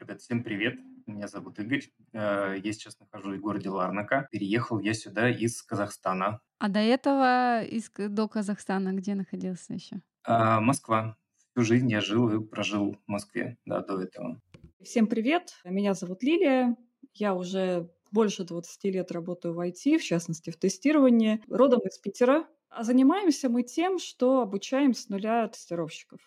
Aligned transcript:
Ребят, 0.00 0.22
всем 0.22 0.42
привет. 0.42 0.78
Меня 1.06 1.28
зовут 1.28 1.58
Игорь. 1.58 1.82
Э, 2.14 2.56
я 2.56 2.72
сейчас 2.72 2.98
нахожусь 2.98 3.36
в 3.36 3.42
городе 3.42 3.68
Ларнака. 3.68 4.28
Переехал 4.32 4.80
я 4.80 4.94
сюда 4.94 5.28
из 5.28 5.62
Казахстана. 5.62 6.40
А 6.58 6.70
до 6.70 6.78
этого, 6.78 7.62
из, 7.64 7.90
до 7.90 8.26
Казахстана, 8.26 8.94
где 8.94 9.14
находился 9.14 9.74
еще? 9.74 10.00
А, 10.24 10.58
Москва. 10.62 11.18
Всю 11.36 11.64
жизнь 11.66 11.90
я 11.90 12.00
жил 12.00 12.30
и 12.30 12.42
прожил 12.42 12.94
в 12.94 13.10
Москве, 13.10 13.58
да, 13.66 13.82
до 13.82 14.00
этого. 14.00 14.40
Всем 14.82 15.06
привет. 15.06 15.52
Меня 15.64 15.92
зовут 15.92 16.22
Лилия. 16.22 16.76
Я 17.12 17.34
уже 17.34 17.90
больше 18.10 18.44
20 18.44 18.84
лет 18.84 19.12
работаю 19.12 19.52
в 19.52 19.60
IT, 19.60 19.98
в 19.98 20.02
частности 20.02 20.48
в 20.48 20.56
тестировании. 20.56 21.42
Родом 21.46 21.80
из 21.80 21.98
Питера. 21.98 22.46
А 22.70 22.84
занимаемся 22.84 23.50
мы 23.50 23.64
тем, 23.64 23.98
что 23.98 24.40
обучаем 24.40 24.94
с 24.94 25.10
нуля 25.10 25.46
тестировщиков. 25.48 26.20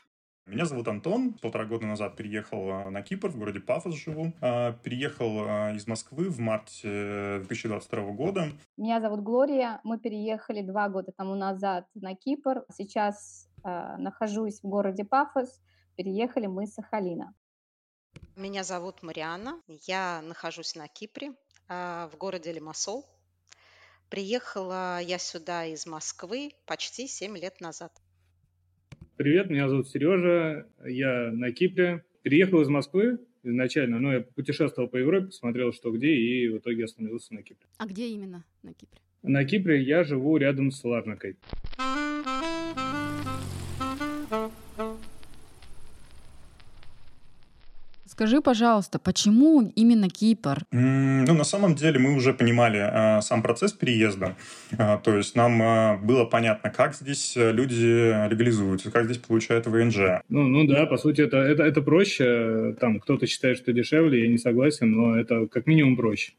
Меня 0.45 0.65
зовут 0.65 0.89
Антон. 0.89 1.33
Полтора 1.35 1.65
года 1.65 1.85
назад 1.85 2.17
переехал 2.17 2.69
а, 2.69 2.89
на 2.89 3.01
Кипр, 3.01 3.29
в 3.29 3.37
городе 3.37 3.61
Пафос 3.61 3.95
живу. 3.95 4.33
А, 4.41 4.73
переехал 4.73 5.45
а, 5.47 5.71
из 5.73 5.87
Москвы 5.87 6.29
в 6.29 6.39
марте 6.39 7.39
2022 7.39 8.11
года. 8.11 8.51
Меня 8.75 8.99
зовут 8.99 9.21
Глория. 9.21 9.79
Мы 9.85 9.99
переехали 9.99 10.61
два 10.61 10.89
года 10.89 11.13
тому 11.13 11.35
назад 11.35 11.87
на 11.95 12.13
Кипр. 12.13 12.65
Сейчас 12.73 13.49
э, 13.63 13.95
нахожусь 13.97 14.59
в 14.61 14.67
городе 14.67 15.05
Пафос. 15.05 15.61
Переехали 15.95 16.47
мы 16.47 16.67
с 16.67 16.73
Сахалина. 16.73 17.33
Меня 18.35 18.63
зовут 18.63 19.01
Мариана. 19.01 19.61
Я 19.67 20.21
нахожусь 20.21 20.75
на 20.75 20.89
Кипре, 20.89 21.33
в 21.69 22.11
городе 22.17 22.51
Лимассол. 22.51 23.05
Приехала 24.09 24.99
я 24.99 25.17
сюда 25.17 25.65
из 25.65 25.87
Москвы 25.87 26.51
почти 26.65 27.07
7 27.07 27.37
лет 27.37 27.61
назад. 27.61 28.02
Привет, 29.15 29.51
меня 29.51 29.69
зовут 29.69 29.87
Сережа, 29.89 30.65
я 30.83 31.29
на 31.31 31.51
Кипре. 31.51 32.03
Переехал 32.23 32.61
из 32.61 32.67
Москвы 32.67 33.19
изначально, 33.43 33.99
но 33.99 34.11
я 34.11 34.21
путешествовал 34.21 34.89
по 34.89 34.97
Европе, 34.97 35.27
посмотрел, 35.27 35.71
что 35.71 35.91
где, 35.91 36.15
и 36.15 36.47
в 36.47 36.57
итоге 36.57 36.85
остановился 36.85 37.31
на 37.35 37.43
Кипре. 37.43 37.67
А 37.77 37.85
где 37.85 38.07
именно 38.07 38.43
на 38.63 38.73
Кипре? 38.73 38.99
На 39.21 39.45
Кипре 39.45 39.83
я 39.83 40.03
живу 40.03 40.37
рядом 40.37 40.71
с 40.71 40.83
Ларнакой. 40.83 41.37
Скажи, 48.23 48.41
пожалуйста, 48.41 48.99
почему 48.99 49.69
именно 49.75 50.07
Кипр? 50.07 50.59
Ну, 50.71 51.33
на 51.33 51.43
самом 51.43 51.75
деле 51.75 51.99
мы 51.99 52.15
уже 52.15 52.33
понимали 52.33 52.79
э, 52.79 53.21
сам 53.21 53.41
процесс 53.41 53.73
переезда. 53.73 54.37
Э, 54.71 54.97
то 55.03 55.17
есть 55.17 55.35
нам 55.35 55.61
э, 55.61 55.97
было 55.97 56.23
понятно, 56.23 56.69
как 56.69 56.95
здесь 56.95 57.33
люди 57.35 58.29
легализуются, 58.29 58.91
как 58.91 59.05
здесь 59.05 59.17
получают 59.17 59.67
ВНЖ. 59.67 60.21
Ну, 60.29 60.47
ну 60.47 60.65
да, 60.65 60.85
по 60.85 60.95
сути, 60.95 61.19
это, 61.19 61.35
это, 61.35 61.63
это 61.63 61.81
проще. 61.81 62.77
Там 62.79 63.01
кто-то 63.01 63.27
считает, 63.27 63.57
что 63.57 63.73
дешевле, 63.73 64.21
я 64.21 64.29
не 64.29 64.37
согласен, 64.37 64.89
но 64.89 65.17
это 65.17 65.45
как 65.47 65.67
минимум 65.67 65.97
проще 65.97 66.31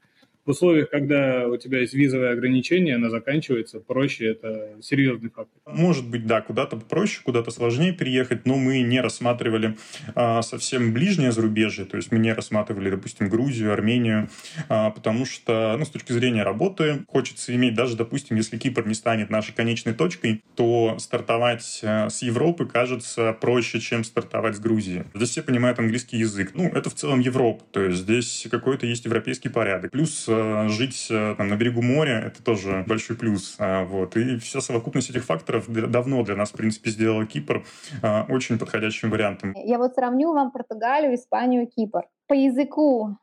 в 0.47 0.51
условиях, 0.51 0.91
когда 0.91 1.49
у 1.49 1.57
тебя 1.57 1.81
есть 1.81 1.95
визовые 1.95 2.33
ограничения, 2.33 2.97
она 2.97 3.09
заканчивается, 3.11 3.81
проще 3.81 4.27
это 4.27 4.77
серьезный 4.83 5.31
фактор. 5.31 5.55
Может 5.67 6.09
быть, 6.09 6.27
да, 6.27 6.41
куда-то 6.41 6.77
проще, 6.77 7.21
куда-то 7.25 7.51
сложнее 7.51 7.93
переехать, 7.93 8.45
но 8.45 8.57
мы 8.57 8.83
не 8.83 9.01
рассматривали 9.01 9.77
а, 10.15 10.43
совсем 10.43 10.93
ближнее 10.93 11.33
зарубежье, 11.33 11.85
то 11.85 11.97
есть 11.97 12.13
мы 12.13 12.19
не 12.19 12.33
рассматривали, 12.33 12.91
допустим, 12.91 13.29
Грузию, 13.29 13.73
Армению, 13.73 14.29
а, 14.69 14.91
потому 14.91 15.25
что, 15.25 15.77
ну, 15.79 15.85
с 15.85 15.89
точки 15.89 16.13
зрения 16.13 16.43
работы, 16.43 17.05
хочется 17.09 17.55
иметь 17.55 17.75
даже, 17.75 17.97
допустим, 17.97 18.37
если 18.37 18.59
Кипр 18.59 18.87
не 18.87 18.95
станет 18.95 19.31
нашей 19.31 19.55
конечной 19.55 19.95
точкой, 19.95 20.43
то 20.57 20.97
стартовать 20.99 21.81
а, 21.83 22.11
с 22.11 22.23
Европы 22.23 22.67
кажется 22.67 23.33
проще, 23.41 23.81
чем 23.81 24.05
стартовать 24.05 24.57
с 24.57 24.61
Грузии. 24.61 25.05
Здесь 25.15 25.31
все 25.31 25.43
понимают 25.43 25.79
английский 25.79 26.19
язык. 26.19 26.51
Ну, 26.55 26.69
это 26.69 26.91
в 26.91 26.95
целом 26.95 27.21
Европа, 27.21 27.65
то 27.71 27.81
есть 27.81 28.01
здесь 28.03 28.47
какой-то 28.51 28.87
есть 28.87 29.05
европейский 29.05 29.49
порядок. 29.49 29.91
Плюс 29.91 30.29
жить 30.69 31.09
э, 31.11 31.35
там, 31.37 31.49
на 31.49 31.57
берегу 31.57 31.83
моря— 31.83 32.21
это 32.27 32.43
тоже 32.43 32.85
большой 32.87 33.17
плюс. 33.17 33.57
А, 33.59 33.85
вот. 33.85 34.17
И 34.17 34.39
вся 34.39 34.61
совокупность 34.61 35.11
этих 35.11 35.25
факторов 35.25 35.67
давно 35.69 36.23
для 36.23 36.37
нас, 36.37 36.51
в 36.51 36.57
принципе, 36.57 36.91
сделала 36.91 37.27
Кипр 37.27 37.65
а, 38.03 38.27
очень 38.29 38.59
подходящим 38.59 39.11
вариантом. 39.11 39.55
Я 39.57 39.79
вот 39.79 39.95
сравню 39.95 40.33
вам 40.33 40.51
Португалию, 40.51 41.15
Испанию, 41.15 41.67
Кипр. 41.67 42.03
По 42.27 42.35
языку 42.35 43.17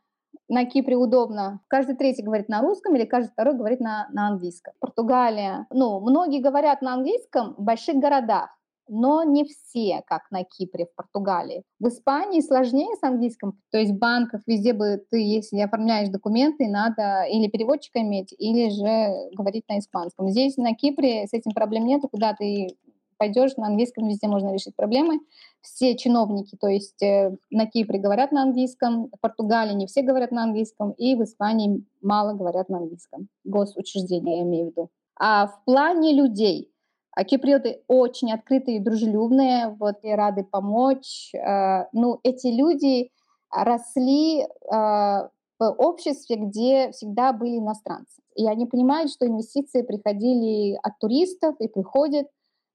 на 0.47 0.65
Кипре 0.65 0.95
удобно. 0.95 1.61
Каждый 1.67 1.95
третий 1.95 2.23
говорит 2.23 2.49
на 2.49 2.61
русском 2.61 2.95
или 2.95 3.05
каждый 3.05 3.31
второй 3.31 3.55
говорит 3.55 3.79
на, 3.79 4.07
на 4.11 4.27
английском. 4.27 4.73
Португалия. 4.79 5.65
Ну, 5.71 5.99
многие 6.01 6.41
говорят 6.41 6.81
на 6.81 6.93
английском 6.93 7.55
в 7.57 7.63
больших 7.63 7.95
городах 7.95 8.49
но 8.91 9.23
не 9.23 9.45
все, 9.45 10.03
как 10.05 10.29
на 10.31 10.43
Кипре, 10.43 10.85
в 10.85 10.95
Португалии. 10.95 11.63
В 11.79 11.87
Испании 11.87 12.41
сложнее 12.41 12.93
с 12.99 13.03
английским, 13.03 13.53
то 13.71 13.77
есть 13.77 13.93
в 13.93 13.97
банках 13.97 14.41
везде 14.45 14.73
бы 14.73 15.01
ты, 15.09 15.17
если 15.17 15.59
оформляешь 15.61 16.09
документы, 16.09 16.67
надо 16.67 17.23
или 17.23 17.47
переводчика 17.47 17.99
иметь, 18.01 18.35
или 18.37 18.69
же 18.69 19.33
говорить 19.33 19.63
на 19.69 19.79
испанском. 19.79 20.29
Здесь 20.29 20.57
на 20.57 20.75
Кипре 20.75 21.25
с 21.25 21.33
этим 21.33 21.53
проблем 21.53 21.85
нет, 21.85 22.01
куда 22.11 22.33
ты 22.33 22.75
пойдешь, 23.17 23.55
на 23.55 23.67
английском 23.67 24.09
везде 24.09 24.27
можно 24.27 24.51
решить 24.51 24.75
проблемы. 24.75 25.21
Все 25.61 25.95
чиновники, 25.95 26.57
то 26.59 26.67
есть 26.67 27.01
э, 27.01 27.37
на 27.49 27.67
Кипре 27.67 27.97
говорят 27.97 28.33
на 28.33 28.41
английском, 28.41 29.07
в 29.15 29.19
Португалии 29.21 29.73
не 29.73 29.85
все 29.85 30.01
говорят 30.01 30.31
на 30.31 30.43
английском, 30.43 30.91
и 30.93 31.15
в 31.15 31.23
Испании 31.23 31.85
мало 32.01 32.33
говорят 32.33 32.67
на 32.67 32.79
английском. 32.79 33.29
Госучреждения, 33.45 34.37
я 34.37 34.41
имею 34.41 34.65
в 34.65 34.69
виду. 34.71 34.89
А 35.17 35.47
в 35.47 35.63
плане 35.65 36.13
людей, 36.13 36.71
а 37.13 37.23
киприоты 37.23 37.83
очень 37.87 38.31
открытые 38.31 38.77
и 38.77 38.79
дружелюбные, 38.79 39.75
вот, 39.79 39.95
и 40.03 40.11
рады 40.11 40.43
помочь. 40.43 41.31
Э, 41.33 41.85
ну, 41.93 42.19
эти 42.23 42.47
люди 42.47 43.11
росли 43.49 44.41
э, 44.41 44.47
в 44.71 45.29
обществе, 45.77 46.37
где 46.37 46.91
всегда 46.91 47.33
были 47.33 47.59
иностранцы. 47.59 48.21
И 48.35 48.47
они 48.47 48.65
понимают, 48.65 49.11
что 49.11 49.27
инвестиции 49.27 49.83
приходили 49.83 50.79
от 50.81 50.97
туристов 50.99 51.55
и 51.59 51.67
приходят, 51.67 52.27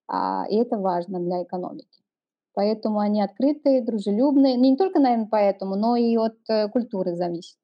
а, 0.09 0.45
и 0.49 0.57
это 0.57 0.79
важно 0.79 1.19
для 1.19 1.43
экономики. 1.43 2.03
Поэтому 2.55 3.01
они 3.01 3.23
открытые, 3.23 3.83
дружелюбные. 3.83 4.57
Не 4.57 4.77
только, 4.77 5.01
наверное, 5.01 5.29
поэтому, 5.29 5.77
но 5.77 5.97
и 5.97 6.17
от 6.17 6.37
э, 6.49 6.69
культуры 6.69 7.17
зависит. 7.17 7.59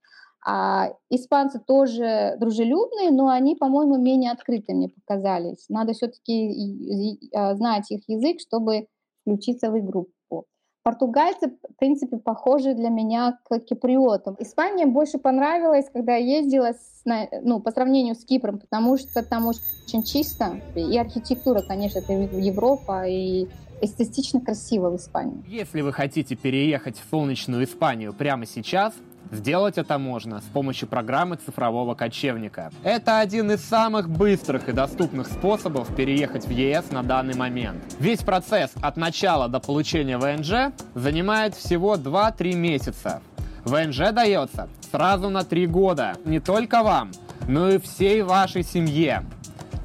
А 0.44 0.90
испанцы 1.08 1.60
тоже 1.60 2.36
дружелюбные, 2.38 3.12
но 3.12 3.28
они, 3.28 3.54
по-моему, 3.54 3.96
менее 3.96 4.32
открыты 4.32 4.74
мне 4.74 4.88
показались. 4.88 5.66
Надо 5.68 5.92
все-таки 5.92 7.30
а, 7.32 7.54
знать 7.54 7.90
их 7.90 8.08
язык, 8.08 8.40
чтобы 8.40 8.88
включиться 9.22 9.70
в 9.70 9.76
их 9.76 9.84
группу. 9.84 10.12
Португальцы, 10.82 11.46
в 11.48 11.76
принципе, 11.78 12.16
похожи 12.16 12.74
для 12.74 12.88
меня 12.88 13.38
к 13.44 13.60
киприотам. 13.60 14.34
Испания 14.40 14.86
больше 14.86 15.18
понравилась, 15.18 15.86
когда 15.92 16.16
я 16.16 16.38
ездила 16.38 16.72
с, 16.72 17.04
ну, 17.42 17.60
по 17.60 17.70
сравнению 17.70 18.16
с 18.16 18.24
Кипром, 18.24 18.58
потому 18.58 18.98
что 18.98 19.22
там 19.22 19.46
очень 19.46 20.02
чисто. 20.02 20.60
И 20.74 20.98
архитектура, 20.98 21.62
конечно, 21.62 22.00
это 22.00 22.12
Европа, 22.12 23.06
и 23.06 23.46
эстетично 23.80 24.40
красиво 24.40 24.90
в 24.90 24.96
Испании. 24.96 25.44
Если 25.46 25.82
вы 25.82 25.92
хотите 25.92 26.34
переехать 26.34 26.96
в 26.96 27.08
солнечную 27.08 27.62
Испанию 27.62 28.12
прямо 28.12 28.44
сейчас, 28.46 28.92
Сделать 29.30 29.78
это 29.78 29.98
можно 29.98 30.40
с 30.40 30.44
помощью 30.44 30.88
программы 30.88 31.36
цифрового 31.36 31.94
кочевника. 31.94 32.70
Это 32.82 33.20
один 33.20 33.50
из 33.50 33.64
самых 33.64 34.10
быстрых 34.10 34.68
и 34.68 34.72
доступных 34.72 35.26
способов 35.26 35.94
переехать 35.94 36.46
в 36.46 36.50
ЕС 36.50 36.90
на 36.90 37.02
данный 37.02 37.34
момент. 37.34 37.82
Весь 37.98 38.20
процесс 38.20 38.72
от 38.82 38.96
начала 38.96 39.48
до 39.48 39.60
получения 39.60 40.18
ВНЖ 40.18 40.74
занимает 40.94 41.54
всего 41.54 41.96
2-3 41.96 42.54
месяца. 42.54 43.22
ВНЖ 43.64 44.12
дается 44.12 44.68
сразу 44.90 45.30
на 45.30 45.44
3 45.44 45.66
года. 45.66 46.14
Не 46.24 46.40
только 46.40 46.82
вам, 46.82 47.12
но 47.48 47.70
и 47.70 47.78
всей 47.78 48.22
вашей 48.22 48.62
семье. 48.62 49.24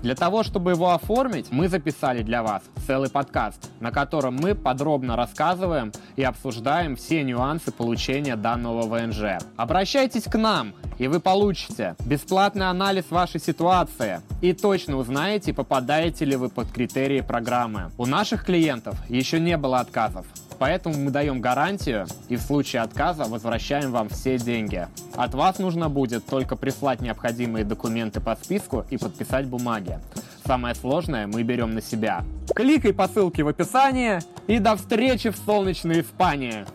Для 0.02 0.16
того, 0.16 0.44
чтобы 0.44 0.72
его 0.72 0.92
оформить, 0.94 1.48
мы 1.52 1.68
записали 1.68 2.22
для 2.22 2.44
вас 2.44 2.64
целый 2.86 3.10
подкаст, 3.10 3.70
на 3.80 3.92
котором 3.92 4.36
мы 4.36 4.56
подробно 4.56 5.16
рассказываем 5.16 5.92
и 6.16 6.24
обсуждаем 6.24 6.96
все 6.96 7.24
нюансы 7.24 7.72
получения 7.72 8.36
данного 8.36 8.88
ВНЖ. 8.88 9.44
Обращайтесь 9.56 10.24
к 10.24 10.38
нам, 10.38 10.74
и 10.98 11.08
вы 11.08 11.20
получите 11.20 11.96
бесплатный 12.06 12.70
анализ 12.70 13.06
вашей 13.10 13.40
ситуации 13.40 14.22
и 14.42 14.54
точно 14.54 14.98
узнаете, 14.98 15.54
попадаете 15.54 16.26
ли 16.26 16.36
вы 16.36 16.50
под 16.50 16.72
критерии 16.72 17.22
программы. 17.22 17.92
У 17.98 18.06
наших 18.06 18.46
клиентов 18.46 18.96
еще 19.10 19.40
не 19.40 19.58
было 19.58 19.80
отказов. 19.80 20.26
Поэтому 20.60 20.98
мы 20.98 21.12
даем 21.12 21.40
гарантию 21.40 22.08
и 22.30 22.36
в 22.36 22.42
случае 22.42 22.82
отказа 22.82 23.26
возвращаем 23.26 23.92
вам 23.92 24.10
все 24.10 24.38
деньги. 24.38 24.88
От 25.16 25.34
вас 25.36 25.60
нужно 25.60 25.90
будет 25.90 26.26
только 26.26 26.56
прислать 26.56 27.02
необходимые 27.02 27.64
документы 27.64 28.20
по 28.20 28.36
списку 28.36 28.86
и 28.90 28.98
подписать 28.98 29.48
бумаги. 29.48 30.00
Самое 30.46 30.74
сложное 30.76 31.28
мы 31.28 31.44
берем 31.44 31.74
на 31.74 31.82
себя. 31.82 32.24
Кликай 32.56 32.94
по 32.94 33.08
ссылке 33.08 33.44
в 33.44 33.48
описании 33.48 34.20
и 34.48 34.60
до 34.60 34.76
встречи 34.76 35.30
в 35.30 35.38
солнечной 35.38 36.02
Испании! 36.02 36.66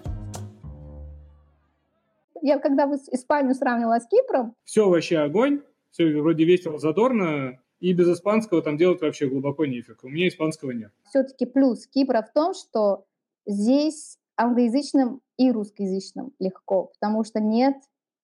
Я 2.44 2.58
когда 2.58 2.87
в 2.87 2.94
Испанию 2.94 3.55
сравнивала 3.55 4.00
с 4.00 4.06
Кипром... 4.06 4.55
Все 4.64 4.88
вообще 4.88 5.19
огонь, 5.19 5.62
все 5.93 6.20
вроде 6.20 6.44
весело, 6.44 6.79
задорно, 6.79 7.58
и 7.79 7.93
без 7.93 8.08
испанского 8.08 8.62
там 8.62 8.76
делать 8.76 9.00
вообще 9.00 9.29
глубоко 9.29 9.64
нефиг. 9.64 10.05
У 10.05 10.08
меня 10.08 10.29
испанского 10.29 10.70
нет. 10.70 10.93
Все-таки 11.08 11.46
плюс 11.46 11.87
Кипра 11.87 12.23
в 12.23 12.32
том, 12.32 12.55
что 12.55 13.06
здесь 13.47 14.19
англоязычным 14.37 15.21
и 15.37 15.50
русскоязычным 15.50 16.33
легко, 16.39 16.93
потому 16.99 17.25
что 17.25 17.41
нет 17.41 17.75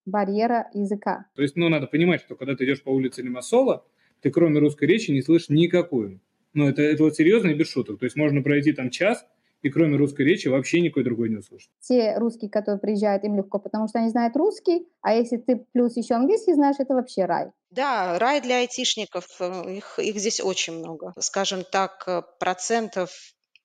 барьера 0.07 0.69
языка. 0.73 1.27
То 1.35 1.43
есть, 1.43 1.57
ну, 1.57 1.69
надо 1.69 1.87
понимать, 1.87 2.21
что 2.21 2.35
когда 2.35 2.57
ты 2.57 2.65
идешь 2.65 2.83
по 2.83 2.91
улице 2.91 3.23
Лимассола, 3.23 3.85
ты 4.21 4.31
кроме 4.31 4.59
русской 4.59 4.85
речи 4.85 5.11
не 5.11 5.23
слышишь 5.23 5.51
никакую. 5.51 6.21
Ну, 6.55 6.69
это, 6.69 6.83
это 6.83 7.05
вот 7.05 7.15
серьезно 7.15 7.51
и 7.51 7.55
без 7.55 7.69
шуток. 7.69 7.99
То 7.99 8.05
есть 8.05 8.17
можно 8.17 8.43
пройти 8.43 8.73
там 8.73 8.91
час, 8.91 9.25
и 9.63 9.71
кроме 9.71 9.97
русской 9.97 10.23
речи 10.23 10.49
вообще 10.49 10.81
никакой 10.81 11.05
другой 11.05 11.29
не 11.29 11.37
услышишь. 11.37 11.71
Те 11.81 12.17
русские, 12.17 12.51
которые 12.51 12.81
приезжают, 12.81 13.25
им 13.25 13.37
легко, 13.37 13.59
потому 13.59 13.89
что 13.89 13.99
они 13.99 14.09
знают 14.09 14.37
русский, 14.37 14.89
а 15.03 15.15
если 15.15 15.37
ты 15.37 15.67
плюс 15.73 15.97
еще 15.97 16.15
английский 16.15 16.55
знаешь, 16.55 16.77
это 16.79 16.95
вообще 16.95 17.25
рай. 17.25 17.51
Да, 17.71 18.19
рай 18.19 18.41
для 18.41 18.59
айтишников, 18.59 19.27
э, 19.41 19.77
их, 19.77 19.99
их 19.99 20.17
здесь 20.17 20.41
очень 20.41 20.79
много. 20.79 21.13
Скажем 21.19 21.65
так, 21.71 22.05
э, 22.07 22.23
процентов 22.39 23.11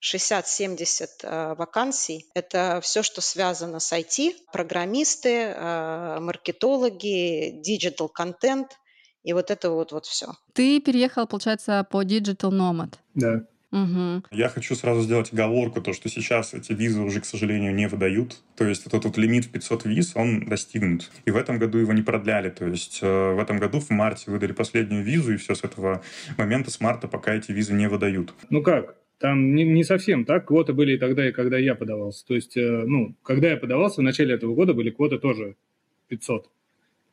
60-70 0.04 1.08
э, 1.24 1.56
вакансий. 1.56 2.26
Это 2.34 2.80
все, 2.84 3.04
что 3.04 3.22
связано 3.22 3.80
с 3.80 3.94
IT, 3.94 4.36
программисты, 4.52 5.56
маркетологи, 6.20 7.62
digital 7.62 8.10
content 8.10 8.78
и 9.24 9.34
вот 9.34 9.52
это 9.52 9.70
вот, 9.70 9.92
вот 9.92 10.06
все. 10.06 10.34
Ты 10.54 10.82
переехал, 10.82 11.26
получается, 11.28 11.86
по 11.90 12.04
Digital 12.04 12.52
Nomad. 12.52 12.96
Да. 13.16 13.46
Угу. 13.72 14.26
Я 14.30 14.50
хочу 14.50 14.76
сразу 14.76 15.02
сделать 15.02 15.34
оговорку, 15.34 15.82
то, 15.82 15.94
что 15.94 16.08
сейчас 16.08 16.54
эти 16.54 16.74
визы 16.74 17.02
уже, 17.02 17.22
к 17.22 17.26
сожалению, 17.26 17.74
не 17.74 17.88
выдают. 17.88 18.38
То 18.56 18.66
есть 18.66 18.86
этот 18.86 19.06
вот 19.06 19.18
лимит 19.18 19.46
в 19.46 19.52
500 19.52 19.86
виз, 19.86 20.12
он 20.16 20.46
достигнут. 20.46 21.10
И 21.26 21.32
в 21.32 21.38
этом 21.38 21.58
году 21.58 21.80
его 21.80 21.92
не 21.92 22.04
продляли. 22.04 22.52
То 22.52 22.68
есть 22.68 23.00
э, 23.02 23.34
в 23.34 23.40
этом 23.40 23.58
году 23.58 23.80
в 23.80 23.90
марте 23.90 24.30
выдали 24.30 24.52
последнюю 24.52 25.04
визу, 25.04 25.34
и 25.34 25.38
все 25.38 25.56
с 25.56 25.64
этого 25.64 26.04
момента, 26.38 26.70
с 26.70 26.80
марта, 26.82 27.08
пока 27.08 27.34
эти 27.34 27.52
визы 27.52 27.74
не 27.74 27.90
выдают. 27.90 28.36
Ну 28.52 28.62
как? 28.62 28.96
Там 29.24 29.56
не, 29.56 29.64
не 29.64 29.86
совсем 29.86 30.26
так. 30.26 30.48
Квоты 30.48 30.74
были 30.74 30.96
и 30.96 30.98
тогда, 30.98 31.26
и 31.26 31.32
когда 31.32 31.58
я 31.58 31.76
подавался. 31.76 32.28
То 32.28 32.36
есть, 32.36 32.58
э, 32.58 32.84
ну, 32.86 33.16
когда 33.24 33.52
я 33.52 33.56
подавался, 33.56 34.02
в 34.02 34.04
начале 34.04 34.36
этого 34.36 34.54
года 34.54 34.74
были 34.74 34.90
квоты 34.90 35.18
тоже 35.18 35.56
500. 36.10 36.50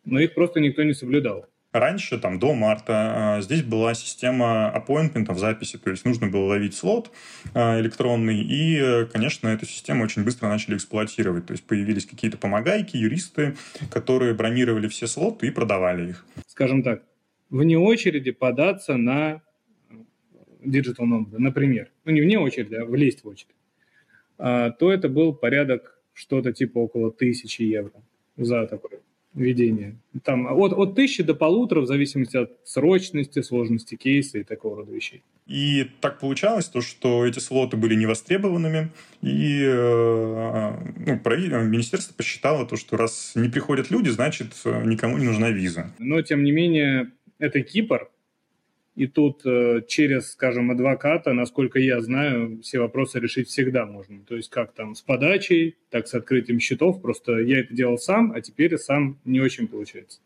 Но 0.07 0.19
их 0.19 0.35
просто 0.35 0.59
никто 0.59 0.83
не 0.83 0.93
соблюдал. 0.93 1.47
Раньше, 1.71 2.19
там, 2.19 2.41
до 2.41 2.53
марта, 2.53 3.37
э, 3.39 3.43
здесь 3.43 3.63
была 3.63 3.95
система 3.95 4.71
аппоинтментов, 4.71 5.39
записи, 5.39 5.79
то 5.79 5.89
есть 5.89 6.05
нужно 6.05 6.27
было 6.27 6.47
ловить 6.47 6.75
слот 6.75 7.13
э, 7.55 7.79
электронный, 7.79 8.43
и, 8.43 9.07
конечно, 9.13 9.47
эту 9.47 9.67
систему 9.67 10.03
очень 10.03 10.25
быстро 10.25 10.49
начали 10.49 10.75
эксплуатировать, 10.75 11.47
то 11.47 11.53
есть 11.53 11.63
появились 11.63 12.07
какие-то 12.07 12.39
помогайки, 12.39 12.97
юристы, 12.97 13.55
которые 13.89 14.35
бронировали 14.35 14.89
все 14.89 15.07
слоты 15.07 15.47
и 15.47 15.51
продавали 15.53 16.09
их. 16.09 16.27
Скажем 16.49 16.83
так, 16.83 17.05
вне 17.51 17.79
очереди 17.79 18.33
податься 18.33 18.97
на 18.97 19.43
Digital 20.65 21.07
Nomad, 21.07 21.39
например, 21.39 21.91
ну 22.11 22.17
не 22.17 22.21
вне 22.23 22.39
очереди, 22.39 22.75
а 22.75 22.85
влезть 22.85 23.25
в 23.25 23.29
очередь, 23.29 23.55
а, 24.39 24.71
то 24.71 24.93
это 24.93 25.09
был 25.09 25.33
порядок 25.35 25.99
что-то 26.13 26.53
типа 26.53 26.79
около 26.79 27.11
тысячи 27.11 27.63
евро 27.63 27.93
за 28.37 28.67
такой 28.67 29.01
ведения. 29.35 29.97
Там 30.25 30.47
от, 30.47 30.73
от 30.73 30.95
тысячи 30.97 31.23
до 31.23 31.35
полутора, 31.35 31.83
в 31.83 31.87
зависимости 31.87 32.37
от 32.37 32.59
срочности, 32.65 33.43
сложности 33.43 33.95
кейса 33.95 34.39
и 34.39 34.43
такого 34.43 34.79
рода 34.79 34.93
вещей. 34.93 35.23
И 35.47 35.87
так 36.01 36.21
получалось, 36.21 36.67
то, 36.67 36.81
что 36.81 37.27
эти 37.27 37.39
слоты 37.39 37.77
были 37.77 37.95
невостребованными, 37.95 38.91
и 39.21 39.63
э, 39.65 40.73
ну, 41.07 41.65
министерство 41.65 42.15
посчитало, 42.15 42.67
то, 42.67 42.77
что 42.77 42.97
раз 42.97 43.33
не 43.35 43.49
приходят 43.49 43.91
люди, 43.91 44.11
значит, 44.11 44.49
никому 44.65 45.19
не 45.19 45.25
нужна 45.25 45.51
виза. 45.51 45.93
Но, 45.99 46.23
тем 46.23 46.45
не 46.45 46.53
менее, 46.53 47.13
это 47.39 47.63
Кипр, 47.63 48.11
и 48.95 49.07
тут 49.07 49.43
э, 49.45 49.83
через, 49.87 50.33
скажем, 50.33 50.71
адвоката, 50.71 51.33
насколько 51.33 51.79
я 51.79 52.01
знаю, 52.01 52.61
все 52.63 52.81
вопросы 52.81 53.21
решить 53.21 53.49
всегда 53.49 53.87
можно. 53.87 54.21
То 54.25 54.37
есть 54.37 54.51
как 54.51 54.73
там 54.73 54.95
с 54.95 55.01
подачей, 55.01 55.77
так 55.91 56.09
с 56.09 56.15
открытием 56.15 56.61
счетов. 56.61 57.01
Просто 57.01 57.39
я 57.39 57.61
это 57.61 57.73
делал 57.73 57.99
сам, 57.99 58.33
а 58.33 58.41
теперь 58.41 58.77
сам 58.79 59.19
не 59.25 59.41
очень 59.41 59.69
получается. 59.69 60.21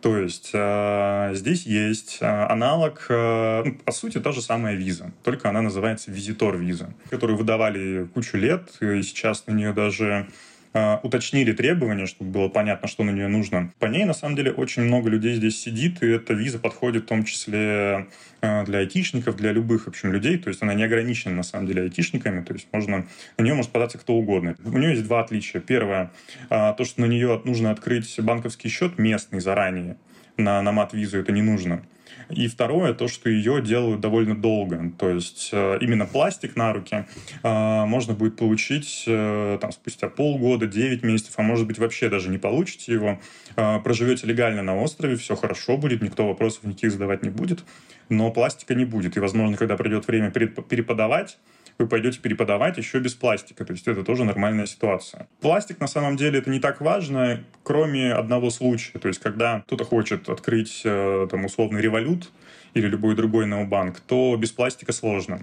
То 0.00 0.16
есть 0.16 0.50
э, 0.54 1.30
здесь 1.34 1.66
есть 1.66 2.18
э, 2.20 2.26
аналог, 2.26 3.06
ну, 3.08 3.74
по 3.84 3.92
сути, 3.92 4.20
та 4.20 4.32
же 4.32 4.40
самая 4.40 4.76
виза, 4.76 5.12
только 5.22 5.48
она 5.48 5.62
называется 5.62 6.10
визитор 6.10 6.56
виза, 6.56 6.94
которую 7.10 7.36
выдавали 7.36 8.06
кучу 8.14 8.36
лет, 8.36 8.70
и 8.80 9.02
сейчас 9.02 9.46
на 9.46 9.52
нее 9.52 9.72
даже 9.72 10.28
уточнили 10.74 11.52
требования, 11.52 12.06
чтобы 12.06 12.30
было 12.30 12.48
понятно, 12.48 12.88
что 12.88 13.04
на 13.04 13.10
нее 13.10 13.28
нужно. 13.28 13.72
По 13.78 13.86
ней, 13.86 14.04
на 14.04 14.12
самом 14.12 14.34
деле, 14.34 14.50
очень 14.50 14.82
много 14.82 15.08
людей 15.08 15.36
здесь 15.36 15.60
сидит, 15.60 16.02
и 16.02 16.08
эта 16.08 16.34
виза 16.34 16.58
подходит 16.58 17.04
в 17.04 17.06
том 17.06 17.24
числе 17.24 18.08
а, 18.44 18.64
для 18.64 18.80
айтишников, 18.80 19.36
для 19.36 19.52
любых, 19.52 19.84
в 19.84 19.88
общем, 19.88 20.12
людей. 20.12 20.36
То 20.36 20.48
есть 20.48 20.62
она 20.62 20.74
не 20.74 20.84
ограничена, 20.84 21.34
на 21.34 21.42
самом 21.42 21.66
деле, 21.66 21.82
айтишниками. 21.82 22.44
То 22.44 22.52
есть 22.52 22.68
можно, 22.72 23.06
на 23.38 23.42
нее 23.42 23.54
может 23.54 23.70
податься 23.70 23.96
кто 23.96 24.14
угодно. 24.14 24.54
У 24.64 24.76
нее 24.76 24.90
есть 24.90 25.04
два 25.04 25.20
отличия. 25.20 25.60
Первое, 25.60 26.10
а, 26.50 26.74
то, 26.74 26.84
что 26.84 27.00
на 27.00 27.06
нее 27.06 27.40
нужно 27.44 27.70
открыть 27.70 28.14
банковский 28.20 28.68
счет 28.68 28.98
местный 28.98 29.40
заранее. 29.40 29.96
На, 30.36 30.60
на 30.60 30.72
мат-визу 30.72 31.18
это 31.18 31.32
не 31.32 31.42
нужно. 31.42 31.84
И 32.30 32.48
второе, 32.48 32.94
то, 32.94 33.08
что 33.08 33.28
ее 33.28 33.60
делают 33.62 34.00
довольно 34.00 34.36
долго. 34.36 34.92
То 34.98 35.10
есть 35.10 35.50
э, 35.52 35.78
именно 35.80 36.06
пластик 36.06 36.56
на 36.56 36.72
руки 36.72 37.06
э, 37.42 37.84
можно 37.84 38.14
будет 38.14 38.36
получить 38.36 39.04
э, 39.06 39.58
там, 39.60 39.72
спустя 39.72 40.08
полгода, 40.08 40.66
9 40.66 41.02
месяцев, 41.02 41.34
а 41.36 41.42
может 41.42 41.66
быть 41.66 41.78
вообще 41.78 42.08
даже 42.08 42.30
не 42.30 42.38
получите 42.38 42.92
его. 42.92 43.20
Проживете 43.54 44.26
легально 44.26 44.62
на 44.62 44.76
острове, 44.76 45.16
все 45.16 45.36
хорошо 45.36 45.76
будет, 45.76 46.02
никто 46.02 46.26
вопросов 46.26 46.64
никаких 46.64 46.92
задавать 46.92 47.22
не 47.22 47.30
будет, 47.30 47.64
но 48.08 48.30
пластика 48.30 48.74
не 48.74 48.84
будет. 48.84 49.16
И, 49.16 49.20
возможно, 49.20 49.56
когда 49.56 49.76
придет 49.76 50.06
время 50.06 50.30
переподавать, 50.30 51.38
вы 51.78 51.86
пойдете 51.86 52.20
переподавать 52.20 52.78
еще 52.78 52.98
без 53.00 53.14
пластика. 53.14 53.64
То 53.64 53.72
есть 53.72 53.88
это 53.88 54.04
тоже 54.04 54.24
нормальная 54.24 54.66
ситуация. 54.66 55.28
Пластик 55.40 55.80
на 55.80 55.86
самом 55.86 56.16
деле 56.16 56.38
это 56.38 56.50
не 56.50 56.60
так 56.60 56.80
важно, 56.80 57.42
кроме 57.62 58.12
одного 58.12 58.50
случая. 58.50 58.98
То 58.98 59.08
есть 59.08 59.20
когда 59.20 59.60
кто-то 59.60 59.84
хочет 59.84 60.28
открыть 60.28 60.82
э, 60.84 61.26
там 61.30 61.44
условный 61.44 61.80
револют, 61.80 62.30
или 62.74 62.88
любой 62.88 63.14
другой 63.14 63.46
необанк, 63.46 64.00
то 64.00 64.36
без 64.36 64.50
пластика 64.50 64.92
сложно. 64.92 65.40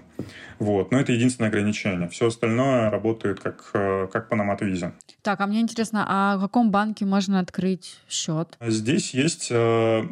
Вот. 0.58 0.92
Но 0.92 1.00
это 1.00 1.12
единственное 1.12 1.48
ограничение. 1.48 2.08
Все 2.08 2.28
остальное 2.28 2.90
работает 2.90 3.40
как, 3.40 3.70
э, 3.72 4.06
как 4.12 4.28
по 4.28 4.36
намат-визе. 4.36 4.92
Так, 5.22 5.40
а 5.40 5.46
мне 5.46 5.60
интересно, 5.60 6.04
а 6.06 6.36
в 6.36 6.42
каком 6.42 6.70
банке 6.70 7.04
можно 7.04 7.40
открыть 7.40 7.98
счет? 8.08 8.56
Здесь 8.60 9.14
есть 9.14 9.48
э, 9.50 10.04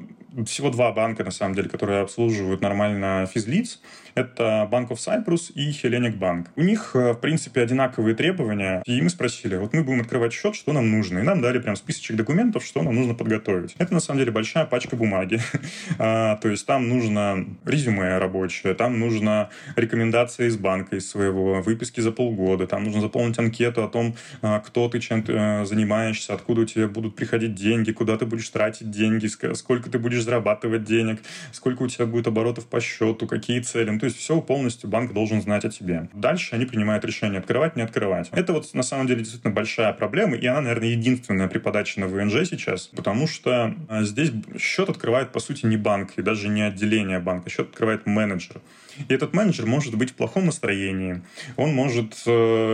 всего 0.46 0.70
два 0.70 0.92
банка, 0.92 1.22
на 1.22 1.30
самом 1.30 1.54
деле, 1.54 1.68
которые 1.68 2.00
обслуживают 2.00 2.62
нормально 2.62 3.28
физлиц. 3.32 3.80
Это 4.20 4.68
Bank 4.70 4.88
of 4.88 4.98
Cyprus 4.98 5.50
и 5.54 5.70
Hellenic 5.70 6.18
Bank. 6.18 6.48
У 6.56 6.62
них, 6.62 6.90
э, 6.94 7.12
в 7.12 7.20
принципе, 7.20 7.62
одинаковые 7.62 8.14
требования. 8.14 8.82
И 8.84 9.00
мы 9.00 9.08
спросили, 9.08 9.56
вот 9.56 9.72
мы 9.72 9.82
будем 9.82 10.02
открывать 10.02 10.34
счет, 10.34 10.54
что 10.54 10.72
нам 10.72 10.90
нужно? 10.90 11.20
И 11.20 11.22
нам 11.22 11.40
дали 11.40 11.58
прям 11.58 11.74
списочек 11.74 12.16
документов, 12.16 12.64
что 12.64 12.82
нам 12.82 12.94
нужно 12.94 13.14
подготовить. 13.14 13.74
Это, 13.78 13.94
на 13.94 14.00
самом 14.00 14.18
деле, 14.18 14.30
большая 14.30 14.66
пачка 14.66 14.96
бумаги. 14.96 15.40
а, 15.98 16.36
то 16.36 16.48
есть 16.48 16.66
там 16.66 16.88
нужно 16.88 17.46
резюме 17.64 18.18
рабочее, 18.18 18.74
там 18.74 18.98
нужно 18.98 19.48
рекомендации 19.76 20.48
из 20.48 20.56
банка, 20.58 20.96
из 20.96 21.08
своего, 21.08 21.62
выписки 21.62 22.00
за 22.00 22.12
полгода, 22.12 22.66
там 22.66 22.84
нужно 22.84 23.00
заполнить 23.00 23.38
анкету 23.38 23.82
о 23.82 23.88
том, 23.88 24.16
а, 24.42 24.60
кто 24.60 24.88
ты, 24.90 25.00
чем 25.00 25.22
ты 25.22 25.32
э, 25.32 25.64
занимаешься, 25.64 26.34
откуда 26.34 26.62
у 26.62 26.64
тебя 26.66 26.88
будут 26.88 27.16
приходить 27.16 27.54
деньги, 27.54 27.92
куда 27.92 28.18
ты 28.18 28.26
будешь 28.26 28.48
тратить 28.50 28.90
деньги, 28.90 29.28
сколько 29.54 29.88
ты 29.88 29.98
будешь 29.98 30.22
зарабатывать 30.22 30.84
денег, 30.84 31.20
сколько 31.52 31.84
у 31.84 31.88
тебя 31.88 32.04
будет 32.04 32.26
оборотов 32.26 32.66
по 32.66 32.80
счету, 32.80 33.26
какие 33.26 33.60
цели. 33.60 33.90
Ну, 33.90 33.98
то 33.98 34.06
есть 34.10 34.20
все 34.20 34.40
полностью 34.40 34.88
банк 34.88 35.12
должен 35.12 35.40
знать 35.40 35.64
о 35.64 35.70
тебе. 35.70 36.08
Дальше 36.12 36.54
они 36.54 36.66
принимают 36.66 37.04
решение 37.04 37.40
открывать, 37.40 37.76
не 37.76 37.82
открывать. 37.82 38.28
Это 38.32 38.52
вот 38.52 38.72
на 38.74 38.82
самом 38.82 39.06
деле 39.06 39.20
действительно 39.20 39.52
большая 39.52 39.92
проблема, 39.92 40.36
и 40.36 40.46
она, 40.46 40.60
наверное, 40.60 40.88
единственная 40.88 41.48
при 41.48 41.58
подаче 41.58 42.00
на 42.00 42.06
ВНЖ 42.06 42.48
сейчас, 42.48 42.86
потому 42.88 43.26
что 43.26 43.74
а, 43.88 44.02
здесь 44.02 44.32
счет 44.58 44.88
открывает, 44.88 45.32
по 45.32 45.40
сути, 45.40 45.66
не 45.66 45.76
банк 45.76 46.12
и 46.16 46.22
даже 46.22 46.48
не 46.48 46.62
отделение 46.62 47.18
банка, 47.18 47.50
счет 47.50 47.70
открывает 47.70 48.06
менеджер. 48.06 48.60
И 49.08 49.14
этот 49.14 49.32
менеджер 49.32 49.66
может 49.66 49.96
быть 49.96 50.10
в 50.10 50.14
плохом 50.14 50.46
настроении, 50.46 51.22
он 51.56 51.72
может, 51.74 52.22
э, 52.26 52.30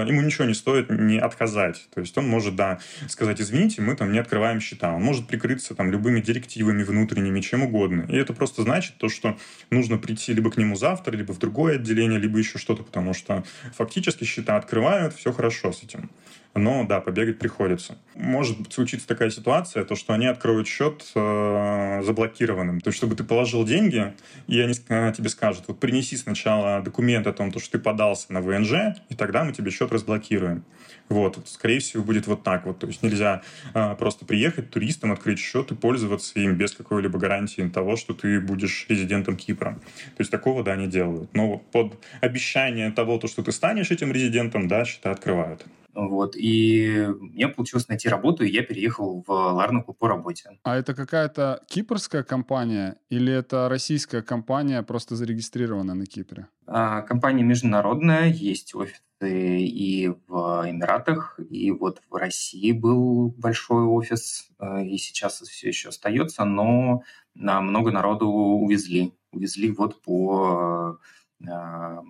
ему 0.06 0.22
ничего 0.22 0.44
не 0.44 0.54
стоит 0.54 0.90
не 0.90 1.18
отказать. 1.18 1.88
То 1.94 2.00
есть 2.00 2.16
он 2.18 2.28
может, 2.28 2.56
да, 2.56 2.78
сказать, 3.08 3.40
извините, 3.40 3.82
мы 3.82 3.96
там 3.96 4.12
не 4.12 4.18
открываем 4.18 4.60
счета. 4.60 4.92
Он 4.92 5.02
может 5.02 5.26
прикрыться 5.26 5.74
там 5.74 5.90
любыми 5.90 6.20
директивами 6.20 6.82
внутренними, 6.82 7.40
чем 7.40 7.62
угодно. 7.62 8.06
И 8.08 8.16
это 8.16 8.32
просто 8.32 8.62
значит 8.62 8.96
то, 8.98 9.08
что 9.08 9.36
нужно 9.70 9.98
прийти 9.98 10.32
либо 10.32 10.50
к 10.50 10.56
нему 10.56 10.76
завтра, 10.76 11.16
либо 11.16 11.32
в 11.32 11.38
другое 11.38 11.76
отделение, 11.76 12.18
либо 12.18 12.38
еще 12.38 12.58
что-то, 12.58 12.82
потому 12.82 13.14
что 13.14 13.44
фактически 13.74 14.24
счета 14.24 14.56
открывают, 14.56 15.14
все 15.14 15.32
хорошо 15.32 15.72
с 15.72 15.82
этим 15.82 16.10
но 16.56 16.84
да, 16.84 17.00
побегать 17.00 17.38
приходится. 17.38 17.98
Может 18.14 18.72
случиться 18.72 19.06
такая 19.06 19.30
ситуация, 19.30 19.84
то 19.84 19.94
что 19.94 20.14
они 20.14 20.26
откроют 20.26 20.66
счет 20.66 21.04
э, 21.14 22.02
заблокированным. 22.02 22.80
То 22.80 22.88
есть, 22.88 22.98
чтобы 22.98 23.14
ты 23.14 23.24
положил 23.24 23.64
деньги, 23.64 24.14
и 24.46 24.60
они 24.60 24.74
э, 24.88 25.12
тебе 25.16 25.28
скажут, 25.28 25.64
вот 25.68 25.78
принеси 25.78 26.16
сначала 26.16 26.80
документ 26.80 27.26
о 27.26 27.32
том, 27.32 27.52
то, 27.52 27.60
что 27.60 27.72
ты 27.72 27.78
подался 27.78 28.32
на 28.32 28.40
ВНЖ, 28.40 28.96
и 29.08 29.14
тогда 29.14 29.44
мы 29.44 29.52
тебе 29.52 29.70
счет 29.70 29.92
разблокируем. 29.92 30.64
Вот, 31.08 31.38
скорее 31.46 31.78
всего, 31.78 32.02
будет 32.02 32.26
вот 32.26 32.42
так 32.42 32.66
вот. 32.66 32.80
То 32.80 32.86
есть 32.88 33.02
нельзя 33.02 33.42
э, 33.74 33.94
просто 33.96 34.24
приехать 34.24 34.70
туристам, 34.70 35.12
открыть 35.12 35.38
счет 35.38 35.70
и 35.70 35.74
пользоваться 35.74 36.38
им 36.40 36.56
без 36.56 36.72
какой-либо 36.72 37.18
гарантии 37.18 37.62
того, 37.62 37.96
что 37.96 38.12
ты 38.12 38.40
будешь 38.40 38.86
резидентом 38.88 39.36
Кипра. 39.36 39.78
То 40.16 40.20
есть 40.20 40.30
такого, 40.30 40.64
да, 40.64 40.74
не 40.74 40.88
делают. 40.88 41.32
Но 41.32 41.58
под 41.58 42.04
обещание 42.20 42.90
того, 42.90 43.18
то, 43.18 43.28
что 43.28 43.42
ты 43.42 43.52
станешь 43.52 43.90
этим 43.90 44.10
резидентом, 44.10 44.66
да, 44.66 44.84
счета 44.84 45.12
открывают. 45.12 45.64
Вот, 45.96 46.36
и 46.36 47.08
мне 47.20 47.48
получилось 47.48 47.88
найти 47.88 48.10
работу, 48.10 48.44
и 48.44 48.50
я 48.50 48.62
переехал 48.62 49.24
в 49.26 49.30
Ларнаку 49.30 49.94
по 49.94 50.08
работе. 50.08 50.58
А 50.62 50.76
это 50.76 50.94
какая-то 50.94 51.62
кипрская 51.68 52.22
компания 52.22 52.98
или 53.08 53.32
это 53.32 53.70
российская 53.70 54.20
компания, 54.20 54.82
просто 54.82 55.16
зарегистрированная 55.16 55.94
на 55.94 56.04
Кипре? 56.04 56.48
А, 56.66 57.00
компания 57.00 57.42
международная, 57.44 58.26
есть 58.26 58.74
офисы 58.74 59.00
и 59.22 60.08
в 60.28 60.64
Эмиратах, 60.66 61.40
и 61.48 61.70
вот 61.70 62.02
в 62.10 62.14
России 62.14 62.72
был 62.72 63.30
большой 63.30 63.84
офис, 63.84 64.50
э, 64.58 64.84
и 64.84 64.98
сейчас 64.98 65.40
все 65.40 65.68
еще 65.68 65.88
остается, 65.88 66.44
но 66.44 67.04
на 67.34 67.62
много 67.62 67.90
народу 67.90 68.28
увезли. 68.28 69.14
Увезли 69.32 69.70
вот 69.70 70.02
по 70.02 70.98
э, 71.40 71.46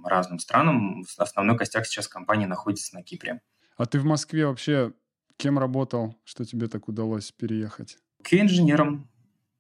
разным 0.05 0.41
странам. 0.41 1.05
Основной 1.17 1.57
костяк 1.57 1.87
сейчас 1.87 2.09
компании 2.09 2.47
находится 2.47 2.93
на 2.97 3.05
Кипре. 3.05 3.43
А 3.77 3.87
ты 3.87 4.01
в 4.01 4.05
Москве 4.05 4.47
вообще 4.47 4.93
кем 5.37 5.59
работал, 5.59 6.17
что 6.25 6.45
тебе 6.45 6.69
так 6.69 6.89
удалось 6.89 7.31
переехать? 7.33 7.99
Q-инженером. 8.23 9.09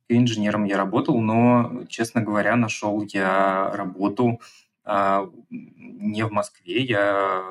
Q-инженером 0.08 0.64
я 0.64 0.76
работал, 0.76 1.20
но, 1.20 1.84
честно 1.88 2.22
говоря, 2.22 2.56
нашел 2.56 3.02
я 3.02 3.70
работу 3.74 4.40
а, 4.84 5.28
не 5.50 6.24
в 6.24 6.30
Москве, 6.30 6.82
я 6.82 7.44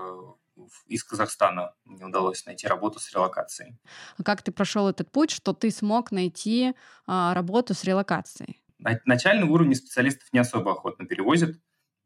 из 0.88 1.04
Казахстана. 1.04 1.74
Мне 1.84 2.06
удалось 2.06 2.46
найти 2.46 2.66
работу 2.66 3.00
с 3.00 3.14
релокацией. 3.14 3.78
А 4.18 4.24
как 4.24 4.42
ты 4.42 4.52
прошел 4.52 4.88
этот 4.88 5.12
путь, 5.12 5.32
что 5.32 5.54
ты 5.54 5.70
смог 5.70 6.12
найти 6.12 6.74
а, 7.06 7.34
работу 7.34 7.74
с 7.74 7.84
релокацией? 7.84 8.62
На 8.80 9.00
начальном 9.06 9.52
уровне 9.52 9.76
специалистов 9.76 10.28
не 10.32 10.40
особо 10.40 10.72
охотно 10.72 11.06
перевозят, 11.06 11.58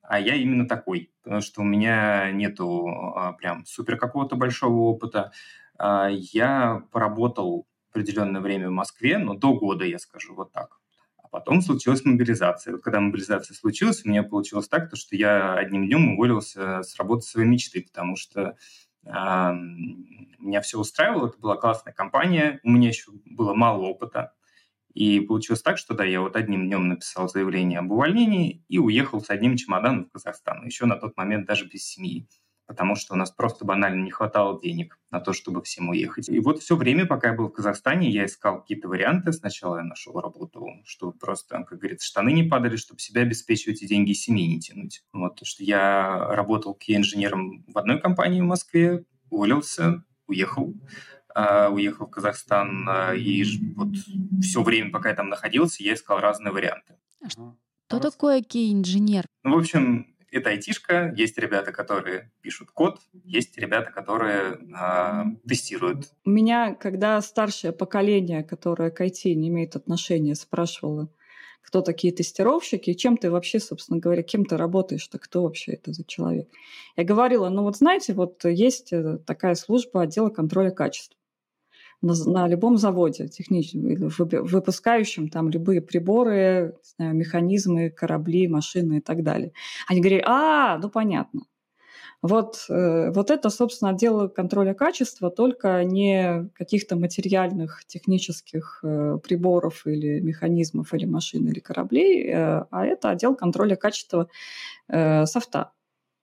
а 0.10 0.20
я 0.20 0.34
именно 0.34 0.68
такой, 0.68 1.12
потому 1.22 1.42
что 1.42 1.62
у 1.62 1.64
меня 1.64 2.32
нету 2.32 2.88
а, 3.16 3.34
прям 3.34 3.64
супер 3.68 3.96
какого-то 3.96 4.36
большого 4.36 4.90
опыта. 4.90 5.32
А, 5.78 6.10
я 6.10 6.82
поработал 6.92 7.68
определенное 7.92 8.42
время 8.42 8.70
в 8.70 8.74
Москве, 8.74 9.20
но 9.20 9.36
до 9.36 9.54
года, 9.54 9.86
я 9.86 10.00
скажу, 10.00 10.34
вот 10.34 10.52
так. 10.52 10.80
А 11.16 11.28
потом 11.28 11.62
случилась 11.62 12.04
мобилизация. 12.06 12.74
Вот 12.74 12.82
когда 12.82 13.00
мобилизация 13.00 13.54
случилась, 13.54 14.04
у 14.04 14.10
меня 14.10 14.24
получилось 14.24 14.68
так, 14.68 14.90
то, 14.90 14.96
что 14.96 15.16
я 15.16 15.54
одним 15.54 15.86
днем 15.86 16.14
уволился 16.14 16.82
с 16.82 16.98
работы 16.98 17.22
своей 17.22 17.48
мечты, 17.48 17.84
потому 17.84 18.16
что 18.16 18.58
э, 19.06 19.10
меня 19.12 20.62
все 20.62 20.80
устраивало, 20.80 21.28
это 21.28 21.38
была 21.38 21.56
классная 21.56 21.94
компания, 21.94 22.60
у 22.64 22.72
меня 22.72 22.88
еще 22.88 23.12
было 23.26 23.54
мало 23.54 23.84
опыта, 23.84 24.34
и 24.94 25.20
получилось 25.20 25.62
так, 25.62 25.78
что 25.78 25.94
да, 25.94 26.04
я 26.04 26.22
вот 26.22 26.36
одним 26.36 26.68
днем 26.68 26.88
написал 26.88 27.30
заявление 27.30 27.80
об 27.80 27.92
увольнении 27.92 28.64
и 28.68 28.80
уехал 28.80 29.22
с 29.22 29.30
одним 29.30 29.58
чемоданом 29.58 30.06
в 30.06 30.12
Казахстан, 30.12 30.66
еще 30.66 30.86
на 30.86 30.96
тот 30.96 31.16
момент 31.18 31.48
даже 31.48 31.66
без 31.66 31.86
семьи, 31.86 32.28
потому 32.70 32.96
что 32.96 33.16
у 33.16 33.18
нас 33.18 33.32
просто 33.32 33.66
банально 33.66 34.04
не 34.04 34.12
хватало 34.12 34.62
денег 34.62 35.00
на 35.10 35.20
то, 35.20 35.34
чтобы 35.34 35.64
всем 35.64 35.90
уехать. 35.90 36.30
И 36.30 36.40
вот 36.40 36.60
все 36.60 36.76
время, 36.76 37.08
пока 37.08 37.30
я 37.30 37.34
был 37.34 37.48
в 37.48 37.54
Казахстане, 37.54 38.12
я 38.12 38.26
искал 38.26 38.62
какие-то 38.62 38.88
варианты. 38.88 39.34
Сначала 39.34 39.78
я 39.78 39.84
нашел 39.84 40.20
работу, 40.20 40.68
чтобы 40.86 41.14
просто, 41.14 41.64
как 41.64 41.80
говорится, 41.80 42.06
штаны 42.08 42.32
не 42.32 42.44
падали, 42.44 42.76
чтобы 42.76 43.00
себя 43.00 43.22
обеспечивать 43.22 43.82
и 43.82 43.88
деньги 43.88 44.14
семьи 44.14 44.48
не 44.48 44.60
тянуть. 44.60 45.04
Вот, 45.14 45.36
то, 45.36 45.46
что 45.46 45.64
я 45.64 46.28
работал 46.30 46.78
инженером 46.86 47.66
в 47.68 47.78
одной 47.78 48.00
компании 48.00 48.42
в 48.42 48.46
Москве, 48.46 49.04
уволился, 49.32 50.04
уехал 50.28 50.76
уехал 51.36 52.08
в 52.08 52.10
Казахстан, 52.10 52.90
uh, 52.90 53.18
и 53.18 53.44
вот 53.76 53.90
все 54.42 54.64
время, 54.64 54.92
пока 54.92 55.10
я 55.10 55.16
там 55.16 55.30
находился, 55.30 55.84
я 55.84 55.94
искал 55.94 56.20
разные 56.20 56.52
варианты. 56.52 56.96
А 57.22 57.30
что 57.30 57.56
а 57.90 58.00
такое 58.00 58.42
кей-инженер? 58.42 59.26
Ну, 59.44 59.56
в 59.56 59.60
общем, 59.60 60.16
это 60.32 60.52
айтишка, 60.52 61.12
есть 61.18 61.38
ребята, 61.38 61.72
которые 61.72 62.32
пишут 62.42 62.70
код, 62.72 63.00
есть 63.24 63.58
ребята, 63.58 63.92
которые 63.92 64.60
э, 64.60 65.24
тестируют. 65.48 66.12
У 66.24 66.30
меня, 66.30 66.76
когда 66.76 67.20
старшее 67.22 67.74
поколение, 67.74 68.44
которое 68.44 68.92
к 68.92 69.02
IT 69.02 69.34
не 69.34 69.48
имеет 69.50 69.76
отношения, 69.76 70.36
спрашивало, 70.36 71.10
кто 71.62 71.82
такие 71.82 72.14
тестировщики, 72.14 72.94
чем 72.94 73.18
ты 73.18 73.32
вообще, 73.32 73.60
собственно 73.60 74.00
говоря, 74.00 74.22
кем 74.24 74.46
ты 74.46 74.56
работаешь-то, 74.56 75.18
кто 75.18 75.44
вообще 75.44 75.74
это 75.74 75.92
за 75.92 76.04
человек. 76.06 76.48
Я 76.96 77.04
говорила, 77.04 77.50
ну 77.50 77.64
вот 77.64 77.78
знаете, 77.78 78.14
вот 78.14 78.46
есть 78.46 78.94
э, 78.94 79.18
такая 79.26 79.56
служба 79.56 80.04
отдела 80.04 80.30
контроля 80.30 80.72
качества 80.72 81.19
на, 82.02 82.14
на 82.26 82.48
любом 82.48 82.78
заводе 82.78 83.28
техническом, 83.28 84.10
выпускающем 84.46 85.30
там 85.30 85.50
любые 85.50 85.82
приборы, 85.82 86.76
знаю, 86.96 87.16
механизмы, 87.16 87.90
корабли, 87.90 88.48
машины 88.48 88.98
и 88.98 89.02
так 89.02 89.24
далее. 89.24 89.52
Они 89.88 90.00
говорили, 90.00 90.24
а, 90.26 90.78
ну 90.78 90.90
понятно. 90.90 91.42
Вот, 92.22 92.66
э, 92.70 93.12
вот 93.12 93.32
это, 93.32 93.50
собственно, 93.50 93.92
отдел 93.92 94.28
контроля 94.30 94.74
качества, 94.74 95.30
только 95.30 95.84
не 95.86 96.50
каких-то 96.54 96.98
материальных 96.98 97.86
технических 97.86 98.80
э, 98.84 99.20
приборов 99.24 99.88
или 99.88 100.20
механизмов, 100.20 100.94
или 100.94 101.06
машин, 101.06 101.48
или 101.48 101.60
кораблей, 101.60 102.28
э, 102.28 102.66
а 102.70 102.86
это 102.86 103.12
отдел 103.12 103.36
контроля 103.36 103.76
качества 103.76 104.28
софта. 105.26 105.72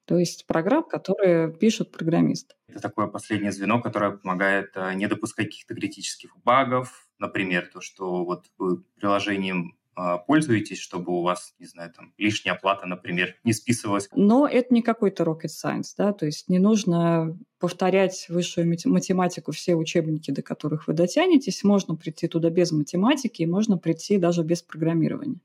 То 0.07 0.19
есть 0.19 0.47
программ, 0.47 0.85
которые 0.85 1.53
пишут 1.53 1.91
программисты. 1.91 2.55
Это 2.69 2.81
такое 2.81 3.09
последнее 3.09 3.51
звено, 3.51 3.83
которое 3.83 4.13
помогает 4.13 4.71
э, 4.77 4.95
не 4.95 5.09
допускать 5.09 5.47
каких-то 5.47 5.75
критических 5.75 6.37
багов. 6.45 7.09
Например, 7.19 7.69
то, 7.73 7.81
что 7.81 8.25
вот 8.25 8.47
вы 8.57 8.85
приложением 9.01 9.77
э, 9.97 10.19
пользуетесь, 10.25 10.79
чтобы 10.79 11.11
у 11.11 11.23
вас, 11.23 11.55
не 11.59 11.67
знаю, 11.67 11.93
там 11.93 12.15
лишняя 12.19 12.55
оплата, 12.55 12.87
например, 12.87 13.35
не 13.43 13.53
списывалась. 13.53 14.09
Но 14.15 14.47
это 14.47 14.73
не 14.73 14.81
какой-то 14.81 15.25
rocket 15.25 15.51
science, 15.51 15.95
да, 15.99 16.13
то 16.13 16.25
есть 16.25 16.49
не 16.49 16.61
нужно 16.61 17.37
повторять 17.59 18.27
высшую 18.29 18.69
математику, 18.69 19.51
все 19.51 19.75
учебники, 19.75 20.31
до 20.31 20.43
которых 20.43 20.87
вы 20.87 20.93
дотянетесь, 20.95 21.65
можно 21.65 21.97
прийти 21.97 22.29
туда 22.29 22.51
без 22.51 22.71
математики, 22.71 23.43
и 23.43 23.47
можно 23.47 23.77
прийти 23.77 24.19
даже 24.19 24.45
без 24.45 24.63
программирования. 24.63 25.41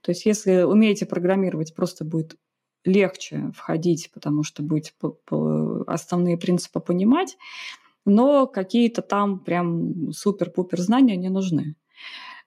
То 0.00 0.12
есть 0.12 0.24
если 0.24 0.62
умеете 0.62 1.04
программировать, 1.04 1.74
просто 1.74 2.06
будет 2.06 2.38
легче 2.84 3.50
входить, 3.54 4.10
потому 4.12 4.42
что 4.42 4.62
будете 4.62 4.92
основные 5.86 6.36
принципы 6.36 6.80
понимать, 6.80 7.36
но 8.04 8.46
какие-то 8.46 9.02
там 9.02 9.38
прям 9.38 10.12
супер-пупер 10.12 10.80
знания 10.80 11.16
не 11.16 11.28
нужны. 11.28 11.76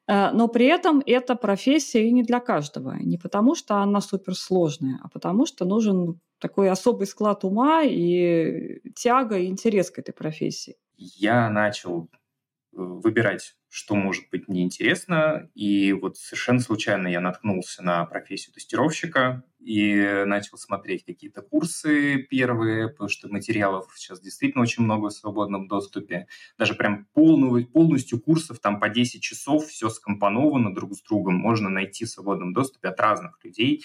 Э, 0.07 0.31
но 0.31 0.47
при 0.47 0.65
этом 0.65 1.01
эта 1.05 1.35
профессия 1.35 2.07
и 2.07 2.11
не 2.11 2.23
для 2.23 2.39
каждого. 2.39 2.95
Не 2.99 3.17
потому, 3.17 3.55
что 3.55 3.77
она 3.77 4.01
суперсложная, 4.01 4.99
а 5.03 5.09
потому, 5.09 5.45
что 5.45 5.65
нужен 5.65 6.19
такой 6.39 6.69
особый 6.69 7.07
склад 7.07 7.43
ума 7.43 7.83
и 7.83 8.81
тяга 8.95 9.37
и 9.37 9.47
интерес 9.47 9.89
к 9.89 9.99
этой 9.99 10.11
профессии. 10.11 10.75
Я 10.97 11.49
начал 11.49 12.09
э, 12.11 12.77
выбирать 12.77 13.55
что 13.75 13.93
может 13.95 14.29
быть 14.31 14.47
мне 14.47 14.63
интересно. 14.63 15.49
И 15.53 15.91
вот 15.91 16.15
совершенно 16.15 16.61
случайно 16.61 17.09
я 17.09 17.19
наткнулся 17.19 17.83
на 17.83 18.05
профессию 18.05 18.53
тестировщика 18.53 19.43
и 19.59 20.23
начал 20.25 20.57
смотреть 20.57 21.03
какие-то 21.03 21.41
курсы 21.41 22.19
первые, 22.19 22.87
потому 22.87 23.09
что 23.09 23.27
материалов 23.27 23.91
сейчас 23.97 24.21
действительно 24.21 24.61
очень 24.61 24.85
много 24.85 25.09
в 25.09 25.13
свободном 25.13 25.67
доступе. 25.67 26.27
Даже 26.57 26.73
прям 26.73 27.05
полную, 27.13 27.67
полностью 27.67 28.21
курсов, 28.21 28.59
там 28.59 28.79
по 28.79 28.87
10 28.87 29.21
часов, 29.21 29.65
все 29.65 29.89
скомпоновано 29.89 30.73
друг 30.73 30.93
с 30.93 31.01
другом, 31.01 31.35
можно 31.35 31.67
найти 31.67 32.05
в 32.05 32.09
свободном 32.09 32.53
доступе 32.53 32.87
от 32.87 32.99
разных 33.01 33.43
людей 33.43 33.83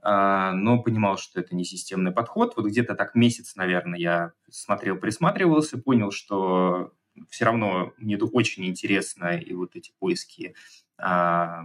а, 0.00 0.52
но 0.52 0.80
понимал, 0.80 1.18
что 1.18 1.40
это 1.40 1.54
не 1.54 1.64
системный 1.64 2.12
подход. 2.12 2.54
Вот 2.56 2.64
где-то 2.64 2.94
так 2.94 3.14
месяц, 3.14 3.56
наверное, 3.56 3.98
я 3.98 4.32
смотрел, 4.48 4.96
присматривался, 4.96 5.76
понял, 5.78 6.10
что 6.10 6.92
все 7.30 7.44
равно 7.44 7.92
мне 7.96 8.16
это 8.16 8.26
очень 8.26 8.66
интересно, 8.66 9.36
и 9.36 9.52
вот 9.54 9.76
эти 9.76 9.92
поиски 9.98 10.54
а, 10.98 11.64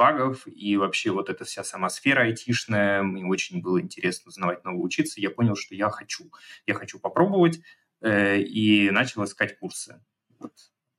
багов, 0.00 0.46
и 0.46 0.78
вообще 0.78 1.10
вот 1.10 1.28
эта 1.28 1.44
вся 1.44 1.62
сама 1.62 1.90
сфера 1.90 2.22
айтишная, 2.22 3.02
мне 3.02 3.24
очень 3.24 3.60
было 3.60 3.80
интересно 3.80 4.30
узнавать 4.30 4.64
новое, 4.64 4.80
учиться, 4.80 5.20
я 5.20 5.28
понял, 5.28 5.56
что 5.56 5.74
я 5.74 5.90
хочу. 5.90 6.32
Я 6.66 6.72
хочу 6.72 6.98
попробовать, 6.98 7.60
э, 8.00 8.40
и 8.40 8.90
начал 8.90 9.24
искать 9.24 9.58
курсы. 9.58 10.02
Вот. 10.38 10.52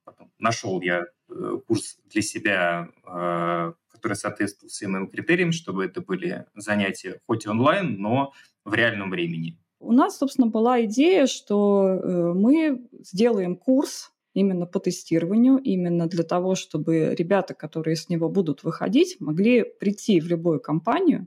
Потом 0.04 0.32
нашел 0.38 0.80
я 0.82 1.06
э, 1.28 1.58
курс 1.66 1.98
для 2.04 2.22
себя, 2.22 2.90
э, 3.04 3.72
который 3.88 4.14
соответствовал 4.14 4.70
всем 4.70 4.92
моим 4.92 5.08
критериям, 5.08 5.50
чтобы 5.50 5.84
это 5.84 6.00
были 6.00 6.46
занятия 6.54 7.20
хоть 7.26 7.44
онлайн, 7.46 8.00
но 8.00 8.32
в 8.64 8.72
реальном 8.72 9.10
времени. 9.10 9.58
У 9.82 9.92
нас, 9.92 10.16
собственно, 10.16 10.46
была 10.46 10.84
идея, 10.84 11.26
что 11.26 11.88
э, 11.88 12.32
мы 12.34 12.86
сделаем 13.00 13.56
курс 13.56 14.12
именно 14.32 14.64
по 14.64 14.78
тестированию, 14.78 15.58
именно 15.58 16.06
для 16.06 16.22
того, 16.22 16.54
чтобы 16.54 17.14
ребята, 17.18 17.54
которые 17.54 17.96
с 17.96 18.08
него 18.08 18.28
будут 18.28 18.62
выходить, 18.62 19.16
могли 19.20 19.64
прийти 19.64 20.20
в 20.20 20.26
любую 20.28 20.60
компанию 20.60 21.26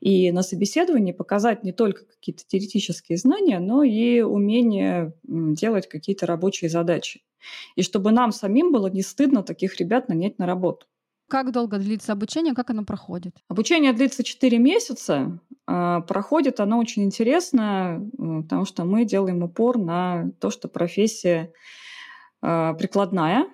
и 0.00 0.32
на 0.32 0.42
собеседовании 0.42 1.12
показать 1.12 1.62
не 1.62 1.72
только 1.72 2.04
какие-то 2.04 2.42
теоретические 2.44 3.16
знания, 3.16 3.60
но 3.60 3.84
и 3.84 4.20
умение 4.20 5.14
делать 5.22 5.88
какие-то 5.88 6.26
рабочие 6.26 6.68
задачи. 6.68 7.22
И 7.76 7.82
чтобы 7.82 8.10
нам 8.10 8.32
самим 8.32 8.72
было 8.72 8.88
не 8.88 9.02
стыдно 9.02 9.44
таких 9.44 9.78
ребят 9.78 10.08
нанять 10.08 10.38
на 10.38 10.46
работу 10.46 10.86
как 11.32 11.50
долго 11.50 11.78
длится 11.78 12.12
обучение, 12.12 12.52
как 12.52 12.68
оно 12.68 12.84
проходит? 12.84 13.34
Обучение 13.48 13.94
длится 13.94 14.22
4 14.22 14.58
месяца. 14.58 15.40
А, 15.66 16.00
проходит 16.00 16.60
оно 16.60 16.78
очень 16.78 17.04
интересно, 17.04 18.00
э, 18.12 18.42
потому 18.42 18.64
что 18.64 18.84
мы 18.84 19.04
делаем 19.04 19.42
упор 19.42 19.78
на 19.78 20.30
то, 20.40 20.50
что 20.50 20.68
профессия 20.68 21.52
а, 22.40 22.74
прикладная, 22.74 23.46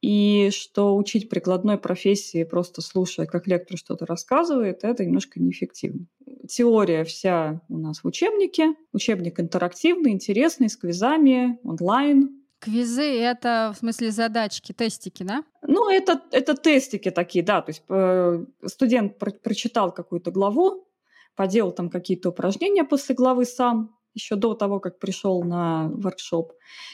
и 0.00 0.50
что 0.52 0.96
учить 0.96 1.28
прикладной 1.28 1.78
профессии, 1.78 2.44
просто 2.44 2.82
слушая, 2.82 3.26
как 3.26 3.46
лектор 3.46 3.76
что-то 3.76 4.06
рассказывает, 4.06 4.82
это 4.82 5.04
немножко 5.04 5.40
неэффективно. 5.40 6.06
Теория 6.48 7.04
вся 7.04 7.60
у 7.68 7.78
нас 7.78 8.02
в 8.02 8.06
учебнике. 8.06 8.74
Учебник 8.92 9.38
интерактивный, 9.38 10.10
интересный, 10.10 10.68
с 10.68 10.76
квизами, 10.76 11.58
онлайн. 11.62 12.42
Квизы— 12.58 13.02
это, 13.02 13.72
в 13.74 13.78
смысле, 13.78 14.10
задачки, 14.12 14.72
тестики, 14.72 15.24
да? 15.24 15.44
Ну, 15.66 15.88
это, 15.88 16.20
это 16.30 16.54
тестики 16.54 17.10
такие, 17.10 17.44
да. 17.44 17.60
То 17.60 17.70
есть 17.70 17.82
э, 17.88 18.44
студент 18.66 19.18
про- 19.18 19.32
прочитал 19.32 19.92
какую-то 19.92 20.30
главу, 20.30 20.86
поделал 21.34 21.72
там 21.72 21.90
какие-то 21.90 22.30
упражнения 22.30 22.84
после 22.84 23.14
главы 23.14 23.44
сам, 23.44 23.96
еще 24.14 24.36
до 24.36 24.54
того, 24.54 24.80
как 24.80 24.98
пришел 24.98 25.42
на 25.42 25.88
воркшоп. 25.88 26.52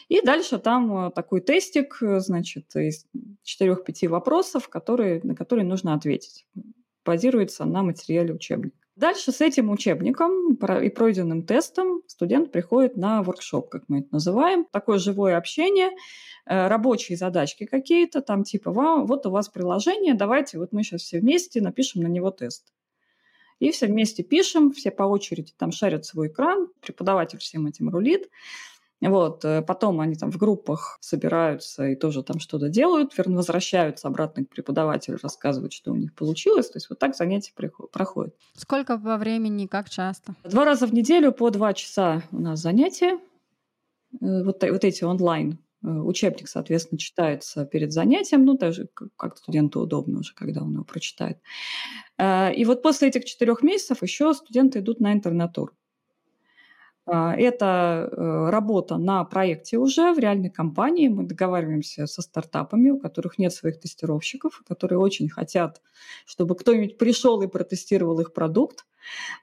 И 0.08 0.20
дальше 0.20 0.58
там 0.58 1.08
э, 1.08 1.10
такой 1.10 1.40
тестик, 1.40 1.98
э, 2.02 2.20
значит, 2.20 2.74
из 2.76 3.06
четырех-пяти 3.42 4.06
вопросов, 4.06 4.68
которые, 4.68 5.20
на 5.22 5.34
которые 5.34 5.64
нужно 5.64 5.94
ответить. 5.94 6.46
Базируется 7.04 7.64
на 7.64 7.82
материале 7.82 8.34
учебника. 8.34 8.76
Дальше 8.94 9.30
с 9.30 9.40
этим 9.40 9.70
учебником 9.70 10.54
и 10.54 10.88
пройденным 10.88 11.44
тестом 11.44 12.02
студент 12.08 12.50
приходит 12.50 12.96
на 12.96 13.22
воркшоп, 13.22 13.68
как 13.68 13.84
мы 13.86 14.00
это 14.00 14.08
называем. 14.10 14.66
Такое 14.72 14.98
живое 14.98 15.36
общение, 15.36 15.90
э, 16.46 16.66
рабочие 16.66 17.16
задачки 17.16 17.64
какие-то, 17.64 18.22
там 18.22 18.42
типа, 18.42 18.72
вот 18.72 19.26
у 19.26 19.30
вас 19.30 19.48
приложение, 19.48 20.14
давайте 20.14 20.58
вот 20.58 20.72
мы 20.72 20.82
сейчас 20.82 21.02
все 21.02 21.20
вместе 21.20 21.60
напишем 21.60 22.02
на 22.02 22.08
него 22.08 22.30
тест. 22.30 22.72
И 23.58 23.70
все 23.70 23.86
вместе 23.86 24.22
пишем, 24.22 24.72
все 24.72 24.90
по 24.90 25.02
очереди 25.02 25.52
там 25.56 25.72
шарят 25.72 26.04
свой 26.04 26.28
экран, 26.28 26.68
преподаватель 26.80 27.38
всем 27.38 27.66
этим 27.66 27.88
рулит. 27.88 28.28
Вот, 29.00 29.44
э, 29.44 29.62
потом 29.62 30.00
они 30.00 30.16
там 30.16 30.32
в 30.32 30.38
группах 30.38 30.98
собираются 31.00 31.86
и 31.86 31.94
тоже 31.94 32.24
там 32.24 32.40
что-то 32.40 32.68
делают, 32.68 33.12
возвращаются 33.16 34.08
обратно 34.08 34.44
к 34.44 34.48
преподавателю, 34.48 35.18
рассказывают, 35.22 35.72
что 35.72 35.92
у 35.92 35.96
них 35.96 36.14
получилось. 36.14 36.68
То 36.68 36.78
есть 36.78 36.90
вот 36.90 36.98
так 36.98 37.14
занятия 37.14 37.52
проходят. 37.92 38.34
Сколько 38.56 38.98
по 38.98 39.16
времени, 39.16 39.66
как 39.66 39.88
часто? 39.88 40.34
Два 40.42 40.64
раза 40.64 40.86
в 40.86 40.94
неделю 40.94 41.30
по 41.32 41.50
два 41.50 41.74
часа 41.74 42.22
у 42.32 42.40
нас 42.40 42.60
занятия. 42.60 43.20
Э, 44.20 44.42
вот, 44.42 44.62
вот 44.62 44.84
эти 44.84 45.04
онлайн 45.04 45.58
Э, 45.58 45.67
учебник, 45.82 46.48
соответственно, 46.48 46.98
читается 46.98 47.64
перед 47.64 47.92
занятием, 47.92 48.44
ну, 48.44 48.56
даже 48.56 48.88
как 49.16 49.36
студенту 49.36 49.80
удобно 49.80 50.20
уже, 50.20 50.34
когда 50.34 50.62
он 50.62 50.72
его 50.72 50.84
прочитает. 50.84 51.38
Э, 52.18 52.52
и 52.52 52.64
вот 52.64 52.82
после 52.82 53.08
этих 53.08 53.24
четырех 53.24 53.62
месяцев 53.62 54.02
еще 54.02 54.34
студенты 54.34 54.80
идут 54.80 55.00
на 55.00 55.12
интернатур. 55.12 55.74
Э, 57.06 57.30
это 57.36 58.10
работа 58.50 58.96
на 58.98 59.24
проекте 59.24 59.78
уже 59.78 60.12
в 60.12 60.18
реальной 60.18 60.50
компании. 60.50 61.08
Мы 61.08 61.24
договариваемся 61.24 62.06
со 62.06 62.22
стартапами, 62.22 62.90
у 62.90 62.98
которых 62.98 63.38
нет 63.38 63.52
своих 63.52 63.78
тестировщиков, 63.78 64.62
которые 64.66 64.98
очень 64.98 65.28
хотят, 65.28 65.80
чтобы 66.26 66.56
кто-нибудь 66.56 66.98
пришел 66.98 67.40
и 67.42 67.46
протестировал 67.46 68.18
их 68.20 68.32
продукт. 68.32 68.84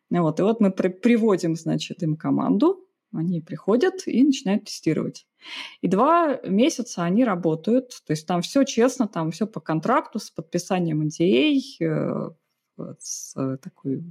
Вот. 0.09 0.39
И 0.39 0.43
вот 0.43 0.59
мы 0.59 0.71
приводим, 0.71 1.55
значит, 1.55 2.03
им 2.03 2.17
команду, 2.17 2.85
они 3.13 3.41
приходят 3.41 4.07
и 4.07 4.23
начинают 4.23 4.65
тестировать. 4.65 5.27
И 5.81 5.87
два 5.87 6.39
месяца 6.43 7.03
они 7.03 7.23
работают, 7.23 7.89
то 8.05 8.11
есть 8.11 8.27
там 8.27 8.41
все 8.41 8.63
честно, 8.63 9.07
там 9.07 9.31
все 9.31 9.47
по 9.47 9.59
контракту 9.59 10.19
с 10.19 10.31
подписанием 10.31 11.01
NDA, 11.01 12.33
с, 12.99 13.35
э, 13.35 13.57
такой, 13.61 14.03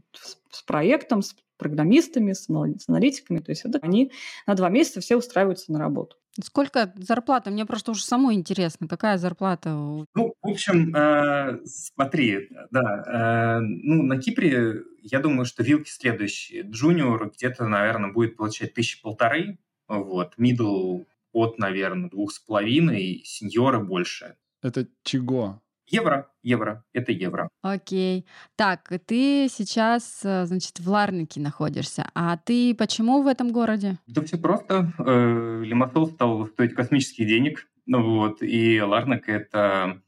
с 0.50 0.62
проектом, 0.62 1.22
с 1.22 1.36
программистами, 1.56 2.32
с 2.32 2.48
аналитиками. 2.48 3.38
То 3.38 3.52
есть 3.52 3.64
это 3.64 3.78
они 3.82 4.12
на 4.46 4.54
два 4.54 4.68
месяца 4.68 5.00
все 5.00 5.16
устраиваются 5.16 5.72
на 5.72 5.78
работу. 5.78 6.16
Сколько 6.42 6.92
зарплата? 6.96 7.50
Мне 7.50 7.64
просто 7.64 7.92
уже 7.92 8.02
самой 8.02 8.34
интересно, 8.34 8.88
какая 8.88 9.18
зарплата? 9.18 9.70
Ну, 9.70 10.06
в 10.14 10.48
общем, 10.48 10.94
э, 10.94 11.60
смотри, 11.64 12.48
да, 12.72 13.58
э, 13.58 13.60
ну, 13.60 14.02
на 14.02 14.18
Кипре, 14.18 14.82
я 15.00 15.20
думаю, 15.20 15.44
что 15.44 15.62
вилки 15.62 15.88
следующие. 15.88 16.62
Джуниор 16.62 17.30
где-то, 17.30 17.68
наверное, 17.68 18.12
будет 18.12 18.36
получать 18.36 18.74
тысячи 18.74 19.00
полторы, 19.00 19.58
вот, 19.86 20.34
middle 20.36 21.02
от, 21.32 21.58
наверное, 21.58 22.10
двух 22.10 22.32
с 22.32 22.40
половиной, 22.40 23.22
senior'ы 23.24 23.78
больше. 23.78 24.36
Это 24.60 24.88
чего? 25.02 25.60
Евро, 25.86 26.30
евро, 26.42 26.84
это 26.92 27.12
евро. 27.12 27.48
Окей. 27.62 28.26
Так, 28.56 28.90
ты 29.06 29.48
сейчас, 29.50 30.22
э, 30.24 30.46
значит, 30.46 30.80
в 30.80 30.88
Ларнаке 30.88 31.40
находишься. 31.40 32.10
А 32.14 32.36
ты 32.38 32.74
почему 32.74 33.22
в 33.22 33.26
этом 33.26 33.52
городе? 33.52 33.98
Да 34.06 34.22
все 34.22 34.38
просто. 34.38 34.92
Э, 34.98 35.62
Лимассол 35.62 36.06
стал 36.06 36.46
стоить 36.46 36.74
космических 36.74 37.26
денег. 37.26 37.68
Ну 37.86 38.16
вот, 38.16 38.42
и 38.42 38.80
Ларнака — 38.80 39.28
это 39.28 40.00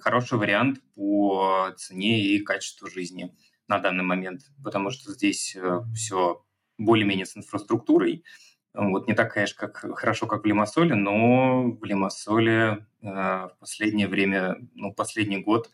хороший 0.00 0.38
вариант 0.38 0.80
по 0.94 1.72
цене 1.76 2.24
и 2.24 2.40
качеству 2.40 2.88
жизни 2.88 3.30
на 3.68 3.78
данный 3.78 4.04
момент, 4.04 4.40
потому 4.62 4.90
что 4.90 5.12
здесь 5.12 5.54
э, 5.56 5.80
все 5.94 6.44
более-менее 6.78 7.26
с 7.26 7.36
инфраструктурой. 7.36 8.24
Вот 8.74 9.06
не 9.06 9.14
так, 9.14 9.32
конечно, 9.32 9.68
как 9.68 9.76
хорошо, 9.96 10.26
как 10.26 10.42
в 10.42 10.46
Лимассоле, 10.46 10.96
но 10.96 11.70
в 11.70 11.84
Лимассоле 11.84 12.86
э, 13.02 13.06
в 13.06 13.52
последнее 13.60 14.08
время, 14.08 14.56
ну, 14.74 14.92
последний 14.92 15.38
год 15.38 15.70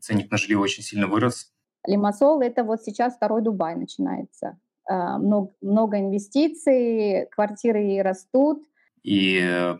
ценник 0.00 0.30
на 0.30 0.38
жилье 0.38 0.58
очень 0.58 0.84
сильно 0.84 1.08
вырос. 1.08 1.52
Лимассол– 1.86 2.40
это 2.42 2.62
вот 2.62 2.82
сейчас 2.82 3.16
второй 3.16 3.42
Дубай 3.42 3.74
начинается. 3.74 4.58
Э, 4.88 5.18
много, 5.18 5.52
много 5.60 5.98
инвестиций, 5.98 7.26
квартиры 7.32 8.00
растут. 8.00 8.62
И 9.02 9.40
э, 9.42 9.78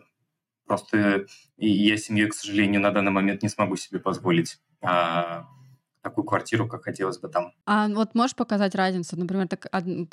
просто 0.65 1.25
я 1.57 1.97
семью, 1.97 2.29
к 2.29 2.33
сожалению, 2.33 2.81
на 2.81 2.91
данный 2.91 3.11
момент 3.11 3.43
не 3.43 3.49
смогу 3.49 3.77
себе 3.77 3.99
позволить. 3.99 4.59
А 4.81 5.45
такую 6.01 6.25
квартиру, 6.25 6.67
как 6.67 6.83
хотелось 6.83 7.19
бы 7.19 7.27
там. 7.27 7.53
А 7.65 7.87
вот 7.87 8.15
можешь 8.15 8.35
показать 8.35 8.75
разницу? 8.75 9.17
Например, 9.17 9.47
так, 9.47 9.67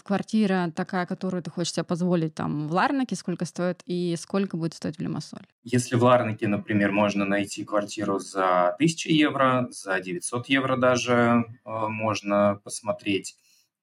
квартира 0.04 0.72
такая, 0.74 1.06
которую 1.06 1.42
ты 1.42 1.50
хочешь 1.50 1.72
себе 1.72 1.84
позволить 1.84 2.34
там 2.34 2.68
в 2.68 2.72
Ларнаке, 2.72 3.16
сколько 3.16 3.44
стоит 3.44 3.82
и 3.86 4.14
сколько 4.18 4.56
будет 4.56 4.74
стоить 4.74 4.96
в 4.96 5.00
Лимассоле? 5.00 5.44
Если 5.64 5.96
в 5.96 6.04
Ларнаке, 6.04 6.48
например, 6.48 6.92
можно 6.92 7.24
найти 7.24 7.64
квартиру 7.64 8.18
за 8.18 8.68
1000 8.74 9.10
евро, 9.10 9.68
за 9.70 10.00
900 10.00 10.48
евро 10.48 10.76
даже 10.76 11.12
э, 11.12 11.44
можно 11.64 12.60
посмотреть, 12.62 13.36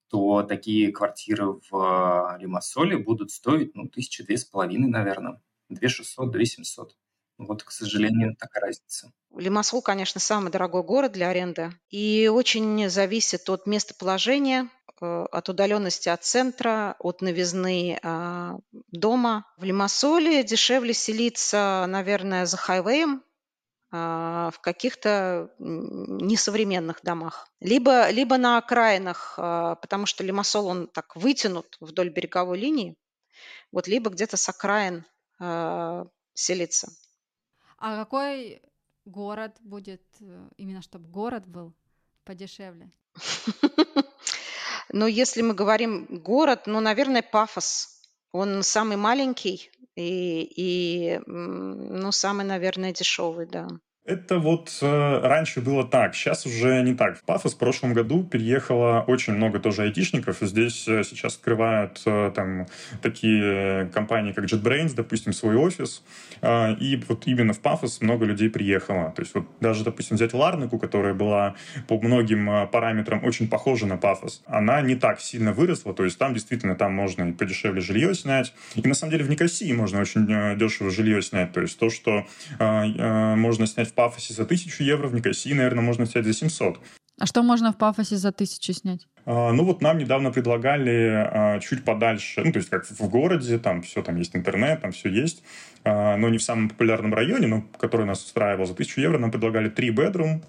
то 0.09 0.43
такие 0.43 0.91
квартиры 0.91 1.59
в 1.69 2.37
Лимассоле 2.39 2.97
будут 2.97 3.31
стоить, 3.31 3.75
ну, 3.75 3.87
тысячи 3.87 4.23
две 4.23 4.37
с 4.37 4.45
половиной, 4.45 4.87
наверное. 4.87 5.41
Две 5.69 5.89
шестьсот, 5.89 6.31
две 6.31 6.45
семьсот. 6.45 6.95
Вот, 7.37 7.63
к 7.63 7.71
сожалению, 7.71 8.35
такая 8.37 8.63
разница. 8.63 9.11
Лимассол, 9.35 9.81
конечно, 9.81 10.21
самый 10.21 10.51
дорогой 10.51 10.83
город 10.83 11.11
для 11.11 11.29
аренды 11.29 11.71
и 11.89 12.29
очень 12.33 12.89
зависит 12.89 13.49
от 13.49 13.67
местоположения, 13.67 14.69
э, 15.01 15.25
от 15.31 15.49
удаленности 15.49 16.07
от 16.07 16.23
центра, 16.23 16.95
от 16.99 17.21
новизны 17.21 17.99
а, 18.01 18.57
дома. 18.91 19.45
В 19.57 19.65
Лимассоле 19.65 20.43
дешевле 20.43 20.93
селиться, 20.93 21.85
наверное, 21.89 22.45
за 22.45 22.55
хайвеем, 22.55 23.21
а, 23.91 24.51
в 24.51 24.61
каких-то 24.61 25.51
несовременных 25.59 27.01
домах. 27.03 27.49
Либо, 27.59 28.09
либо 28.11 28.37
на 28.37 28.57
окраинах, 28.57 29.33
потому 29.35 30.05
что 30.05 30.23
Лимассол, 30.23 30.67
он 30.67 30.87
так 30.87 31.17
вытянут 31.17 31.75
вдоль 31.81 32.09
береговой 32.09 32.57
линии, 32.57 32.95
вот, 33.73 33.89
либо 33.89 34.09
где-то 34.09 34.37
с 34.37 34.47
окраин 34.47 35.05
селиться. 36.33 36.87
А 37.85 37.97
какой 37.97 38.63
город 39.05 39.57
будет, 39.59 40.01
э, 40.19 40.49
именно 40.57 40.81
чтобы 40.81 41.07
город 41.07 41.45
был 41.45 41.71
подешевле? 42.23 42.91
Ну, 44.89 45.07
если 45.07 45.41
мы 45.41 45.53
говорим 45.53 46.05
город, 46.23 46.67
ну, 46.67 46.79
наверное, 46.79 47.21
Пафос. 47.21 48.01
Он 48.31 48.63
самый 48.63 48.97
маленький 48.97 49.69
и, 49.95 50.47
и 50.55 51.19
ну, 51.25 52.11
самый, 52.11 52.45
наверное, 52.45 52.93
дешевый, 52.93 53.45
да. 53.45 53.67
Это 54.05 54.37
вот 54.37 54.77
э, 54.83 55.19
раньше 55.23 55.61
было 55.61 55.83
так, 55.83 56.13
сейчас 56.13 56.45
уже 56.45 56.83
не 56.83 56.93
так. 56.93 57.17
В 57.17 57.23
Пафос 57.23 57.55
в 57.55 57.57
прошлом 57.57 57.95
году 57.95 58.23
переехало 58.23 59.03
очень 59.07 59.33
много 59.33 59.59
тоже 59.59 59.81
айтишников. 59.81 60.37
Здесь 60.41 60.87
э, 60.87 61.03
сейчас 61.03 61.37
открывают 61.37 61.99
э, 62.05 62.31
там 62.35 62.67
такие 63.01 63.89
компании, 63.91 64.31
как 64.31 64.45
JetBrains, 64.45 64.93
допустим, 64.93 65.33
свой 65.33 65.55
офис. 65.55 66.03
Э, 66.43 66.75
и 66.75 67.01
вот 67.07 67.25
именно 67.25 67.53
в 67.53 67.59
Пафос 67.61 67.99
много 68.01 68.25
людей 68.25 68.47
приехало. 68.47 69.11
То 69.15 69.23
есть 69.23 69.33
вот 69.33 69.47
даже, 69.59 69.83
допустим, 69.83 70.17
взять 70.17 70.35
Ларнику, 70.35 70.77
которая 70.77 71.15
была 71.15 71.55
по 71.87 71.99
многим 71.99 72.47
э, 72.47 72.67
параметрам 72.67 73.25
очень 73.25 73.49
похожа 73.49 73.87
на 73.87 73.97
Пафос, 73.97 74.43
она 74.45 74.81
не 74.81 74.95
так 74.95 75.19
сильно 75.19 75.51
выросла. 75.51 75.95
То 75.95 76.03
есть 76.03 76.19
там 76.19 76.35
действительно 76.35 76.75
там 76.75 76.93
можно 76.93 77.27
и 77.27 77.31
подешевле 77.31 77.81
жилье 77.81 78.13
снять. 78.13 78.53
И 78.75 78.87
на 78.87 78.93
самом 78.93 79.13
деле 79.13 79.23
в 79.23 79.31
Никосии 79.31 79.73
можно 79.73 79.99
очень 79.99 80.31
э, 80.31 80.55
дешево 80.57 80.91
жилье 80.91 81.23
снять. 81.23 81.53
То 81.53 81.61
есть 81.61 81.79
то, 81.79 81.89
что 81.89 82.27
э, 82.59 82.83
э, 82.99 83.35
можно 83.35 83.65
снять 83.65 83.94
Пафосе 83.95 84.33
за 84.33 84.43
1000 84.43 84.83
евро, 84.83 85.07
в 85.07 85.15
Никосии, 85.15 85.53
наверное, 85.53 85.83
можно 85.83 86.05
снять 86.05 86.25
за 86.25 86.33
700. 86.33 86.79
А 87.17 87.25
что 87.25 87.43
можно 87.43 87.71
в 87.71 87.77
Пафосе 87.77 88.17
за 88.17 88.33
тысячу 88.33 88.73
снять? 88.73 89.07
А, 89.25 89.53
ну 89.53 89.63
вот 89.63 89.81
нам 89.81 89.97
недавно 89.97 90.31
предлагали 90.31 91.11
а, 91.13 91.59
чуть 91.59 91.85
подальше, 91.85 92.41
ну 92.43 92.51
то 92.51 92.59
есть 92.59 92.69
как 92.69 92.85
в 92.85 93.09
городе, 93.09 93.57
там 93.57 93.81
все, 93.83 94.01
там 94.01 94.17
есть 94.17 94.35
интернет, 94.35 94.81
там 94.81 94.91
все 94.91 95.09
есть, 95.09 95.41
а, 95.85 96.17
но 96.17 96.27
не 96.27 96.37
в 96.37 96.43
самом 96.43 96.67
популярном 96.69 97.13
районе, 97.13 97.47
но 97.47 97.63
который 97.77 98.05
нас 98.05 98.23
устраивал 98.23 98.65
за 98.65 98.73
1000 98.73 98.99
евро, 98.99 99.17
нам 99.17 99.31
предлагали 99.31 99.69
3 99.69 99.89
bedroom, 99.91 100.41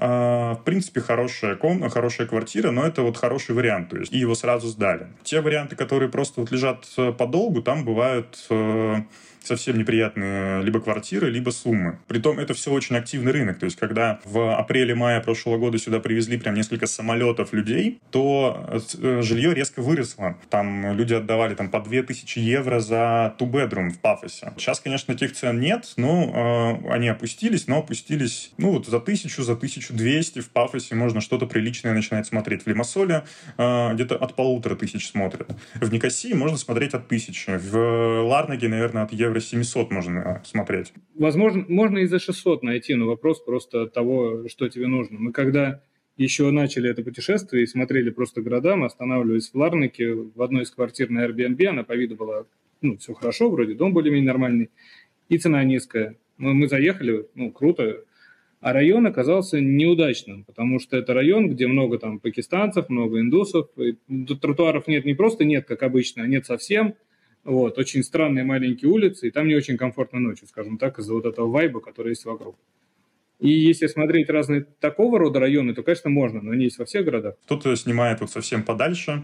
в 0.00 0.60
принципе, 0.64 1.00
хорошая 1.00 1.56
комната, 1.56 1.90
хорошая 1.90 2.28
квартира, 2.28 2.70
но 2.70 2.86
это 2.86 3.02
вот 3.02 3.16
хороший 3.16 3.56
вариант, 3.56 3.88
то 3.88 3.96
есть 3.96 4.12
и 4.12 4.18
его 4.18 4.36
сразу 4.36 4.68
сдали. 4.68 5.08
Те 5.24 5.40
варианты, 5.40 5.74
которые 5.74 6.08
просто 6.08 6.40
вот 6.40 6.52
лежат 6.52 6.86
э, 6.96 7.10
подолгу, 7.10 7.62
там 7.62 7.84
бывают 7.84 8.46
э, 8.48 9.02
совсем 9.48 9.78
неприятные 9.78 10.62
либо 10.62 10.80
квартиры, 10.80 11.30
либо 11.30 11.50
суммы. 11.50 11.98
Притом 12.06 12.38
это 12.38 12.54
все 12.54 12.70
очень 12.70 12.96
активный 12.96 13.32
рынок. 13.32 13.58
То 13.58 13.64
есть 13.64 13.76
когда 13.76 14.20
в 14.24 14.56
апреле-мае 14.56 15.20
прошлого 15.20 15.58
года 15.58 15.78
сюда 15.78 16.00
привезли 16.00 16.38
прям 16.38 16.54
несколько 16.54 16.86
самолетов 16.86 17.52
людей, 17.52 18.00
то 18.10 18.80
э, 19.00 19.22
жилье 19.22 19.54
резко 19.54 19.82
выросло. 19.82 20.36
Там 20.50 20.94
люди 20.96 21.14
отдавали 21.14 21.54
там 21.54 21.70
по 21.70 21.80
2000 21.80 22.38
евро 22.38 22.80
за 22.80 23.34
two-bedroom 23.38 23.90
в 23.90 23.98
Пафосе. 23.98 24.52
Сейчас, 24.56 24.80
конечно, 24.80 25.12
этих 25.12 25.32
цен 25.32 25.58
нет, 25.58 25.92
но 25.96 26.80
э, 26.84 26.90
они 26.92 27.08
опустились, 27.08 27.66
но 27.66 27.78
опустились 27.78 28.52
ну 28.58 28.72
вот 28.72 28.86
за 28.86 28.98
1000, 28.98 29.42
за 29.42 29.52
1200 29.52 30.40
в 30.40 30.50
Пафосе 30.50 30.94
можно 30.94 31.20
что-то 31.20 31.46
приличное 31.46 31.94
начинать 31.94 32.26
смотреть. 32.26 32.64
В 32.64 32.66
Лимассоле 32.66 33.24
э, 33.56 33.94
где-то 33.94 34.16
от 34.16 34.36
полутора 34.36 34.76
тысяч 34.76 35.08
смотрят. 35.08 35.48
В 35.74 35.92
Никосии 35.92 36.34
можно 36.34 36.56
смотреть 36.58 36.94
от 36.94 37.08
тысячи. 37.08 37.56
В 37.56 38.22
Ларнаге, 38.22 38.68
наверное, 38.68 39.04
от 39.04 39.12
евро 39.12 39.37
евро 39.38 39.40
700 39.40 39.90
можно 39.90 40.42
смотреть. 40.44 40.92
Возможно, 41.14 41.64
можно 41.68 41.98
и 41.98 42.06
за 42.06 42.18
600 42.18 42.62
найти, 42.62 42.94
но 42.94 43.06
вопрос 43.06 43.42
просто 43.42 43.86
того, 43.86 44.48
что 44.48 44.68
тебе 44.68 44.86
нужно. 44.86 45.18
Мы 45.18 45.32
когда 45.32 45.82
еще 46.16 46.50
начали 46.50 46.90
это 46.90 47.02
путешествие 47.02 47.62
и 47.62 47.66
смотрели 47.66 48.10
просто 48.10 48.42
города, 48.42 48.76
мы 48.76 48.86
останавливались 48.86 49.50
в 49.50 49.54
Ларнаке, 49.54 50.14
в 50.14 50.42
одной 50.42 50.62
из 50.62 50.70
квартир 50.70 51.10
на 51.10 51.24
Airbnb, 51.24 51.64
она 51.66 51.84
по 51.84 51.92
виду 51.92 52.16
была, 52.16 52.44
ну, 52.82 52.96
все 52.98 53.14
хорошо, 53.14 53.50
вроде 53.50 53.74
дом 53.74 53.92
более-менее 53.92 54.26
нормальный, 54.26 54.70
и 55.28 55.38
цена 55.38 55.62
низкая. 55.64 56.16
Мы, 56.36 56.54
мы 56.54 56.68
заехали, 56.68 57.26
ну, 57.34 57.52
круто, 57.52 58.02
а 58.60 58.72
район 58.72 59.06
оказался 59.06 59.60
неудачным, 59.60 60.42
потому 60.42 60.80
что 60.80 60.96
это 60.96 61.14
район, 61.14 61.48
где 61.48 61.68
много 61.68 61.98
там 61.98 62.18
пакистанцев, 62.18 62.88
много 62.88 63.20
индусов. 63.20 63.68
Тротуаров 64.40 64.88
нет, 64.88 65.04
не 65.04 65.14
просто 65.14 65.44
нет, 65.44 65.66
как 65.66 65.84
обычно, 65.84 66.24
а 66.24 66.26
нет 66.26 66.46
совсем– 66.46 66.94
вот, 67.48 67.78
очень 67.78 68.02
странные 68.02 68.44
маленькие 68.44 68.90
улицы, 68.90 69.28
и 69.28 69.30
там 69.30 69.48
не 69.48 69.54
очень 69.54 69.76
комфортно 69.76 70.20
ночью, 70.20 70.46
скажем 70.48 70.76
так, 70.76 70.98
из-за 70.98 71.14
вот 71.14 71.24
этого 71.24 71.48
вайба, 71.48 71.80
который 71.80 72.10
есть 72.10 72.26
вокруг. 72.26 72.56
И 73.40 73.50
если 73.50 73.86
смотреть 73.86 74.28
разные 74.28 74.66
такого 74.80 75.18
рода 75.18 75.38
районы, 75.38 75.72
то, 75.72 75.82
конечно, 75.82 76.10
можно, 76.10 76.42
но 76.42 76.50
они 76.50 76.64
есть 76.64 76.78
во 76.78 76.84
всех 76.84 77.04
городах. 77.04 77.36
Кто-то 77.44 77.74
снимает 77.76 78.20
вот 78.20 78.30
совсем 78.30 78.64
подальше, 78.64 79.22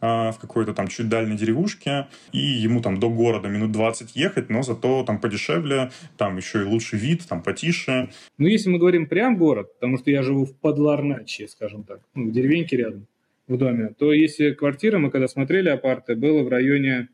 а, 0.00 0.30
в 0.30 0.38
какой-то 0.38 0.72
там 0.72 0.88
чуть 0.88 1.08
дальней 1.08 1.36
деревушке, 1.36 2.06
и 2.32 2.38
ему 2.38 2.80
там 2.80 2.98
до 2.98 3.10
города 3.10 3.48
минут 3.48 3.72
20 3.72 4.16
ехать, 4.16 4.48
но 4.50 4.62
зато 4.62 5.04
там 5.04 5.20
подешевле, 5.20 5.90
там 6.16 6.36
еще 6.36 6.62
и 6.62 6.64
лучший 6.64 6.98
вид, 6.98 7.26
там 7.28 7.42
потише. 7.42 8.08
Ну, 8.38 8.46
если 8.46 8.70
мы 8.70 8.78
говорим 8.78 9.06
прям 9.06 9.36
город, 9.36 9.74
потому 9.74 9.98
что 9.98 10.10
я 10.10 10.22
живу 10.22 10.46
в 10.46 10.56
Подларначе, 10.56 11.48
скажем 11.48 11.82
так, 11.82 12.00
ну, 12.14 12.28
в 12.28 12.32
деревеньке 12.32 12.76
рядом, 12.76 13.06
в 13.48 13.56
доме, 13.56 13.94
то 13.98 14.12
если 14.12 14.52
квартира, 14.52 14.98
мы 14.98 15.10
когда 15.10 15.28
смотрели 15.28 15.68
апарты, 15.68 16.16
было 16.16 16.42
в 16.42 16.48
районе 16.48 17.08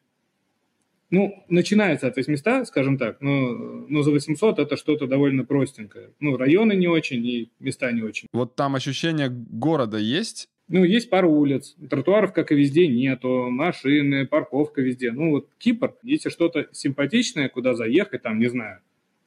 ну, 1.13 1.45
начинается 1.51 2.09
от 2.09 2.17
800, 2.17 2.67
скажем 2.67 2.97
так, 2.97 3.21
но, 3.21 3.53
но 3.87 4.03
за 4.03 4.11
800 4.11 4.59
это 4.59 4.79
что-то 4.79 5.07
довольно 5.07 5.45
простенькое. 5.45 6.11
Ну, 6.21 6.39
районы 6.39 6.73
не 6.75 6.89
очень 6.89 7.25
и 7.25 7.51
места 7.61 7.93
не 7.93 8.01
очень. 8.01 8.29
Вот 8.33 8.57
там 8.57 8.75
ощущение 8.75 9.29
города 9.29 9.99
есть? 9.99 10.49
Ну, 10.69 10.85
есть 10.85 11.11
пару 11.11 11.31
улиц. 11.31 11.77
Тротуаров, 11.91 12.33
как 12.33 12.51
и 12.51 12.55
везде, 12.55 12.89
нету. 12.89 13.51
Машины, 13.51 14.27
парковка 14.27 14.81
везде. 14.81 15.13
Ну, 15.13 15.33
вот 15.33 15.51
Кипр, 15.59 15.95
если 16.03 16.31
что-то 16.31 16.69
симпатичное, 16.73 17.51
куда 17.51 17.75
заехать, 17.75 18.23
там, 18.23 18.39
не 18.39 18.49
знаю, 18.49 18.81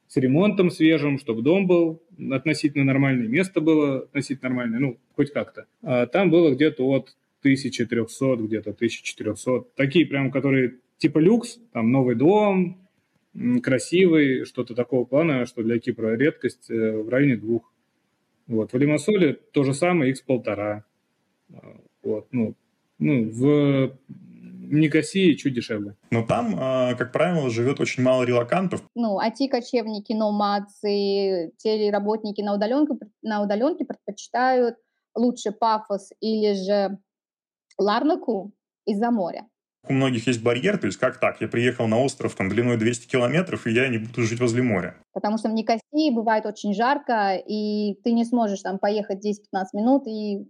с 0.08 0.17
ремонтом 0.17 0.71
свежим, 0.71 1.19
чтобы 1.19 1.43
дом 1.43 1.67
был 1.67 2.02
относительно 2.32 2.84
нормальное, 2.84 3.28
место 3.28 3.62
было 3.62 4.00
относительно 4.00 4.50
нормальное, 4.50 4.80
ну, 4.80 4.98
хоть 5.15 5.32
как-то. 5.32 5.67
А 5.84 6.08
там 6.08 6.32
было 6.32 6.50
где-то 6.56 6.84
от 6.84 7.15
1300, 7.41 8.38
где-то 8.38 8.71
1400. 8.71 9.65
Такие 9.76 10.08
прям, 10.08 10.32
которые 10.32 10.80
типа 10.97 11.19
люкс, 11.19 11.60
там 11.73 11.91
новый 11.91 12.15
дом, 12.15 12.86
красивый, 13.62 14.45
что-то 14.45 14.75
такого 14.75 15.05
плана, 15.05 15.45
что 15.45 15.63
для 15.63 15.79
Кипра 15.79 16.15
редкость 16.15 16.69
э, 16.69 16.97
в 16.97 17.10
районе 17.10 17.38
двух. 17.38 17.71
Вот. 18.47 18.73
В 18.73 18.77
Лимассоле 18.77 19.34
то 19.34 19.63
же 19.63 19.73
самое, 19.73 20.12
x 20.12 20.21
полтора. 20.21 20.86
А, 21.53 21.77
вот. 22.03 22.27
Ну, 22.31 22.55
ну, 22.97 23.29
в 23.29 23.97
Никосии 24.08 25.34
чуть 25.34 25.53
дешевле. 25.53 25.95
Но 26.12 26.25
там, 26.25 26.55
а, 26.58 26.95
как 26.95 27.12
правило, 27.12 27.49
живет 27.49 27.79
очень 27.79 28.03
мало 28.03 28.23
релакантов. 28.23 28.84
Ну, 28.95 29.19
IT-кочевники, 29.19 30.13
номадцы, 30.13 31.51
телеработники 31.58 32.41
на 32.41 32.55
удаленке, 32.55 32.93
на 33.21 33.43
удаленке 33.43 33.86
предпочитают 33.86 34.77
лучше 35.13 35.51
пафос 35.51 36.12
или 36.21 36.53
же 36.53 36.97
Ларнаку 37.77 38.53
из-за 38.86 39.12
моря 39.12 39.45
у 39.88 39.93
многих 39.93 40.28
есть 40.28 40.43
барьер, 40.43 40.78
то 40.78 40.88
есть 40.88 40.98
как 40.98 41.19
так, 41.19 41.41
я 41.41 41.48
приехал 41.48 41.88
на 41.88 42.00
остров 42.00 42.36
там 42.36 42.50
длиной 42.50 42.78
200 42.78 43.08
километров, 43.08 43.67
и 43.67 43.71
я 43.71 43.88
не 43.88 43.98
буду 43.98 44.21
жить 44.24 44.39
возле 44.39 44.62
моря. 44.62 44.95
Потому 45.13 45.38
что 45.38 45.50
в 45.50 45.54
Никосии 45.54 46.13
бывает 46.13 46.45
очень 46.45 46.74
жарко, 46.74 47.36
и 47.36 47.95
ты 48.04 48.12
не 48.12 48.26
сможешь 48.26 48.62
там 48.62 48.80
поехать 48.80 49.26
10-15 49.26 49.63
минут 49.74 50.08
и 50.08 50.48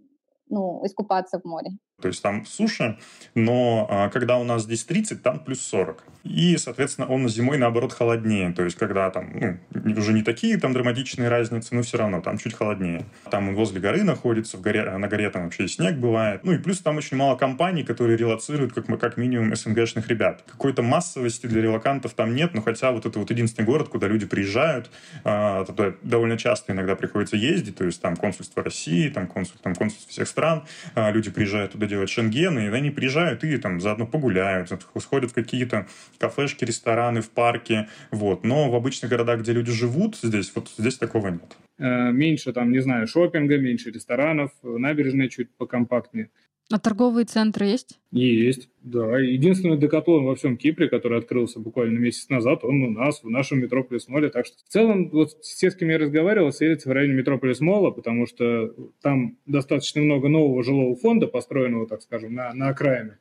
ну, 0.48 0.84
искупаться 0.84 1.40
в 1.40 1.44
море. 1.44 1.70
То 2.00 2.08
есть 2.08 2.22
там 2.22 2.44
суша, 2.44 2.98
но 3.34 3.86
а, 3.90 4.10
когда 4.10 4.36
у 4.36 4.44
нас 4.44 4.64
здесь 4.64 4.84
30, 4.84 5.22
там 5.22 5.38
плюс 5.38 5.62
40. 5.62 6.04
И, 6.24 6.56
соответственно, 6.58 7.06
он 7.06 7.26
зимой, 7.28 7.56
наоборот, 7.56 7.92
холоднее. 7.92 8.52
То 8.52 8.64
есть 8.64 8.76
когда 8.76 9.08
там 9.10 9.30
ну, 9.72 9.94
уже 9.96 10.12
не 10.12 10.22
такие 10.22 10.58
там 10.58 10.74
драматичные 10.74 11.28
разницы, 11.28 11.74
но 11.74 11.82
все 11.82 11.96
равно 11.96 12.20
там 12.20 12.36
чуть 12.36 12.52
холоднее. 12.52 13.06
Там 13.30 13.48
он 13.48 13.54
возле 13.54 13.80
горы 13.80 14.02
находится, 14.02 14.58
в 14.58 14.60
горе, 14.60 14.84
на 14.98 15.08
горе 15.08 15.30
там 15.30 15.44
вообще 15.44 15.68
снег 15.68 15.96
бывает. 15.96 16.42
Ну 16.44 16.52
и 16.52 16.58
плюс 16.58 16.80
там 16.80 16.98
очень 16.98 17.16
мало 17.16 17.36
компаний, 17.36 17.82
которые 17.82 18.18
релацируют 18.18 18.74
как, 18.74 18.86
как 19.00 19.16
минимум 19.16 19.56
СНГшных 19.56 20.06
ребят. 20.08 20.44
Какой-то 20.46 20.82
массовости 20.82 21.46
для 21.46 21.62
релакантов 21.62 22.12
там 22.12 22.34
нет, 22.34 22.52
но 22.52 22.60
хотя 22.60 22.90
вот 22.92 23.06
это 23.06 23.18
вот 23.18 23.30
единственный 23.30 23.64
город, 23.64 23.88
куда 23.88 24.06
люди 24.06 24.26
приезжают, 24.26 24.90
а, 25.24 25.64
туда 25.64 25.94
довольно 26.02 26.36
часто 26.36 26.72
иногда 26.72 26.94
приходится 26.94 27.36
ездить, 27.36 27.76
то 27.76 27.84
есть 27.84 28.02
там 28.02 28.16
консульство 28.16 28.62
России, 28.62 29.08
там 29.08 29.26
консульство, 29.28 29.62
там 29.62 29.74
консульство 29.74 30.10
всех 30.10 30.28
стран, 30.28 30.64
а, 30.94 31.10
люди 31.10 31.30
приезжают 31.30 31.72
туда 31.72 31.85
делать 31.86 32.10
шенгены, 32.10 32.66
и 32.66 32.68
они 32.68 32.90
приезжают 32.90 33.44
и 33.44 33.56
там 33.58 33.80
заодно 33.80 34.06
погуляют, 34.06 34.70
сходят 34.98 35.30
в 35.30 35.34
какие-то 35.34 35.86
кафешки, 36.18 36.64
рестораны, 36.64 37.20
в 37.20 37.30
парке, 37.30 37.88
вот. 38.10 38.44
Но 38.44 38.70
в 38.70 38.74
обычных 38.74 39.10
городах, 39.10 39.40
где 39.40 39.52
люди 39.52 39.72
живут, 39.72 40.16
здесь 40.16 40.52
вот 40.54 40.70
здесь 40.76 40.98
такого 40.98 41.28
нет. 41.28 41.56
Э, 41.78 42.10
меньше 42.10 42.52
там, 42.52 42.72
не 42.72 42.80
знаю, 42.80 43.06
шопинга, 43.06 43.58
меньше 43.58 43.90
ресторанов, 43.90 44.50
набережная 44.62 45.28
чуть 45.28 45.54
покомпактнее. 45.56 46.30
А 46.72 46.80
торговые 46.80 47.24
центры 47.26 47.66
есть? 47.66 48.00
Есть, 48.10 48.68
да. 48.82 49.20
Единственный 49.20 49.78
декатлон 49.78 50.24
во 50.24 50.34
всем 50.34 50.56
Кипре, 50.56 50.88
который 50.88 51.18
открылся 51.18 51.60
буквально 51.60 51.98
месяц 51.98 52.28
назад, 52.28 52.64
он 52.64 52.82
у 52.82 52.90
нас, 52.90 53.22
в 53.22 53.30
нашем 53.30 53.60
Метрополис 53.60 54.08
Молле. 54.08 54.30
Так 54.30 54.46
что 54.46 54.56
в 54.56 54.68
целом, 54.68 55.08
вот 55.10 55.30
все, 55.42 55.70
с 55.70 55.76
кем 55.76 55.90
я 55.90 55.98
разговаривал, 55.98 56.52
селятся 56.52 56.88
в 56.88 56.92
районе 56.92 57.14
Метрополис 57.14 57.60
Молла, 57.60 57.92
потому 57.92 58.26
что 58.26 58.74
там 59.00 59.38
достаточно 59.46 60.02
много 60.02 60.28
нового 60.28 60.64
жилого 60.64 60.96
фонда, 60.96 61.28
построенного, 61.28 61.86
так 61.86 62.02
скажем, 62.02 62.34
на, 62.34 62.52
на 62.52 62.68
окраине. 62.68 63.18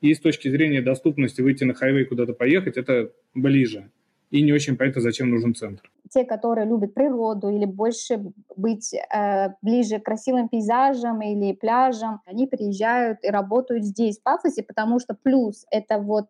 И 0.00 0.14
с 0.14 0.20
точки 0.20 0.48
зрения 0.48 0.80
доступности 0.80 1.40
выйти 1.40 1.64
на 1.64 1.74
хайвей 1.74 2.04
куда-то 2.04 2.34
поехать, 2.34 2.76
это 2.76 3.10
ближе 3.34 3.90
и 4.36 4.42
не 4.42 4.52
очень 4.52 4.76
понятно, 4.76 5.00
зачем 5.00 5.30
нужен 5.30 5.54
центр. 5.54 5.90
Те, 6.10 6.24
которые 6.24 6.66
любят 6.66 6.94
природу 6.94 7.48
или 7.48 7.64
больше 7.64 8.32
быть 8.56 8.94
э, 8.94 9.48
ближе 9.62 9.98
к 9.98 10.04
красивым 10.04 10.48
пейзажам 10.48 11.22
или 11.22 11.52
пляжам, 11.52 12.20
они 12.26 12.46
приезжают 12.46 13.24
и 13.24 13.28
работают 13.28 13.84
здесь, 13.84 14.18
в 14.18 14.22
Пафосе, 14.22 14.62
потому 14.62 15.00
что 15.00 15.14
плюс 15.14 15.66
это 15.70 15.98
вот 15.98 16.26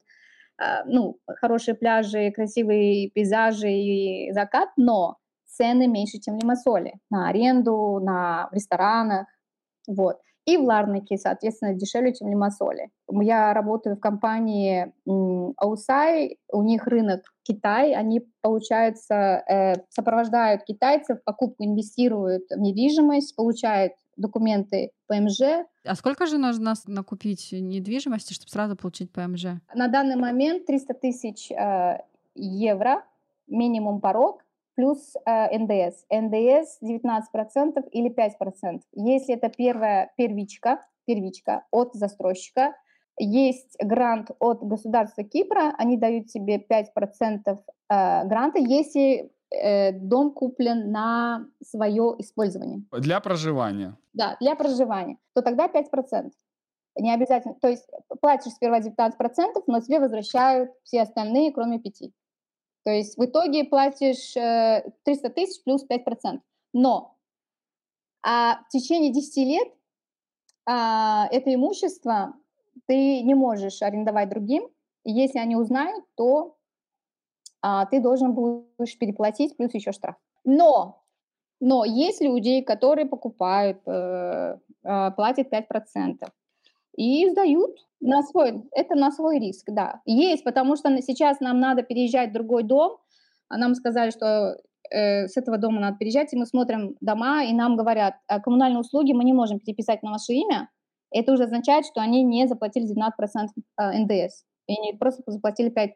э, 0.58 0.84
ну, 0.86 1.18
хорошие 1.26 1.74
пляжи, 1.74 2.30
красивые 2.30 3.10
пейзажи 3.10 3.70
и 3.70 4.32
закат, 4.32 4.68
но 4.76 5.16
цены 5.46 5.88
меньше, 5.88 6.18
чем 6.18 6.38
в 6.38 6.42
Лимассоле 6.42 6.98
на 7.10 7.28
аренду, 7.28 7.98
на 8.02 8.48
ресторанах. 8.52 9.26
Вот. 9.88 10.18
И 10.46 10.56
в 10.56 10.62
Ларнаке, 10.62 11.18
соответственно, 11.18 11.74
дешевле, 11.74 12.14
чем 12.14 12.28
в 12.28 12.30
Лимассоле. 12.30 12.90
Я 13.10 13.52
работаю 13.52 13.96
в 13.96 14.00
компании 14.00 14.92
Аусай, 15.56 16.38
у 16.52 16.62
них 16.62 16.86
рынок 16.86 17.22
Китай, 17.42 17.94
они, 17.94 18.24
получается, 18.42 19.14
э, 19.14 19.74
сопровождают 19.90 20.62
китайцев, 20.62 21.18
покупку 21.24 21.64
инвестируют 21.64 22.44
в 22.50 22.60
недвижимость, 22.60 23.34
получают 23.34 23.94
документы 24.16 24.92
ПМЖ. 25.08 25.66
А 25.84 25.94
сколько 25.94 26.26
же 26.26 26.38
нужно 26.38 26.74
накупить 26.86 27.50
недвижимости, 27.52 28.32
чтобы 28.32 28.50
сразу 28.50 28.76
получить 28.76 29.10
ПМЖ? 29.10 29.46
На 29.74 29.88
данный 29.88 30.16
момент 30.16 30.66
300 30.66 30.94
тысяч 30.94 31.50
э, 31.50 31.98
евро, 32.36 33.04
минимум 33.48 34.00
порог, 34.00 34.45
плюс 34.76 35.14
э, 35.26 35.58
НДС. 35.58 36.04
НДС 36.10 36.78
19% 36.82 37.88
или 37.90 38.10
5%. 38.10 38.80
Если 38.92 39.34
это 39.34 39.48
первая 39.48 40.12
первичка, 40.16 40.80
первичка 41.06 41.64
от 41.70 41.94
застройщика, 41.94 42.74
есть 43.18 43.76
грант 43.82 44.30
от 44.38 44.62
государства 44.62 45.24
Кипра, 45.24 45.74
они 45.78 45.96
дают 45.96 46.26
тебе 46.26 46.58
5% 46.58 46.84
э, 47.46 47.58
гранта, 47.88 48.58
если 48.58 49.32
э, 49.50 49.92
дом 49.92 50.32
куплен 50.32 50.90
на 50.92 51.46
свое 51.62 52.14
использование. 52.18 52.82
Для 52.92 53.20
проживания. 53.20 53.96
Да, 54.12 54.36
для 54.40 54.54
проживания. 54.54 55.16
То 55.34 55.42
тогда 55.42 55.66
5%. 55.66 56.30
Не 56.98 57.12
обязательно. 57.12 57.54
То 57.60 57.68
есть 57.68 57.86
платишь 58.20 58.52
сперва 58.52 58.80
19%, 58.80 59.12
но 59.66 59.80
тебе 59.80 60.00
возвращают 60.00 60.70
все 60.82 61.02
остальные, 61.02 61.52
кроме 61.52 61.78
5%. 61.78 62.10
То 62.86 62.92
есть 62.92 63.18
в 63.18 63.24
итоге 63.24 63.64
платишь 63.64 64.32
300 64.32 65.30
тысяч 65.30 65.60
плюс 65.64 65.84
5%. 65.84 66.38
Но 66.72 67.16
а 68.22 68.62
в 68.62 68.68
течение 68.68 69.12
10 69.12 69.36
лет 69.38 69.68
а, 70.66 71.26
это 71.32 71.52
имущество 71.52 72.34
ты 72.86 73.22
не 73.22 73.34
можешь 73.34 73.82
арендовать 73.82 74.28
другим. 74.28 74.68
Если 75.02 75.40
они 75.40 75.56
узнают, 75.56 76.04
то 76.14 76.56
а, 77.60 77.86
ты 77.86 78.00
должен 78.00 78.34
будешь 78.34 78.96
переплатить 79.00 79.56
плюс 79.56 79.74
еще 79.74 79.90
штраф. 79.90 80.14
Но, 80.44 81.02
но 81.58 81.84
есть 81.84 82.20
люди, 82.20 82.60
которые 82.60 83.06
покупают, 83.06 83.80
э, 83.86 84.58
э, 84.84 85.10
платят 85.16 85.52
5% 85.52 86.30
и 86.96 87.28
сдают 87.30 87.76
на 88.00 88.22
свой, 88.22 88.62
это 88.72 88.94
на 88.94 89.10
свой 89.10 89.38
риск, 89.38 89.66
да. 89.68 90.00
Есть, 90.04 90.44
потому 90.44 90.76
что 90.76 90.90
сейчас 91.02 91.40
нам 91.40 91.60
надо 91.60 91.82
переезжать 91.82 92.30
в 92.30 92.34
другой 92.34 92.62
дом, 92.62 92.98
а 93.48 93.58
нам 93.58 93.74
сказали, 93.74 94.10
что 94.10 94.56
э, 94.90 95.28
с 95.28 95.36
этого 95.36 95.58
дома 95.58 95.80
надо 95.80 95.96
переезжать, 95.98 96.32
и 96.32 96.36
мы 96.36 96.46
смотрим 96.46 96.96
дома, 97.00 97.44
и 97.44 97.52
нам 97.52 97.76
говорят, 97.76 98.14
«А 98.28 98.40
коммунальные 98.40 98.80
услуги 98.80 99.12
мы 99.12 99.24
не 99.24 99.32
можем 99.32 99.60
переписать 99.60 100.02
на 100.02 100.10
ваше 100.10 100.32
имя, 100.32 100.68
это 101.10 101.32
уже 101.32 101.44
означает, 101.44 101.86
что 101.86 102.00
они 102.00 102.22
не 102.22 102.46
заплатили 102.46 102.86
12% 102.86 103.48
э, 103.80 103.98
НДС. 104.00 104.44
И 104.66 104.76
они 104.78 104.92
просто 104.98 105.22
заплатили 105.26 105.72
5%. 105.72 105.90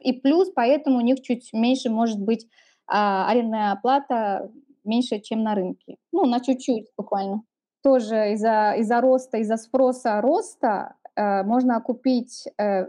И 0.00 0.12
плюс 0.14 0.50
поэтому 0.54 0.98
у 0.98 1.02
них 1.02 1.20
чуть 1.22 1.50
меньше 1.52 1.90
может 1.90 2.18
быть 2.18 2.46
а, 2.86 3.28
арендная 3.30 3.72
оплата 3.72 4.50
меньше, 4.84 5.20
чем 5.20 5.42
на 5.42 5.54
рынке. 5.54 5.96
Ну, 6.12 6.24
на 6.24 6.40
чуть-чуть 6.40 6.86
буквально. 6.96 7.42
Тоже 7.82 8.32
из-за 8.32 8.74
из 8.76 8.90
роста, 8.90 9.38
из-за 9.38 9.56
спроса 9.56 10.20
роста 10.20 10.96
э, 11.14 11.42
можно 11.44 11.80
купить 11.80 12.48
э, 12.58 12.88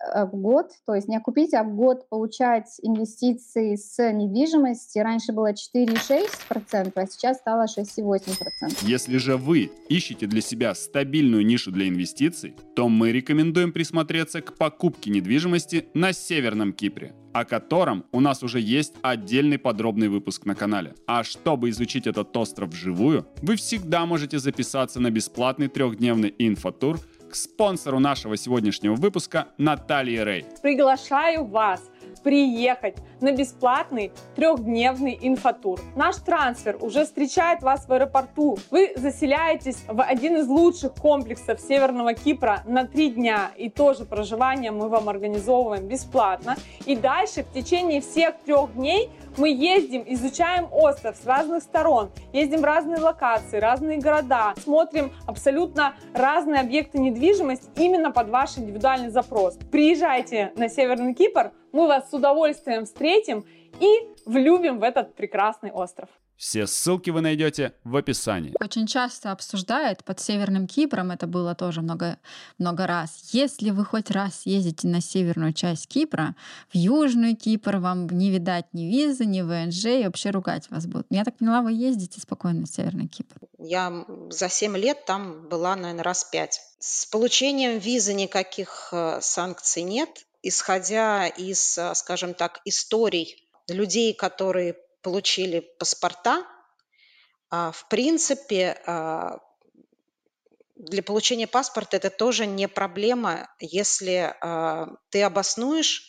в 0.00 0.30
год, 0.36 0.70
то 0.86 0.94
есть 0.94 1.08
не 1.08 1.20
купить, 1.20 1.54
а 1.54 1.62
в 1.62 1.74
год 1.74 2.08
получать 2.08 2.68
инвестиции 2.82 3.76
с 3.76 4.12
недвижимости. 4.12 4.98
Раньше 4.98 5.32
было 5.32 5.52
4,6%, 5.52 6.92
а 6.94 7.06
сейчас 7.06 7.38
стало 7.38 7.64
6,8%. 7.64 8.82
Если 8.82 9.18
же 9.18 9.36
вы 9.36 9.70
ищете 9.88 10.26
для 10.26 10.40
себя 10.40 10.74
стабильную 10.74 11.44
нишу 11.44 11.70
для 11.70 11.88
инвестиций, 11.88 12.56
то 12.74 12.88
мы 12.88 13.12
рекомендуем 13.12 13.72
присмотреться 13.72 14.40
к 14.40 14.56
покупке 14.56 15.10
недвижимости 15.10 15.86
на 15.94 16.12
Северном 16.12 16.72
Кипре 16.72 17.14
о 17.32 17.44
котором 17.44 18.04
у 18.12 18.20
нас 18.20 18.42
уже 18.42 18.60
есть 18.60 18.94
отдельный 19.02 19.58
подробный 19.58 20.08
выпуск 20.08 20.46
на 20.46 20.54
канале. 20.54 20.94
А 21.06 21.22
чтобы 21.24 21.70
изучить 21.70 22.06
этот 22.06 22.36
остров 22.36 22.70
вживую, 22.70 23.26
вы 23.42 23.56
всегда 23.56 24.06
можете 24.06 24.38
записаться 24.38 25.00
на 25.00 25.10
бесплатный 25.10 25.68
трехдневный 25.68 26.34
инфотур 26.38 26.98
к 27.30 27.34
спонсору 27.36 28.00
нашего 28.00 28.36
сегодняшнего 28.36 28.94
выпуска 28.94 29.48
Наталье 29.56 30.24
Рей. 30.24 30.44
Приглашаю 30.62 31.46
вас 31.46 31.80
приехать 32.22 32.96
на 33.20 33.32
бесплатный 33.32 34.12
трехдневный 34.36 35.18
инфотур. 35.20 35.80
Наш 35.96 36.16
трансфер 36.16 36.76
уже 36.80 37.04
встречает 37.04 37.62
вас 37.62 37.86
в 37.86 37.92
аэропорту. 37.92 38.58
Вы 38.70 38.92
заселяетесь 38.96 39.84
в 39.86 40.02
один 40.02 40.36
из 40.38 40.48
лучших 40.48 40.94
комплексов 40.94 41.60
Северного 41.60 42.14
Кипра 42.14 42.62
на 42.66 42.84
три 42.84 43.10
дня. 43.10 43.52
И 43.56 43.70
тоже 43.70 44.04
проживание 44.04 44.70
мы 44.70 44.88
вам 44.88 45.08
организовываем 45.08 45.86
бесплатно. 45.86 46.56
И 46.84 46.96
дальше 46.96 47.44
в 47.44 47.52
течение 47.52 48.00
всех 48.00 48.34
трех 48.44 48.74
дней 48.74 49.10
мы 49.36 49.50
ездим, 49.50 50.04
изучаем 50.06 50.68
остров 50.72 51.16
с 51.16 51.26
разных 51.26 51.62
сторон, 51.62 52.10
ездим 52.32 52.60
в 52.60 52.64
разные 52.64 52.98
локации, 52.98 53.58
разные 53.58 53.98
города, 53.98 54.54
смотрим 54.62 55.12
абсолютно 55.26 55.94
разные 56.14 56.60
объекты 56.60 56.98
недвижимости 56.98 57.68
именно 57.76 58.10
под 58.10 58.28
ваш 58.28 58.58
индивидуальный 58.58 59.10
запрос. 59.10 59.58
Приезжайте 59.70 60.52
на 60.56 60.68
Северный 60.68 61.14
Кипр, 61.14 61.52
мы 61.72 61.86
вас 61.86 62.10
с 62.10 62.12
удовольствием 62.12 62.84
встретим 62.84 63.44
и 63.78 64.08
влюбим 64.26 64.78
в 64.78 64.82
этот 64.82 65.14
прекрасный 65.14 65.70
остров. 65.70 66.08
Все 66.40 66.66
ссылки 66.66 67.10
вы 67.10 67.20
найдете 67.20 67.74
в 67.84 67.94
описании. 67.94 68.54
Очень 68.58 68.86
часто 68.86 69.30
обсуждают 69.30 70.02
под 70.04 70.20
Северным 70.20 70.66
Кипром, 70.66 71.10
это 71.10 71.26
было 71.26 71.54
тоже 71.54 71.82
много, 71.82 72.16
много 72.56 72.86
раз. 72.86 73.28
Если 73.32 73.68
вы 73.68 73.84
хоть 73.84 74.10
раз 74.10 74.46
ездите 74.46 74.88
на 74.88 75.02
северную 75.02 75.52
часть 75.52 75.86
Кипра, 75.86 76.34
в 76.72 76.76
Южный 76.78 77.34
Кипр 77.34 77.76
вам 77.76 78.08
не 78.08 78.30
видать 78.30 78.64
ни 78.72 78.84
визы, 78.84 79.26
ни 79.26 79.42
ВНЖ, 79.42 79.84
и 79.84 80.04
вообще 80.04 80.30
ругать 80.30 80.70
вас 80.70 80.86
будут. 80.86 81.06
Я 81.10 81.24
так 81.24 81.36
поняла, 81.36 81.60
вы 81.60 81.72
ездите 81.72 82.22
спокойно 82.22 82.64
в 82.64 82.70
Северный 82.70 83.06
Кипр. 83.06 83.36
Я 83.58 84.06
за 84.30 84.48
7 84.48 84.78
лет 84.78 85.04
там 85.04 85.46
была, 85.46 85.76
наверное, 85.76 86.04
раз 86.04 86.24
пять. 86.24 86.62
С 86.78 87.04
получением 87.04 87.78
визы 87.78 88.14
никаких 88.14 88.88
э, 88.92 89.18
санкций 89.20 89.82
нет. 89.82 90.24
Исходя 90.42 91.26
из, 91.26 91.76
э, 91.76 91.94
скажем 91.94 92.32
так, 92.32 92.62
историй 92.64 93.46
людей, 93.68 94.14
которые 94.14 94.76
получили 95.02 95.60
паспорта, 95.78 96.46
а, 97.50 97.72
в 97.72 97.88
принципе, 97.88 98.80
а, 98.86 99.38
для 100.76 101.02
получения 101.02 101.46
паспорта 101.46 101.96
это 101.96 102.08
тоже 102.08 102.46
не 102.46 102.68
проблема, 102.68 103.52
если 103.58 104.34
а, 104.40 104.88
ты 105.10 105.22
обоснуешь, 105.22 106.06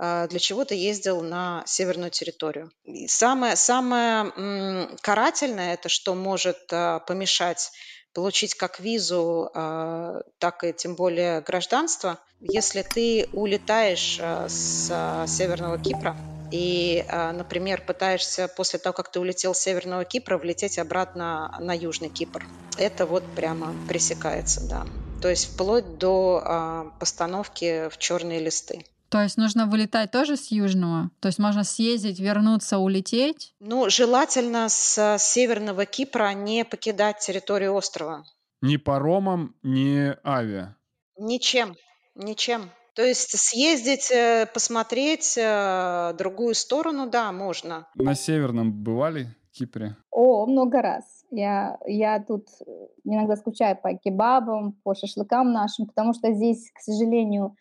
для 0.00 0.38
чего 0.38 0.64
ты 0.64 0.76
ездил 0.76 1.22
на 1.22 1.64
северную 1.66 2.12
территорию. 2.12 2.70
И 2.84 3.08
самое, 3.08 3.56
самое 3.56 4.96
карательное, 5.02 5.74
это 5.74 5.88
что 5.88 6.14
может 6.14 6.68
помешать 6.68 7.72
получить 8.14 8.54
как 8.54 8.78
визу, 8.78 9.50
так 9.52 10.62
и 10.62 10.72
тем 10.72 10.94
более 10.94 11.40
гражданство, 11.40 12.20
если 12.38 12.82
ты 12.82 13.28
улетаешь 13.32 14.20
с 14.20 15.24
Северного 15.26 15.78
Кипра, 15.82 16.16
и, 16.50 17.04
а, 17.08 17.32
например, 17.32 17.82
пытаешься 17.86 18.48
после 18.48 18.78
того, 18.78 18.92
как 18.92 19.10
ты 19.10 19.20
улетел 19.20 19.54
с 19.54 19.60
Северного 19.60 20.04
Кипра, 20.04 20.38
влететь 20.38 20.78
обратно 20.78 21.56
на 21.60 21.72
Южный 21.72 22.08
Кипр. 22.08 22.46
Это 22.76 23.06
вот 23.06 23.24
прямо 23.34 23.74
пресекается, 23.88 24.66
да. 24.68 24.86
То 25.20 25.28
есть 25.28 25.52
вплоть 25.52 25.98
до 25.98 26.42
а, 26.44 26.92
постановки 27.00 27.88
в 27.88 27.98
черные 27.98 28.40
листы. 28.40 28.84
То 29.08 29.22
есть 29.22 29.38
нужно 29.38 29.66
вылетать 29.66 30.10
тоже 30.10 30.36
с 30.36 30.50
Южного? 30.50 31.10
То 31.20 31.28
есть 31.28 31.38
можно 31.38 31.64
съездить, 31.64 32.20
вернуться, 32.20 32.78
улететь? 32.78 33.54
Ну, 33.58 33.88
желательно 33.88 34.68
с 34.68 35.16
Северного 35.18 35.86
Кипра 35.86 36.32
не 36.34 36.64
покидать 36.64 37.18
территорию 37.20 37.74
острова. 37.74 38.24
Ни 38.60 38.76
паромом, 38.76 39.54
ни 39.62 40.14
авиа? 40.24 40.76
Ничем, 41.16 41.76
ничем. 42.14 42.70
То 42.98 43.04
есть 43.04 43.38
съездить, 43.38 44.10
э, 44.10 44.46
посмотреть 44.52 45.38
э, 45.38 46.14
другую 46.18 46.56
сторону, 46.56 47.08
да, 47.08 47.30
можно. 47.30 47.86
На 47.94 48.16
Северном 48.16 48.72
бывали 48.72 49.28
Кипре? 49.52 49.94
О, 50.10 50.46
много 50.46 50.82
раз. 50.82 51.04
Я, 51.30 51.78
я 51.86 52.18
тут 52.18 52.48
э, 52.66 52.70
иногда 53.04 53.36
скучаю 53.36 53.78
по 53.80 53.94
кебабам, 53.94 54.72
по 54.82 54.96
шашлыкам 54.96 55.52
нашим, 55.52 55.86
потому 55.86 56.12
что 56.12 56.32
здесь, 56.32 56.72
к 56.72 56.80
сожалению, 56.80 57.54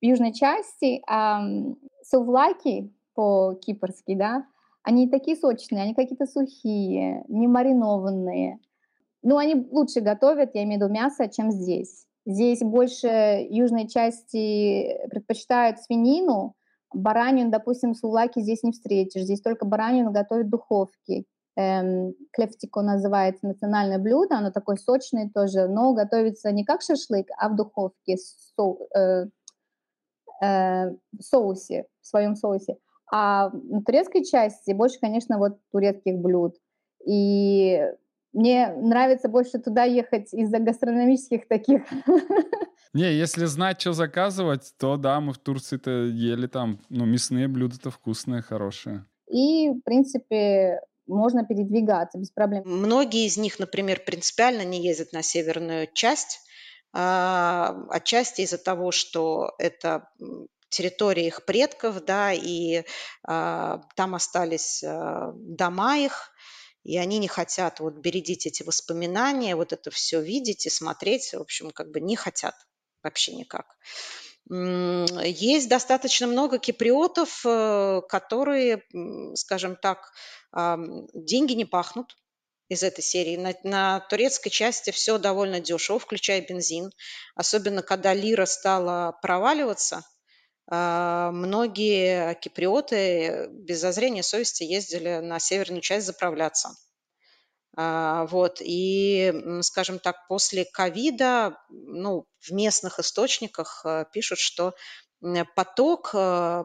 в 0.00 0.06
южной 0.06 0.32
части 0.32 1.02
эм, 1.06 1.76
сувлаки 2.02 2.90
по-кипрски, 3.12 4.14
да, 4.14 4.46
они 4.82 5.10
такие 5.10 5.36
сочные, 5.36 5.82
они 5.82 5.92
какие-то 5.92 6.24
сухие, 6.24 7.26
не 7.28 7.46
маринованные. 7.46 8.58
Ну, 9.22 9.36
они 9.36 9.68
лучше 9.70 10.00
готовят, 10.00 10.54
я 10.54 10.62
имею 10.62 10.80
в 10.80 10.84
виду 10.84 10.94
мясо, 10.94 11.28
чем 11.28 11.50
здесь. 11.50 12.07
Здесь 12.28 12.60
больше 12.60 13.46
южной 13.48 13.88
части 13.88 14.98
предпочитают 15.08 15.80
свинину, 15.80 16.54
баранину, 16.92 17.50
допустим, 17.50 17.94
сулаки 17.94 18.42
здесь 18.42 18.62
не 18.62 18.72
встретишь. 18.72 19.22
Здесь 19.22 19.40
только 19.40 19.64
баранину 19.64 20.12
готовят 20.12 20.46
в 20.46 20.50
духовке. 20.50 21.24
Эм, 21.56 22.12
клефтико 22.32 22.82
называется 22.82 23.46
национальное 23.46 23.98
блюдо, 23.98 24.36
оно 24.36 24.50
такое 24.50 24.76
сочное 24.76 25.30
тоже, 25.34 25.68
но 25.68 25.94
готовится 25.94 26.52
не 26.52 26.66
как 26.66 26.82
шашлык, 26.82 27.28
а 27.38 27.48
в 27.48 27.56
духовке 27.56 28.18
со, 28.18 28.76
э, 28.94 29.24
э, 30.44 30.90
в 30.90 31.22
соусе, 31.22 31.86
в 32.02 32.06
своем 32.06 32.36
соусе. 32.36 32.76
А 33.10 33.48
в 33.48 33.82
турецкой 33.84 34.22
части 34.22 34.72
больше, 34.72 35.00
конечно, 35.00 35.38
вот 35.38 35.58
турецких 35.72 36.18
блюд. 36.18 36.56
И 37.06 37.80
мне 38.38 38.72
нравится 38.72 39.28
больше 39.28 39.58
туда 39.58 39.82
ехать 39.82 40.32
из-за 40.32 40.60
гастрономических 40.60 41.48
таких. 41.48 41.82
Не, 42.94 43.12
если 43.12 43.46
знать, 43.46 43.80
что 43.80 43.92
заказывать, 43.92 44.72
то 44.78 44.96
да, 44.96 45.20
мы 45.20 45.32
в 45.32 45.38
Турции-то 45.38 45.90
ели 46.06 46.46
там, 46.46 46.80
ну, 46.88 47.04
мясные 47.04 47.48
блюда-то 47.48 47.90
вкусные, 47.90 48.42
хорошие. 48.42 49.04
и, 49.30 49.70
в 49.70 49.80
принципе, 49.80 50.80
можно 51.08 51.44
передвигаться 51.44 52.18
без 52.18 52.30
проблем. 52.30 52.62
Многие 52.64 53.26
из 53.26 53.36
них, 53.36 53.58
например, 53.58 54.00
принципиально 54.06 54.64
не 54.64 54.82
ездят 54.82 55.12
на 55.12 55.22
северную 55.22 55.88
часть, 55.92 56.40
а, 56.92 57.76
отчасти 57.90 58.42
из-за 58.42 58.58
того, 58.58 58.92
что 58.92 59.54
это 59.58 60.08
территория 60.68 61.26
их 61.26 61.44
предков, 61.44 62.04
да, 62.04 62.32
и 62.32 62.84
а, 63.24 63.80
там 63.96 64.14
остались 64.14 64.84
а, 64.84 65.32
дома 65.34 65.98
их, 65.98 66.30
и 66.88 66.96
они 66.96 67.18
не 67.18 67.28
хотят 67.28 67.80
вот 67.80 67.96
бередить 67.96 68.46
эти 68.46 68.62
воспоминания, 68.62 69.54
вот 69.56 69.74
это 69.74 69.90
все 69.90 70.22
видеть 70.22 70.64
и 70.64 70.70
смотреть, 70.70 71.34
в 71.34 71.40
общем, 71.40 71.70
как 71.70 71.90
бы 71.90 72.00
не 72.00 72.16
хотят 72.16 72.54
вообще 73.02 73.34
никак. 73.34 73.76
Есть 74.48 75.68
достаточно 75.68 76.26
много 76.26 76.58
киприотов, 76.58 77.44
э, 77.44 78.00
которые, 78.08 78.84
скажем 79.34 79.76
так, 79.76 80.10
деньги 81.12 81.52
не 81.52 81.66
пахнут 81.66 82.16
из 82.70 82.82
этой 82.82 83.02
серии. 83.02 83.36
На, 83.36 83.52
на 83.64 84.00
турецкой 84.08 84.48
части 84.48 84.90
все 84.90 85.18
довольно 85.18 85.60
дешево, 85.60 85.98
включая 85.98 86.40
бензин. 86.40 86.90
Особенно, 87.34 87.82
когда 87.82 88.14
лира 88.14 88.46
стала 88.46 89.12
проваливаться, 89.20 90.04
многие 90.70 92.34
киприоты 92.34 93.48
без 93.50 93.80
зазрения 93.80 94.22
совести 94.22 94.64
ездили 94.64 95.18
на 95.18 95.38
северную 95.38 95.80
часть 95.80 96.06
заправляться. 96.06 96.70
А, 97.80 98.26
вот, 98.26 98.60
и, 98.60 99.32
скажем 99.60 100.00
так, 100.00 100.26
после 100.26 100.64
ковида, 100.64 101.56
ну, 101.68 102.26
в 102.40 102.50
местных 102.50 102.98
источниках 102.98 103.82
э, 103.84 104.04
пишут, 104.12 104.40
что 104.40 104.74
поток 105.54 106.10
э, 106.12 106.64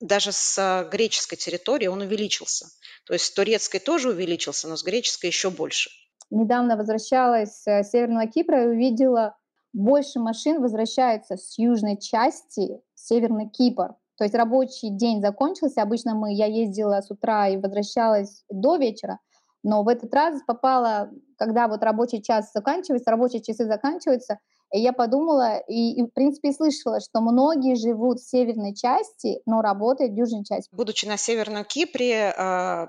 даже 0.00 0.32
с 0.32 0.88
греческой 0.90 1.38
территории 1.38 1.86
он 1.86 2.00
увеличился. 2.00 2.66
То 3.04 3.12
есть 3.12 3.26
с 3.26 3.30
турецкой 3.30 3.78
тоже 3.78 4.10
увеличился, 4.10 4.66
но 4.66 4.76
с 4.76 4.82
греческой 4.82 5.28
еще 5.28 5.50
больше. 5.50 5.90
Недавно 6.30 6.76
возвращалась 6.76 7.62
с 7.62 7.84
Северного 7.84 8.26
Кипра 8.26 8.64
и 8.64 8.66
увидела, 8.66 9.36
больше 9.72 10.18
машин 10.18 10.60
возвращается 10.60 11.36
с 11.36 11.58
южной 11.58 11.96
части 11.96 12.80
Северный 12.94 13.48
Кипр. 13.48 13.94
То 14.16 14.24
есть 14.24 14.34
рабочий 14.34 14.90
день 14.90 15.20
закончился. 15.20 15.82
Обычно 15.82 16.14
мы, 16.14 16.34
я 16.34 16.46
ездила 16.46 17.00
с 17.00 17.10
утра 17.10 17.48
и 17.48 17.56
возвращалась 17.56 18.44
до 18.50 18.76
вечера. 18.76 19.18
Но 19.62 19.82
в 19.82 19.88
этот 19.88 20.12
раз 20.14 20.42
попала, 20.46 21.10
когда 21.38 21.68
вот 21.68 21.82
рабочий 21.82 22.22
час 22.22 22.50
заканчивается, 22.52 23.10
рабочие 23.10 23.42
часы 23.42 23.66
заканчиваются, 23.66 24.38
и 24.72 24.80
я 24.80 24.92
подумала, 24.92 25.58
и, 25.68 25.94
и 25.94 26.02
в 26.02 26.10
принципе 26.10 26.52
слышала, 26.52 27.00
что 27.00 27.20
многие 27.20 27.74
живут 27.74 28.20
в 28.20 28.28
северной 28.28 28.74
части, 28.74 29.40
но 29.44 29.62
работают 29.62 30.12
в 30.12 30.16
южной 30.16 30.44
части. 30.44 30.68
Будучи 30.72 31.06
на 31.06 31.16
Северном 31.16 31.64
Кипре, 31.64 32.32
а, 32.36 32.88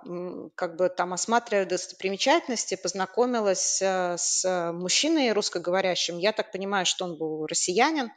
как 0.56 0.76
бы 0.76 0.90
там 0.90 1.14
осматривая 1.14 1.66
достопримечательности, 1.66 2.76
познакомилась 2.76 3.82
а, 3.84 4.16
с 4.18 4.72
мужчиной 4.74 5.32
русскоговорящим. 5.32 6.18
Я 6.18 6.34
так 6.34 6.52
понимаю, 6.52 6.86
что 6.86 7.06
он 7.06 7.18
был 7.18 7.48
россиянин. 7.48 8.12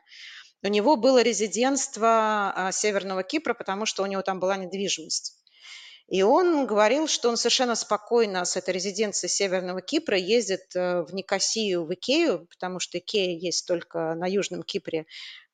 У 0.63 0.69
него 0.69 0.97
было 0.97 1.23
резидентство 1.23 2.53
а, 2.55 2.73
Северного 2.73 3.23
Кипра, 3.23 3.55
потому 3.55 3.87
что 3.87 4.03
у 4.03 4.07
него 4.07 4.23
там 4.23 4.41
была 4.41 4.57
недвижимость. 4.57 5.44
И 6.09 6.23
он 6.23 6.67
говорил, 6.67 7.09
что 7.09 7.31
он 7.31 7.37
совершенно 7.37 7.75
спокойно 7.75 8.45
с 8.45 8.57
этой 8.57 8.75
резиденции 8.75 9.27
Северного 9.27 9.81
Кипра 9.81 10.19
ездит 10.19 10.65
э, 10.75 11.03
в 11.03 11.15
Никосию, 11.15 11.87
в 11.87 11.95
Икею, 11.95 12.47
потому 12.51 12.79
что 12.79 12.99
Икея 12.99 13.39
есть 13.39 13.67
только 13.67 14.15
на 14.15 14.27
Южном 14.27 14.63
Кипре, 14.63 15.07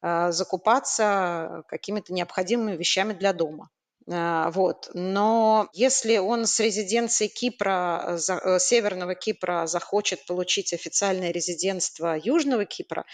э, 0.03 0.33
закупаться 0.33 1.63
какими-то 1.69 2.13
необходимыми 2.13 2.77
вещами 2.77 3.13
для 3.13 3.33
дома. 3.33 3.71
Э, 4.09 4.51
вот. 4.51 4.91
Но 4.93 5.69
если 5.73 6.17
он 6.19 6.47
с 6.47 6.59
резиденции 6.59 7.29
Кипра, 7.29 8.19
Северного 8.59 9.15
Кипра 9.15 9.67
захочет 9.67 10.27
получить 10.27 10.73
официальное 10.73 11.31
резидентство 11.31 12.19
Южного 12.19 12.65
Кипра, 12.65 13.05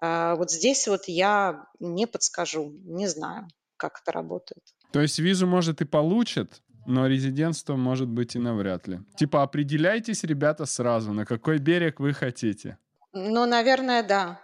вот 0.00 0.50
здесь 0.50 0.88
вот 0.88 1.02
я 1.06 1.66
не 1.78 2.08
подскажу, 2.08 2.72
не 2.82 3.06
знаю, 3.06 3.46
как 3.76 4.00
это 4.02 4.10
работает. 4.10 4.64
То 4.90 5.00
есть 5.00 5.20
визу, 5.20 5.46
может, 5.46 5.80
и 5.80 5.84
получит, 5.84 6.60
но 6.86 7.06
резидентство 7.06 7.76
может 7.76 8.08
быть 8.08 8.36
и 8.36 8.38
навряд 8.38 8.88
ли. 8.88 9.00
Типа 9.16 9.42
определяйтесь, 9.42 10.24
ребята, 10.24 10.66
сразу, 10.66 11.12
на 11.12 11.24
какой 11.24 11.58
берег 11.58 12.00
вы 12.00 12.12
хотите. 12.12 12.78
Ну, 13.12 13.46
наверное, 13.46 14.02
да. 14.02 14.40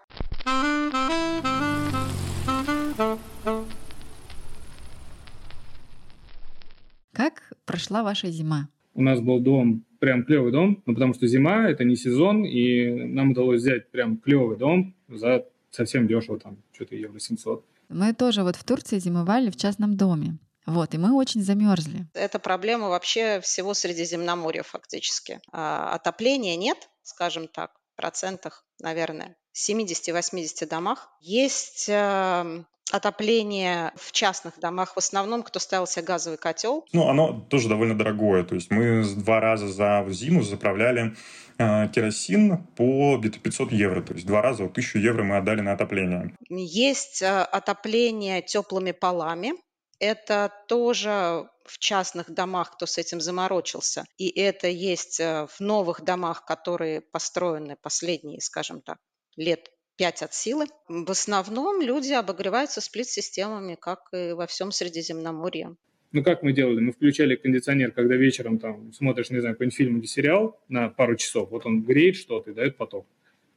Как 7.12 7.52
прошла 7.64 8.02
ваша 8.02 8.30
зима? 8.30 8.68
У 8.94 9.02
нас 9.02 9.20
был 9.20 9.40
дом, 9.40 9.84
прям 9.98 10.24
клевый 10.24 10.52
дом, 10.52 10.82
ну, 10.86 10.94
потому 10.94 11.14
что 11.14 11.26
зима, 11.26 11.68
это 11.68 11.84
не 11.84 11.96
сезон, 11.96 12.44
и 12.44 12.90
нам 13.06 13.30
удалось 13.30 13.60
взять 13.60 13.90
прям 13.90 14.18
клевый 14.18 14.56
дом 14.56 14.94
за 15.08 15.46
совсем 15.70 16.06
дешево, 16.06 16.38
там, 16.38 16.58
что-то 16.72 16.96
евро 16.96 17.18
700. 17.18 17.64
Мы 17.88 18.12
тоже 18.12 18.42
вот 18.42 18.56
в 18.56 18.64
Турции 18.64 18.98
зимовали 18.98 19.50
в 19.50 19.56
частном 19.56 19.96
доме. 19.96 20.38
Вот, 20.68 20.92
и 20.92 20.98
мы 20.98 21.16
очень 21.16 21.42
замерзли. 21.42 22.06
Это 22.12 22.38
проблема 22.38 22.90
вообще 22.90 23.40
всего 23.40 23.72
Средиземноморья 23.72 24.62
фактически. 24.62 25.40
А, 25.50 25.94
отопления 25.94 26.56
нет, 26.56 26.76
скажем 27.02 27.48
так, 27.48 27.70
в 27.94 27.96
процентах, 27.96 28.66
наверное, 28.78 29.36
70-80 29.56 30.66
домах. 30.66 31.08
Есть 31.20 31.88
э, 31.88 32.64
отопление 32.92 33.92
в 33.96 34.12
частных 34.12 34.60
домах. 34.60 34.92
В 34.92 34.98
основном, 34.98 35.42
кто 35.42 35.58
ставил 35.58 35.86
себе 35.86 36.04
газовый 36.04 36.38
котел. 36.38 36.84
Ну, 36.92 37.08
оно 37.08 37.40
тоже 37.48 37.70
довольно 37.70 37.96
дорогое. 37.96 38.44
То 38.44 38.54
есть 38.54 38.70
мы 38.70 39.02
два 39.16 39.40
раза 39.40 39.68
за 39.68 40.04
зиму 40.10 40.42
заправляли 40.42 41.16
э, 41.56 41.88
керосин 41.88 42.66
по 42.76 43.16
где-то 43.16 43.38
500 43.40 43.72
евро. 43.72 44.02
То 44.02 44.12
есть 44.12 44.26
два 44.26 44.42
раза, 44.42 44.64
вот 44.64 44.72
1000 44.72 44.98
евро 44.98 45.24
мы 45.24 45.38
отдали 45.38 45.62
на 45.62 45.72
отопление. 45.72 46.36
Есть 46.50 47.22
э, 47.22 47.40
отопление 47.42 48.42
теплыми 48.42 48.92
полами. 48.92 49.54
Это 50.00 50.52
тоже 50.68 51.48
в 51.64 51.78
частных 51.78 52.30
домах, 52.30 52.72
кто 52.72 52.86
с 52.86 52.98
этим 52.98 53.20
заморочился. 53.20 54.04
И 54.16 54.28
это 54.28 54.68
есть 54.68 55.20
э, 55.20 55.46
в 55.48 55.60
новых 55.60 56.02
домах, 56.02 56.44
которые 56.44 57.00
построены 57.00 57.76
последние, 57.82 58.40
скажем 58.40 58.80
так, 58.80 58.98
лет 59.36 59.70
пять 59.96 60.22
от 60.22 60.32
силы. 60.32 60.66
В 60.88 61.10
основном 61.10 61.82
люди 61.82 62.12
обогреваются 62.12 62.80
сплит-системами, 62.80 63.76
как 63.78 64.08
и 64.12 64.32
во 64.32 64.46
всем 64.46 64.70
Средиземноморье. 64.70 65.76
Ну, 66.12 66.22
как 66.22 66.42
мы 66.42 66.52
делали? 66.52 66.80
Мы 66.80 66.92
включали 66.92 67.36
кондиционер, 67.36 67.90
когда 67.90 68.14
вечером 68.14 68.58
там 68.58 68.92
смотришь, 68.92 69.30
не 69.30 69.40
знаю, 69.40 69.56
какой-нибудь 69.56 69.76
фильм 69.76 69.98
или 69.98 70.06
сериал 70.06 70.58
на 70.68 70.88
пару 70.88 71.16
часов. 71.16 71.50
Вот 71.50 71.66
он 71.66 71.82
греет 71.82 72.16
что-то 72.16 72.50
и 72.50 72.54
дает 72.54 72.76
поток. 72.76 73.06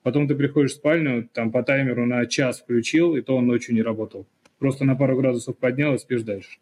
Потом 0.04 0.28
ты 0.28 0.36
приходишь 0.36 0.72
в 0.72 0.76
спальню, 0.76 1.30
там 1.32 1.52
по 1.52 1.64
таймеру 1.64 2.06
на 2.08 2.26
час 2.26 2.60
включил, 2.60 3.16
и 3.16 3.22
то 3.22 3.38
он 3.38 3.46
ночью 3.46 3.76
не 3.76 3.84
работал 3.84 4.26
просто 4.62 4.86
на 4.86 4.96
пару 4.96 5.18
градусов 5.18 5.58
поднял 5.58 5.96
и 5.96 5.98
спишь 5.98 6.22
дальше. 6.22 6.60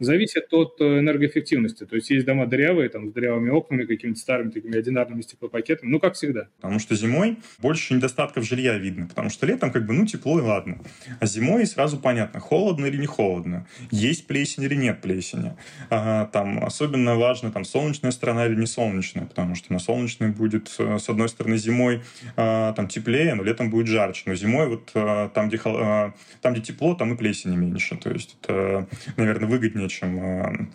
Зависит 0.00 0.52
от 0.52 0.80
э, 0.80 0.98
энергоэффективности. 0.98 1.86
То 1.86 1.94
есть 1.94 2.10
есть 2.10 2.26
дома 2.26 2.46
дырявые, 2.46 2.88
там, 2.88 3.08
с 3.08 3.12
дырявыми 3.12 3.50
окнами, 3.50 3.84
какими-то 3.84 4.18
старыми 4.18 4.50
такими 4.50 4.76
одинарными 4.76 5.22
стеклопакетами, 5.22 5.88
ну, 5.88 6.00
как 6.00 6.14
всегда. 6.14 6.48
Потому 6.60 6.80
что 6.80 6.96
зимой 6.96 7.38
больше 7.58 7.94
недостатков 7.94 8.44
жилья 8.44 8.76
видно, 8.76 9.06
потому 9.06 9.30
что 9.30 9.46
летом 9.46 9.70
как 9.70 9.86
бы, 9.86 9.94
ну, 9.94 10.04
тепло 10.04 10.40
и 10.40 10.42
ладно. 10.42 10.80
А 11.20 11.26
зимой 11.26 11.64
сразу 11.66 11.98
понятно, 11.98 12.40
холодно 12.40 12.86
или 12.86 12.96
не 12.96 13.06
холодно, 13.06 13.68
есть 13.92 14.26
плесень 14.26 14.64
или 14.64 14.74
нет 14.74 15.00
плесени. 15.00 15.56
А, 15.90 16.26
там 16.26 16.64
особенно 16.64 17.14
важно, 17.14 17.52
там, 17.52 17.64
солнечная 17.64 18.10
сторона 18.10 18.46
или 18.46 18.56
не 18.56 18.66
солнечная, 18.66 19.26
потому 19.26 19.54
что 19.54 19.72
на 19.72 19.78
солнечной 19.78 20.30
будет, 20.30 20.74
э, 20.78 20.98
с 20.98 21.08
одной 21.08 21.28
стороны, 21.28 21.56
зимой 21.56 22.02
а, 22.36 22.72
там 22.72 22.88
теплее, 22.88 23.34
но 23.34 23.44
летом 23.44 23.70
будет 23.70 23.86
жарче. 23.86 24.24
Но 24.26 24.34
зимой 24.34 24.68
вот 24.68 24.90
а, 24.94 25.28
там, 25.28 25.48
где, 25.48 25.58
там, 25.58 26.52
где 26.52 26.60
тепло, 26.60 26.94
там 26.94 27.14
и 27.14 27.16
плесени 27.16 27.54
меньше. 27.54 27.96
То 27.96 28.10
есть 28.10 28.36
это, 28.42 28.88
наверное, 29.16 29.48
выгоднее 29.48 29.83
чем 29.88 30.18
э, 30.18 30.66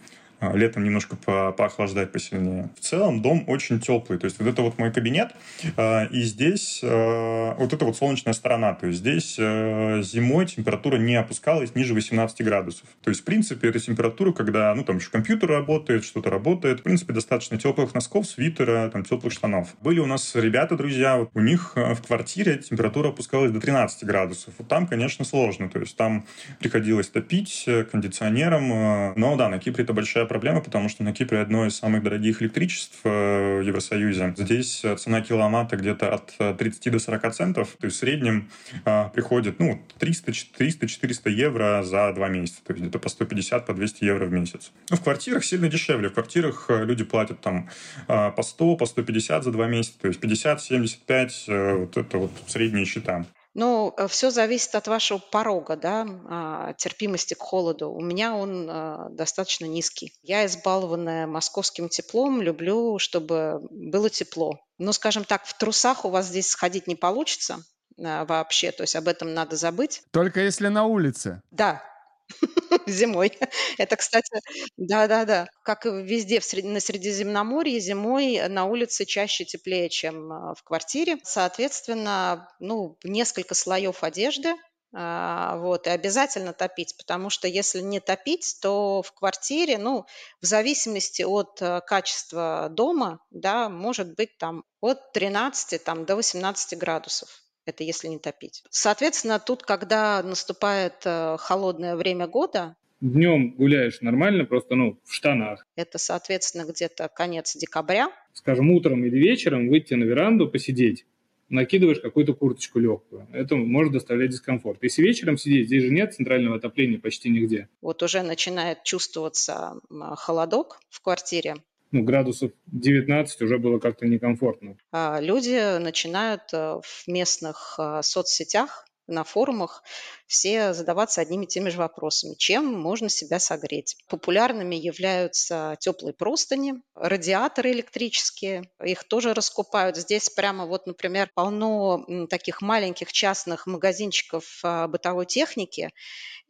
летом 0.42 0.84
немножко 0.84 1.16
по 1.16 1.52
поохлаждать 1.52 2.12
посильнее. 2.12 2.70
В 2.80 2.80
целом 2.80 3.22
дом 3.22 3.44
очень 3.48 3.80
теплый, 3.80 4.18
то 4.20 4.26
есть 4.26 4.40
вот 4.40 4.48
это 4.48 4.62
вот 4.62 4.78
мой 4.78 4.92
кабинет, 4.92 5.32
а, 5.76 6.06
и 6.06 6.22
здесь 6.22 6.82
а, 6.84 7.56
вот 7.56 7.74
это 7.74 7.86
вот 7.86 7.98
солнечная 7.98 8.34
сторона, 8.34 8.74
то 8.74 8.88
есть 8.88 9.00
здесь 9.00 9.36
зимой 9.36 10.46
температура 10.46 10.98
не 10.98 11.16
опускалась 11.16 11.76
ниже 11.76 11.94
18 11.94 12.42
градусов. 12.44 12.88
То 13.04 13.10
есть, 13.10 13.22
в 13.22 13.24
принципе, 13.24 13.70
это 13.70 13.80
температура, 13.80 14.32
когда, 14.32 14.74
ну, 14.76 14.84
там 14.84 14.98
еще 14.98 15.10
компьютер 15.10 15.50
работает, 15.50 16.04
что-то 16.04 16.30
работает, 16.30 16.82
в 16.82 16.84
принципе, 16.84 17.14
достаточно 17.14 17.58
теплых 17.58 17.94
носков, 17.94 18.28
свитера, 18.28 18.90
там, 18.90 19.04
теплых 19.04 19.34
штанов. 19.34 19.76
Были 19.82 20.00
у 20.00 20.06
нас 20.06 20.36
ребята, 20.36 20.76
друзья, 20.76 21.18
вот 21.18 21.30
у 21.34 21.40
них 21.40 21.74
в 21.76 22.02
квартире 22.06 22.58
температура 22.58 23.10
опускалась 23.10 23.52
до 23.52 23.60
13 23.60 24.04
градусов. 24.04 24.54
Вот 24.58 24.68
там, 24.68 24.88
конечно, 24.88 25.26
сложно, 25.26 25.70
то 25.70 25.80
есть 25.80 25.96
там 25.96 26.26
приходилось 26.60 27.08
топить 27.10 27.68
кондиционером, 27.92 29.14
но 29.16 29.36
да, 29.36 29.50
на 29.50 29.60
Кипре 29.60 29.84
это 29.84 29.94
большая 29.94 30.26
проблема, 30.30 30.62
потому 30.62 30.88
что 30.88 31.04
на 31.04 31.12
Кипре 31.12 31.40
одно 31.40 31.66
из 31.66 31.76
самых 31.76 32.04
дорогих 32.04 32.42
электричеств 32.42 33.00
э, 33.04 33.60
в 33.60 33.62
Евросоюзе. 33.62 34.34
Здесь 34.38 34.86
цена 34.98 35.22
киловатта 35.22 35.76
где-то 35.76 36.14
от 36.14 36.58
30 36.58 36.92
до 36.92 37.00
40 37.00 37.34
центов. 37.34 37.76
То 37.80 37.86
есть 37.88 37.98
в 37.98 38.00
среднем 38.00 38.50
а, 38.86 39.10
приходит 39.10 39.60
ну, 39.60 39.82
300-400 40.00 41.30
евро 41.30 41.84
за 41.84 42.14
два 42.14 42.30
месяца. 42.30 42.62
То 42.64 42.74
есть 42.74 42.82
где-то 42.82 43.00
по 43.00 43.10
150, 43.10 43.66
по 43.66 43.74
200 43.74 44.04
евро 44.04 44.26
в 44.26 44.32
месяц. 44.32 44.72
Ну, 44.90 44.98
в 44.98 45.02
квартирах 45.02 45.44
сильно 45.44 45.68
дешевле. 45.68 46.10
В 46.10 46.14
квартирах 46.14 46.66
э, 46.70 46.86
люди 46.86 47.04
платят 47.04 47.42
там 47.42 47.70
а, 48.08 48.32
по 48.32 48.44
100, 48.44 48.76
по 48.78 48.86
150 48.86 49.44
за 49.44 49.52
два 49.52 49.68
месяца. 49.68 50.00
То 50.00 50.08
есть 50.08 50.20
50, 50.20 50.62
75, 50.62 51.46
э, 51.48 51.74
вот 51.76 51.98
это 51.98 52.18
вот 52.18 52.32
средние 52.48 52.86
счета. 52.86 53.26
Ну, 53.60 53.94
э, 53.98 54.08
все 54.08 54.32
зависит 54.32 54.74
от 54.76 54.88
вашего 54.88 55.18
порога, 55.18 55.76
да, 55.76 56.08
а, 56.30 56.74
терпимости 56.76 57.34
к 57.34 57.42
холоду. 57.42 57.92
У 57.92 58.00
меня 58.00 58.34
он 58.34 58.70
а, 58.70 59.10
достаточно 59.10 59.66
низкий. 59.66 60.14
Я 60.24 60.46
избалованная 60.46 61.28
московским 61.28 61.90
теплом, 61.90 62.42
люблю, 62.42 63.00
чтобы 63.00 63.60
было 63.70 64.10
тепло. 64.10 64.62
Ну, 64.78 64.94
скажем 64.94 65.26
так, 65.26 65.46
в 65.46 65.58
трусах 65.58 66.06
у 66.06 66.10
вас 66.10 66.28
здесь 66.28 66.48
сходить 66.48 66.88
не 66.88 66.96
получится 66.96 67.58
а, 68.02 68.24
вообще, 68.24 68.72
то 68.72 68.84
есть 68.84 68.96
об 68.96 69.10
этом 69.10 69.34
надо 69.34 69.58
забыть. 69.58 70.04
Только 70.12 70.40
если 70.40 70.70
на 70.70 70.86
улице. 70.86 71.42
Да, 71.52 71.84
зимой. 72.88 73.38
Это, 73.78 73.96
кстати, 73.96 74.42
да-да-да. 74.78 75.48
Как 75.64 75.86
и 75.86 75.90
везде 75.90 76.40
в 76.40 76.46
сред... 76.46 76.66
на 76.66 76.80
Средиземноморье, 76.80 77.80
зимой 77.80 78.48
на 78.48 78.66
улице 78.66 79.06
чаще 79.06 79.46
теплее, 79.46 79.90
чем 79.90 80.32
а, 80.32 80.54
в 80.56 80.64
квартире. 80.64 81.18
Соответственно, 81.24 82.50
ну, 82.60 82.98
несколько 83.04 83.56
слоев 83.56 84.04
одежды, 84.04 84.56
а, 84.92 85.58
вот, 85.58 85.86
и 85.86 85.92
обязательно 85.92 86.52
топить, 86.54 86.96
потому 86.98 87.30
что 87.30 87.48
если 87.48 87.80
не 87.80 88.00
топить, 88.00 88.58
то 88.62 89.04
в 89.04 89.12
квартире, 89.14 89.78
ну, 89.78 90.06
в 90.42 90.46
зависимости 90.46 91.22
от 91.22 91.62
э, 91.62 91.82
качества 91.86 92.70
дома, 92.72 93.20
да, 93.30 93.70
может 93.70 94.16
быть 94.16 94.36
там 94.40 94.64
от 94.82 95.12
13 95.14 95.84
там, 95.84 96.06
до 96.06 96.16
18 96.16 96.78
градусов. 96.80 97.30
Это 97.70 97.84
если 97.84 98.08
не 98.08 98.18
топить. 98.18 98.64
Соответственно, 98.72 99.40
тут, 99.40 99.62
когда 99.62 100.24
наступает 100.24 100.96
э, 101.06 101.38
холодное 101.38 101.96
время 101.96 102.28
года, 102.28 102.76
Днем 103.00 103.52
гуляешь 103.52 104.02
нормально, 104.02 104.44
просто 104.44 104.76
ну, 104.76 105.00
в 105.06 105.14
штанах. 105.14 105.66
Это, 105.78 105.98
соответственно, 105.98 106.66
где-то 106.70 107.08
конец 107.08 107.56
декабря. 107.56 108.12
Скажем, 108.34 108.72
утром 108.72 109.06
или 109.06 109.18
вечером 109.18 109.70
выйти 109.70 109.94
на 109.94 110.04
веранду, 110.04 110.50
посидеть, 110.50 111.06
накидываешь 111.48 112.02
какую-то 112.02 112.34
курточку 112.34 112.80
легкую. 112.80 113.26
Это 113.32 113.56
может 113.56 113.94
доставлять 113.94 114.32
дискомфорт. 114.32 114.80
Если 114.82 115.02
вечером 115.02 115.38
сидеть, 115.38 115.68
здесь 115.68 115.84
же 115.84 115.92
нет 115.92 116.14
центрального 116.14 116.58
отопления 116.58 117.00
почти 117.00 117.30
нигде. 117.30 117.70
Вот 117.82 118.04
уже 118.04 118.22
начинает 118.22 118.84
чувствоваться 118.84 119.76
холодок 120.18 120.82
в 120.90 121.02
квартире 121.02 121.56
ну, 121.92 122.04
градусов 122.04 122.52
19 122.68 123.42
уже 123.42 123.58
было 123.58 123.80
как-то 123.80 124.06
некомфортно. 124.06 124.78
А, 124.92 125.20
люди 125.20 125.78
начинают 125.80 126.54
э, 126.54 126.80
в 126.84 127.08
местных 127.08 127.76
э, 127.80 128.02
соцсетях 128.04 128.86
на 129.10 129.24
форумах 129.24 129.84
все 130.28 130.74
задаваться 130.74 131.22
одними 131.22 131.46
и 131.46 131.48
теми 131.48 131.70
же 131.70 131.78
вопросами. 131.78 132.36
Чем 132.36 132.66
можно 132.66 133.10
себя 133.10 133.40
согреть? 133.40 133.98
Популярными 134.08 134.76
являются 134.76 135.76
теплые 135.80 136.14
простыни, 136.14 136.76
радиаторы 136.96 137.72
электрические. 137.72 138.70
Их 138.84 139.04
тоже 139.04 139.34
раскупают. 139.34 139.98
Здесь 139.98 140.30
прямо 140.30 140.66
вот, 140.66 140.86
например, 140.86 141.30
полно 141.34 142.06
таких 142.30 142.62
маленьких 142.62 143.12
частных 143.12 143.68
магазинчиков 143.68 144.60
а, 144.64 144.88
бытовой 144.88 145.26
техники. 145.26 145.92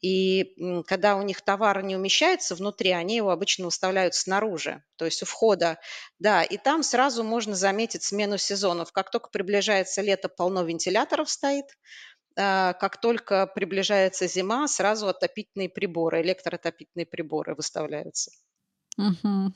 И 0.02 0.56
когда 0.88 1.18
у 1.18 1.24
них 1.24 1.42
товар 1.42 1.84
не 1.84 1.96
умещается 1.96 2.56
внутри, 2.56 2.92
они 2.92 3.18
его 3.18 3.32
обычно 3.32 3.66
выставляют 3.66 4.16
снаружи, 4.16 4.84
то 4.96 5.06
есть 5.06 5.22
у 5.24 5.26
входа. 5.26 5.78
Да, 6.20 6.44
и 6.44 6.58
там 6.58 6.84
сразу 6.84 7.24
можно 7.24 7.56
заметить 7.56 8.04
смену 8.04 8.38
сезонов. 8.38 8.94
Как 8.94 9.12
только 9.12 9.30
приближается 9.30 10.02
лето, 10.02 10.30
полно 10.30 10.64
вентиляторов 10.64 11.30
стоит. 11.30 11.66
А, 12.40 12.74
как 12.74 13.02
только 13.02 13.48
приближается 13.48 14.28
зима, 14.28 14.68
сразу 14.68 15.10
отопительные 15.10 15.68
приборы, 15.68 16.22
электроотопительные 16.22 17.06
приборы 17.06 17.54
выставляются. 17.54 18.32
Угу. 18.98 19.54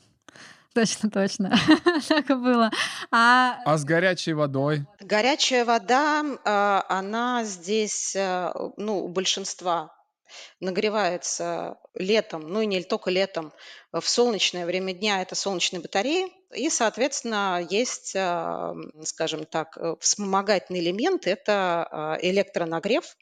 Точно, 0.74 1.10
точно. 1.10 1.56
так 2.10 2.30
и 2.30 2.34
было. 2.34 2.72
А... 3.12 3.60
а 3.66 3.78
с 3.78 3.86
горячей 3.86 4.34
водой? 4.34 4.86
Горячая 5.00 5.64
вода, 5.64 6.26
а, 6.44 6.86
она 6.90 7.46
здесь, 7.46 8.16
а, 8.18 8.54
ну, 8.76 9.06
у 9.06 9.08
большинства 9.08 9.96
нагревается 10.60 11.78
летом, 11.94 12.50
ну 12.50 12.62
и 12.62 12.66
не 12.66 12.84
только 12.84 13.12
летом, 13.12 13.54
в 13.92 14.02
солнечное 14.02 14.66
время 14.66 14.94
дня 14.94 15.22
это 15.22 15.36
солнечные 15.36 15.80
батареи, 15.80 16.28
и, 16.56 16.70
соответственно, 16.70 17.66
есть, 17.70 18.14
а, 18.16 18.76
скажем 19.04 19.46
так, 19.46 19.78
э, 19.78 19.96
вспомогательный 20.00 20.80
элемент– 20.80 21.28
это 21.28 21.88
а, 21.90 22.18
электронагрев, 22.22 23.16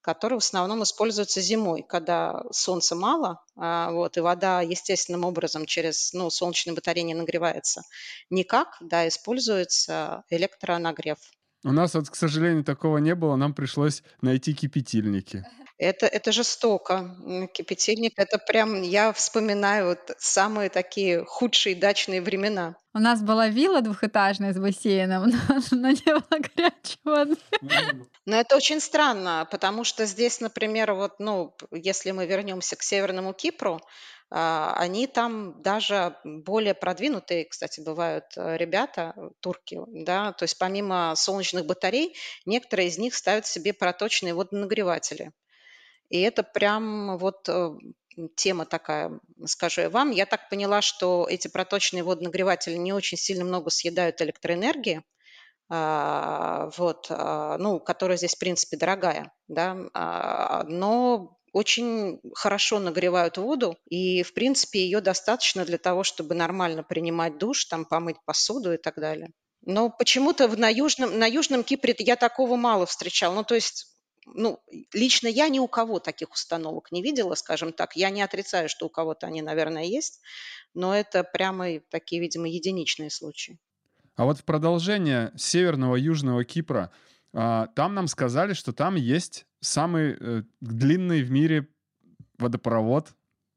который 0.00 0.34
в 0.34 0.38
основном 0.38 0.82
используется 0.84 1.40
зимой, 1.40 1.82
когда 1.82 2.44
солнца 2.52 2.94
мало, 2.94 3.42
а, 3.56 3.90
вот, 3.90 4.16
и 4.16 4.20
вода 4.20 4.62
естественным 4.62 5.24
образом 5.24 5.66
через 5.66 6.12
ну, 6.12 6.30
солнечные 6.30 6.74
батареи 6.74 7.02
не 7.02 7.14
нагревается. 7.14 7.82
Никак, 8.30 8.76
да, 8.80 9.08
используется 9.08 10.22
электронагрев. 10.30 11.18
У 11.64 11.72
нас, 11.72 11.94
вот, 11.94 12.08
к 12.08 12.14
сожалению, 12.14 12.62
такого 12.62 12.98
не 12.98 13.16
было, 13.16 13.34
нам 13.34 13.52
пришлось 13.52 14.04
найти 14.22 14.54
кипятильники. 14.54 15.44
Это, 15.78 16.06
это 16.06 16.32
жестоко. 16.32 17.14
Кипятильник, 17.52 18.14
это 18.16 18.38
прям, 18.38 18.80
я 18.80 19.12
вспоминаю 19.12 19.88
вот 19.88 20.10
самые 20.18 20.70
такие 20.70 21.24
худшие 21.24 21.76
дачные 21.76 22.22
времена. 22.22 22.76
У 22.94 22.98
нас 22.98 23.20
была 23.20 23.48
вилла 23.48 23.82
двухэтажная 23.82 24.54
с 24.54 24.58
бассейном, 24.58 25.28
но, 25.50 25.60
но 25.70 25.90
не 25.90 26.14
было 26.14 26.40
горячей 26.56 26.98
воды. 27.04 27.36
Но 28.24 28.36
это 28.36 28.56
очень 28.56 28.80
странно, 28.80 29.46
потому 29.50 29.84
что 29.84 30.06
здесь, 30.06 30.40
например, 30.40 30.94
вот, 30.94 31.20
ну, 31.20 31.54
если 31.70 32.10
мы 32.10 32.26
вернемся 32.26 32.74
к 32.76 32.82
Северному 32.82 33.34
Кипру, 33.34 33.80
а, 34.28 34.74
они 34.78 35.06
там 35.06 35.62
даже 35.62 36.16
более 36.24 36.74
продвинутые, 36.74 37.44
кстати, 37.44 37.80
бывают 37.80 38.24
э, 38.36 38.56
ребята, 38.56 39.12
э, 39.16 39.30
турки, 39.40 39.78
да, 39.86 40.32
то 40.32 40.42
есть 40.42 40.58
помимо 40.58 41.14
солнечных 41.14 41.64
батарей, 41.64 42.16
некоторые 42.44 42.88
из 42.88 42.98
них 42.98 43.14
ставят 43.14 43.46
себе 43.46 43.72
проточные 43.72 44.34
водонагреватели. 44.34 45.32
И 46.08 46.20
это 46.20 46.42
прям 46.42 47.18
вот 47.18 47.48
э, 47.48 47.70
тема 48.34 48.64
такая, 48.64 49.20
скажу 49.44 49.82
я 49.82 49.90
вам. 49.90 50.10
Я 50.10 50.26
так 50.26 50.48
поняла, 50.48 50.82
что 50.82 51.26
эти 51.28 51.48
проточные 51.48 52.02
водонагреватели 52.02 52.76
не 52.76 52.92
очень 52.92 53.18
сильно 53.18 53.44
много 53.44 53.70
съедают 53.70 54.20
электроэнергии, 54.22 55.02
а, 55.68 56.70
вот, 56.76 57.06
а, 57.10 57.58
ну, 57.58 57.80
которая 57.80 58.16
здесь, 58.16 58.36
в 58.36 58.38
принципе, 58.38 58.76
дорогая, 58.76 59.32
да, 59.48 59.76
а, 59.94 60.62
но 60.64 61.38
очень 61.52 62.20
хорошо 62.34 62.78
нагревают 62.78 63.38
воду, 63.38 63.76
и, 63.88 64.22
в 64.22 64.34
принципе, 64.34 64.80
ее 64.80 65.00
достаточно 65.00 65.64
для 65.64 65.78
того, 65.78 66.04
чтобы 66.04 66.34
нормально 66.34 66.82
принимать 66.82 67.38
душ, 67.38 67.64
там, 67.64 67.84
помыть 67.84 68.16
посуду 68.24 68.74
и 68.74 68.76
так 68.76 68.96
далее. 68.96 69.32
Но 69.62 69.90
почему-то 69.90 70.48
на 70.48 70.68
Южном, 70.68 71.18
на 71.18 71.26
Южном 71.26 71.64
Кипре 71.64 71.94
я 71.98 72.14
такого 72.14 72.56
мало 72.56 72.86
встречал. 72.86 73.34
Ну, 73.34 73.42
то 73.42 73.56
есть 73.56 73.95
ну, 74.26 74.60
лично 74.92 75.28
я 75.28 75.48
ни 75.48 75.58
у 75.58 75.68
кого 75.68 75.98
таких 75.98 76.32
установок 76.32 76.92
не 76.92 77.02
видела, 77.02 77.34
скажем 77.34 77.72
так. 77.72 77.96
Я 77.96 78.10
не 78.10 78.22
отрицаю, 78.22 78.68
что 78.68 78.86
у 78.86 78.88
кого-то 78.88 79.26
они, 79.26 79.42
наверное, 79.42 79.84
есть, 79.84 80.20
но 80.74 80.94
это 80.94 81.24
прямо 81.24 81.80
такие, 81.90 82.20
видимо, 82.20 82.48
единичные 82.48 83.10
случаи. 83.10 83.58
А 84.16 84.24
вот 84.24 84.38
в 84.38 84.44
продолжение 84.44 85.32
северного 85.36 85.96
южного 85.96 86.44
Кипра, 86.44 86.90
а, 87.32 87.68
там 87.68 87.94
нам 87.94 88.08
сказали, 88.08 88.54
что 88.54 88.72
там 88.72 88.94
есть 88.96 89.46
самый 89.60 90.16
э, 90.18 90.42
длинный 90.60 91.22
в 91.22 91.30
мире 91.30 91.68
водопровод 92.38 93.14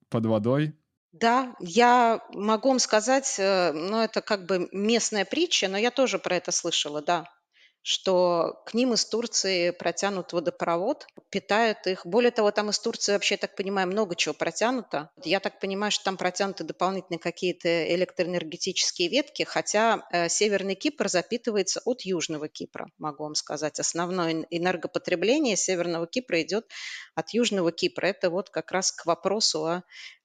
под 0.09 0.25
водой. 0.25 0.73
Да, 1.13 1.55
я 1.59 2.21
могу 2.33 2.69
вам 2.69 2.79
сказать, 2.79 3.35
э, 3.39 3.71
ну, 3.73 4.01
это 4.01 4.21
как 4.21 4.45
бы 4.45 4.67
местная 4.71 5.23
притча, 5.23 5.67
но 5.67 5.77
я 5.77 5.91
тоже 5.91 6.19
про 6.19 6.35
это 6.35 6.51
слышала, 6.51 7.01
да 7.01 7.27
что 7.89 8.61
к 8.67 8.75
ним 8.75 8.93
из 8.93 9.03
Турции 9.03 9.71
протянут 9.71 10.31
водопровод, 10.31 11.07
питают 11.31 11.87
их. 11.87 12.05
Более 12.05 12.29
того, 12.29 12.51
там 12.51 12.69
из 12.69 12.77
Турции 12.77 13.13
вообще, 13.13 13.33
я 13.33 13.39
так 13.39 13.55
понимаю, 13.55 13.87
много 13.87 14.15
чего 14.15 14.35
протянуто. 14.35 15.09
Я 15.23 15.39
так 15.39 15.59
понимаю, 15.59 15.91
что 15.91 16.03
там 16.03 16.15
протянуты 16.15 16.63
дополнительные 16.63 17.17
какие-то 17.17 17.95
электроэнергетические 17.95 19.09
ветки, 19.09 19.41
хотя 19.41 20.07
э, 20.11 20.29
Северный 20.29 20.75
Кипр 20.75 21.09
запитывается 21.09 21.81
от 21.83 22.01
Южного 22.01 22.47
Кипра, 22.47 22.91
могу 22.99 23.23
вам 23.23 23.33
сказать. 23.33 23.79
Основное 23.79 24.45
энергопотребление 24.51 25.55
Северного 25.55 26.05
Кипра 26.05 26.43
идет 26.43 26.67
от 27.15 27.31
Южного 27.31 27.71
Кипра. 27.71 28.05
Это 28.05 28.29
вот 28.29 28.51
как 28.51 28.71
раз 28.71 28.91
к 28.91 29.07
вопросу 29.07 29.65
о 29.65 29.81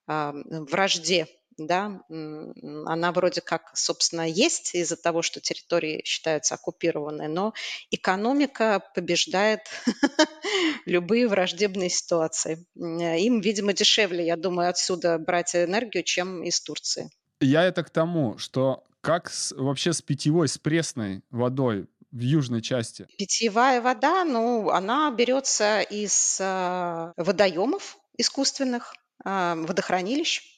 э, 0.07 0.31
вражде 0.69 1.27
да, 1.57 2.01
она 2.09 3.11
вроде 3.11 3.41
как, 3.41 3.71
собственно, 3.75 4.27
есть 4.27 4.75
из-за 4.75 4.97
того, 4.97 5.21
что 5.21 5.39
территории 5.39 6.01
считаются 6.05 6.55
оккупированной, 6.55 7.27
но 7.27 7.53
экономика 7.91 8.83
побеждает 8.93 9.61
любые 10.85 11.27
враждебные 11.27 11.89
ситуации. 11.89 12.65
Им, 12.75 13.41
видимо, 13.41 13.73
дешевле, 13.73 14.25
я 14.25 14.35
думаю, 14.35 14.69
отсюда 14.69 15.17
брать 15.17 15.55
энергию, 15.55 16.03
чем 16.03 16.43
из 16.43 16.59
Турции. 16.61 17.09
Я 17.39 17.63
это 17.63 17.83
к 17.83 17.89
тому, 17.89 18.37
что 18.37 18.83
как 19.01 19.29
с, 19.29 19.53
вообще 19.55 19.93
с 19.93 20.01
питьевой, 20.01 20.47
с 20.47 20.57
пресной 20.57 21.21
водой 21.29 21.87
в 22.11 22.19
южной 22.19 22.61
части? 22.61 23.07
Питьевая 23.17 23.81
вода, 23.81 24.23
ну, 24.23 24.69
она 24.69 25.11
берется 25.11 25.81
из 25.81 26.37
э, 26.41 27.13
водоемов 27.17 27.97
искусственных, 28.17 28.95
э, 29.23 29.55
водохранилищ, 29.55 30.54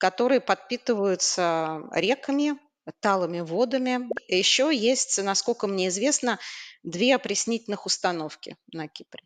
которые 0.00 0.40
подпитываются 0.40 1.82
реками, 1.92 2.58
талыми 3.00 3.40
водами. 3.40 4.08
Еще 4.26 4.74
есть, 4.74 5.22
насколько 5.22 5.66
мне 5.66 5.88
известно, 5.88 6.38
две 6.82 7.14
опреснительных 7.14 7.86
установки 7.86 8.56
на 8.72 8.88
Кипре. 8.88 9.22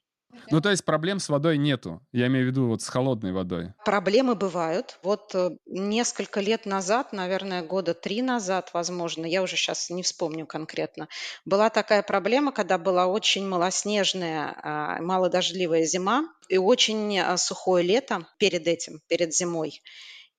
Ну, 0.50 0.60
то 0.60 0.70
есть 0.70 0.84
проблем 0.84 1.20
с 1.20 1.28
водой 1.28 1.58
нету. 1.58 2.00
Я 2.10 2.26
имею 2.26 2.46
в 2.46 2.48
виду 2.48 2.66
вот 2.66 2.82
с 2.82 2.88
холодной 2.88 3.30
водой. 3.30 3.72
Проблемы 3.84 4.34
бывают. 4.34 4.98
Вот 5.04 5.32
э, 5.32 5.50
несколько 5.64 6.40
лет 6.40 6.66
назад, 6.66 7.12
наверное, 7.12 7.62
года 7.62 7.94
три 7.94 8.20
назад, 8.20 8.70
возможно, 8.72 9.26
я 9.26 9.42
уже 9.42 9.54
сейчас 9.54 9.90
не 9.90 10.02
вспомню 10.02 10.44
конкретно, 10.44 11.08
была 11.44 11.70
такая 11.70 12.02
проблема, 12.02 12.50
когда 12.50 12.78
была 12.78 13.06
очень 13.06 13.46
малоснежная, 13.46 14.56
а, 14.60 15.00
малодождливая 15.00 15.84
зима 15.84 16.28
и 16.48 16.58
очень 16.58 17.16
а, 17.20 17.36
сухое 17.36 17.84
лето 17.84 18.26
перед 18.38 18.66
этим, 18.66 19.00
перед 19.06 19.32
зимой. 19.32 19.80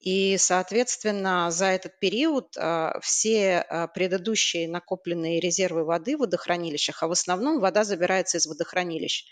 И, 0.06 0.38
соответственно, 0.38 1.50
за 1.50 1.66
этот 1.66 2.00
период 2.00 2.56
а, 2.58 3.00
все 3.02 3.58
а, 3.58 3.88
предыдущие 3.88 4.70
накопленные 4.70 5.40
резервы 5.40 5.84
воды 5.84 6.16
в 6.16 6.20
водохранилищах, 6.20 7.02
а 7.02 7.08
в 7.08 7.12
основном 7.12 7.60
вода 7.60 7.84
забирается 7.84 8.38
из 8.38 8.46
водохранилищ. 8.46 9.26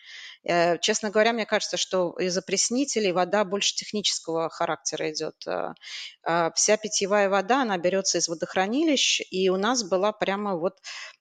Э, 0.43 0.77
честно 0.79 1.09
говоря, 1.09 1.33
мне 1.33 1.45
кажется, 1.45 1.77
что 1.77 2.11
из 2.19 2.37
опреснителей 2.37 3.11
вода 3.11 3.43
больше 3.45 3.75
технического 3.75 4.49
характера 4.49 5.11
идет. 5.11 5.35
А, 5.47 6.51
вся 6.51 6.77
питьевая 6.77 7.29
вода, 7.29 7.61
она 7.61 7.77
берется 7.77 8.17
из 8.17 8.27
водохранилищ, 8.27 9.21
и 9.31 9.49
у 9.49 9.57
нас 9.57 9.83
была 9.83 10.11
прямо 10.11 10.55
вот 10.55 10.79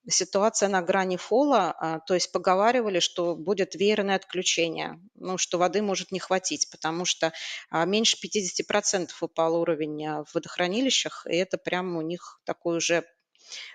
ситуация 0.09 0.69
на 0.69 0.83
грани 0.83 1.17
фола, 1.17 2.03
то 2.07 2.15
есть 2.15 2.33
поговаривали, 2.33 2.99
что 3.01 3.37
будет 3.37 3.75
веерное 3.75 4.17
отключение, 4.17 4.99
ну, 5.15 5.39
что 5.39 5.59
воды 5.59 5.83
может 5.83 6.11
не 6.11 6.19
хватить, 6.19 6.69
потому 6.71 7.05
что 7.05 7.33
меньше 7.71 8.17
50% 8.17 9.11
упал 9.21 9.57
уровень 9.57 10.25
в 10.25 10.35
водохранилищах, 10.35 11.27
и 11.29 11.37
это 11.37 11.59
прямо 11.59 11.99
у 11.99 12.03
них 12.03 12.41
такой 12.45 12.79
уже 12.79 13.05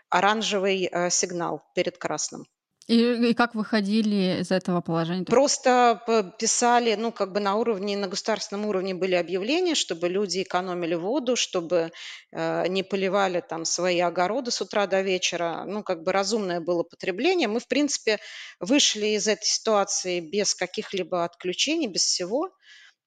оранжевый 0.09 0.89
э, 0.91 1.09
сигнал 1.09 1.63
перед 1.75 1.97
красным. 1.97 2.45
И, 2.87 3.31
и 3.31 3.33
как 3.33 3.53
выходили 3.53 4.39
из 4.39 4.49
этого 4.49 4.79
положения? 4.79 5.25
Просто 5.25 6.01
писали, 6.39 6.95
ну, 6.95 7.11
как 7.11 7.33
бы 7.33 7.41
на 7.41 7.55
уровне, 7.55 7.97
на 7.97 8.07
государственном 8.07 8.65
уровне 8.65 8.95
были 8.95 9.15
объявления, 9.15 9.75
чтобы 9.75 10.07
люди 10.07 10.43
экономили 10.43 10.95
воду, 10.95 11.35
чтобы 11.35 11.91
э, 12.31 12.67
не 12.69 12.83
поливали 12.83 13.41
там 13.41 13.65
свои 13.65 13.99
огороды 13.99 14.51
с 14.51 14.61
утра 14.61 14.87
до 14.87 15.01
вечера. 15.01 15.65
Ну, 15.67 15.83
как 15.83 16.03
бы 16.03 16.13
разумное 16.13 16.61
было 16.61 16.83
потребление. 16.83 17.49
Мы, 17.49 17.59
в 17.59 17.67
принципе, 17.67 18.19
вышли 18.61 19.07
из 19.07 19.27
этой 19.27 19.45
ситуации 19.45 20.21
без 20.21 20.55
каких-либо 20.55 21.25
отключений, 21.25 21.87
без 21.87 22.03
всего. 22.03 22.51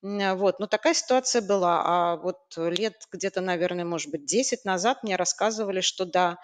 Вот, 0.02 0.60
но 0.60 0.66
такая 0.66 0.92
ситуация 0.92 1.40
была. 1.40 1.82
А 1.84 2.16
вот 2.16 2.38
лет 2.56 2.94
где-то, 3.12 3.40
наверное, 3.40 3.84
может 3.86 4.10
быть, 4.10 4.26
10 4.26 4.66
назад 4.66 5.02
мне 5.02 5.16
рассказывали, 5.16 5.80
что 5.80 6.04
да, 6.04 6.38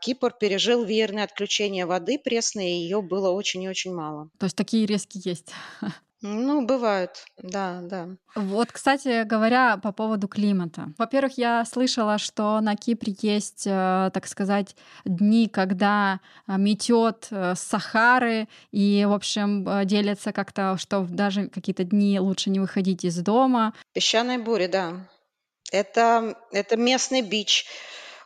Кипр 0.00 0.32
пережил 0.38 0.84
веерное 0.84 1.24
отключение 1.24 1.86
воды 1.86 2.18
пресной, 2.18 2.66
и 2.66 2.82
ее 2.82 3.00
было 3.00 3.30
очень 3.30 3.62
и 3.62 3.68
очень 3.68 3.94
мало. 3.94 4.28
То 4.38 4.44
есть 4.44 4.56
такие 4.56 4.86
резки 4.86 5.20
есть. 5.24 5.52
Ну, 6.26 6.64
бывают, 6.64 7.26
да, 7.36 7.80
да. 7.82 8.08
Вот, 8.34 8.72
кстати 8.72 9.24
говоря, 9.24 9.76
по 9.76 9.92
поводу 9.92 10.26
климата. 10.26 10.88
Во-первых, 10.96 11.36
я 11.36 11.66
слышала, 11.66 12.16
что 12.16 12.62
на 12.62 12.76
Кипре 12.76 13.14
есть, 13.20 13.66
э, 13.66 14.10
так 14.10 14.26
сказать, 14.26 14.74
дни, 15.04 15.48
когда 15.48 16.20
э, 16.48 16.56
метет 16.56 17.26
э, 17.30 17.54
с 17.54 17.60
Сахары, 17.60 18.48
и, 18.72 19.04
в 19.06 19.12
общем, 19.12 19.86
делятся 19.86 20.32
как-то, 20.32 20.78
что 20.78 21.02
даже 21.02 21.48
какие-то 21.48 21.84
дни 21.84 22.18
лучше 22.18 22.48
не 22.48 22.58
выходить 22.58 23.04
из 23.04 23.18
дома. 23.18 23.74
Песчаные 23.92 24.38
бури, 24.38 24.66
да. 24.66 25.06
Это, 25.72 26.38
это 26.52 26.78
местный 26.78 27.20
бич. 27.20 27.66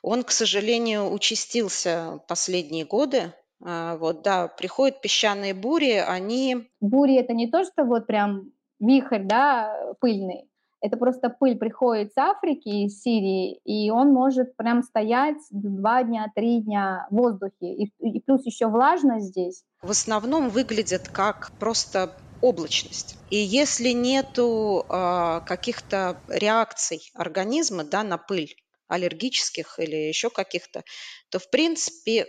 Он, 0.02 0.22
к 0.22 0.30
сожалению, 0.30 1.12
участился 1.12 2.20
последние 2.28 2.84
годы. 2.84 3.32
А, 3.62 3.96
вот, 3.96 4.22
да, 4.22 4.48
приходят 4.48 5.00
песчаные 5.00 5.54
бури, 5.54 5.94
они... 5.94 6.68
Бури 6.80 7.16
это 7.16 7.32
не 7.32 7.50
то, 7.50 7.64
что 7.64 7.84
вот 7.84 8.06
прям 8.06 8.52
вихрь, 8.78 9.24
да, 9.24 9.94
пыльный. 10.00 10.48
Это 10.80 10.96
просто 10.96 11.28
пыль 11.28 11.58
приходит 11.58 12.12
с 12.12 12.18
Африки, 12.18 12.68
из 12.68 13.02
Сирии, 13.02 13.58
и 13.64 13.90
он 13.90 14.12
может 14.12 14.56
прям 14.56 14.84
стоять 14.84 15.38
два 15.50 16.04
дня, 16.04 16.30
три 16.34 16.60
дня 16.60 17.08
в 17.10 17.16
воздухе. 17.16 17.74
И, 17.74 17.92
и 17.98 18.20
плюс 18.20 18.46
еще 18.46 18.68
влажность 18.68 19.26
здесь. 19.26 19.64
В 19.82 19.90
основном 19.90 20.50
выглядит 20.50 21.08
как 21.08 21.50
просто 21.58 22.12
облачность. 22.40 23.16
И 23.30 23.36
если 23.36 23.90
нету 23.90 24.86
э, 24.88 25.40
каких-то 25.46 26.16
реакций 26.28 27.10
организма 27.14 27.82
да, 27.82 28.04
на 28.04 28.16
пыль, 28.16 28.54
аллергических 28.88 29.78
или 29.78 29.96
еще 29.96 30.30
каких-то, 30.30 30.82
то, 31.30 31.38
в 31.38 31.50
принципе, 31.50 32.26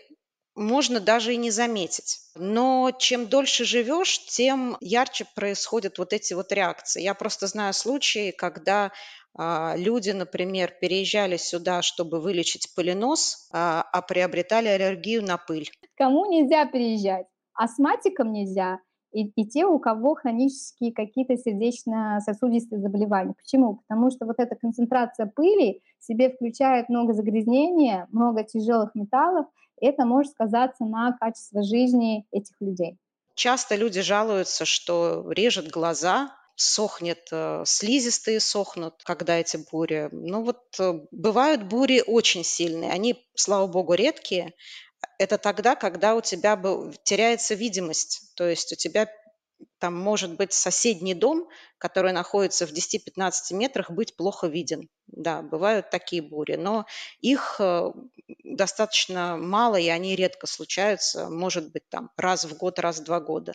можно 0.55 0.99
даже 0.99 1.33
и 1.33 1.37
не 1.37 1.51
заметить. 1.51 2.19
Но 2.35 2.91
чем 2.97 3.27
дольше 3.27 3.63
живешь, 3.65 4.19
тем 4.25 4.77
ярче 4.81 5.25
происходят 5.35 5.97
вот 5.97 6.13
эти 6.13 6.33
вот 6.33 6.51
реакции. 6.51 7.01
Я 7.01 7.13
просто 7.13 7.47
знаю 7.47 7.73
случаи, 7.73 8.31
когда 8.31 8.91
а, 9.37 9.75
люди, 9.77 10.11
например, 10.11 10.73
переезжали 10.81 11.37
сюда, 11.37 11.81
чтобы 11.81 12.19
вылечить 12.19 12.73
пыленос, 12.75 13.47
а, 13.53 13.81
а 13.81 14.01
приобретали 14.01 14.67
аллергию 14.67 15.23
на 15.23 15.37
пыль. 15.37 15.71
Кому 15.95 16.25
нельзя 16.25 16.65
переезжать? 16.65 17.27
Астматикам 17.53 18.31
нельзя, 18.31 18.79
и, 19.11 19.25
и 19.27 19.47
те, 19.47 19.65
у 19.65 19.79
кого 19.79 20.15
хронические 20.15 20.93
какие-то 20.93 21.37
сердечно-сосудистые 21.37 22.79
заболевания. 22.79 23.33
Почему? 23.33 23.81
Потому 23.87 24.11
что 24.11 24.25
вот 24.25 24.35
эта 24.39 24.55
концентрация 24.55 25.25
пыли 25.25 25.81
себе 25.99 26.29
включает 26.29 26.89
много 26.89 27.13
загрязнения, 27.13 28.07
много 28.11 28.43
тяжелых 28.43 28.95
металлов, 28.95 29.47
это 29.81 30.05
может 30.05 30.33
сказаться 30.33 30.85
на 30.85 31.15
качестве 31.19 31.63
жизни 31.63 32.25
этих 32.31 32.55
людей. 32.59 32.97
Часто 33.35 33.75
люди 33.75 34.01
жалуются, 34.01 34.65
что 34.65 35.31
режет 35.31 35.69
глаза, 35.69 36.35
сохнет, 36.55 37.29
э, 37.31 37.63
слизистые 37.65 38.41
сохнут, 38.41 38.95
когда 39.05 39.37
эти 39.37 39.57
бури. 39.71 40.09
Ну 40.11 40.43
вот 40.43 40.59
э, 40.77 40.99
бывают 41.11 41.63
бури 41.63 42.03
очень 42.05 42.43
сильные, 42.43 42.91
они, 42.91 43.25
слава 43.33 43.67
богу, 43.67 43.93
редкие, 43.93 44.53
это 45.19 45.37
тогда, 45.37 45.75
когда 45.75 46.15
у 46.15 46.21
тебя 46.21 46.59
теряется 47.03 47.53
видимость, 47.53 48.31
то 48.35 48.47
есть 48.47 48.71
у 48.71 48.75
тебя 48.75 49.07
там 49.77 49.95
может 49.95 50.35
быть 50.35 50.53
соседний 50.53 51.13
дом, 51.13 51.47
который 51.79 52.11
находится 52.11 52.67
в 52.67 52.71
10-15 52.71 53.31
метрах, 53.53 53.89
быть 53.89 54.15
плохо 54.15 54.47
виден. 54.47 54.87
Да, 55.07 55.41
бывают 55.41 55.89
такие 55.89 56.21
бури, 56.21 56.55
но 56.55 56.85
их 57.21 57.55
э, 57.59 57.91
достаточно 58.43 59.37
мало, 59.37 59.77
и 59.77 59.87
они 59.87 60.15
редко 60.15 60.45
случаются, 60.45 61.29
может 61.29 61.71
быть, 61.71 61.89
там 61.89 62.11
раз 62.15 62.45
в 62.45 62.55
год, 62.57 62.77
раз 62.77 62.99
в 62.99 63.05
два 63.05 63.19
года. 63.19 63.53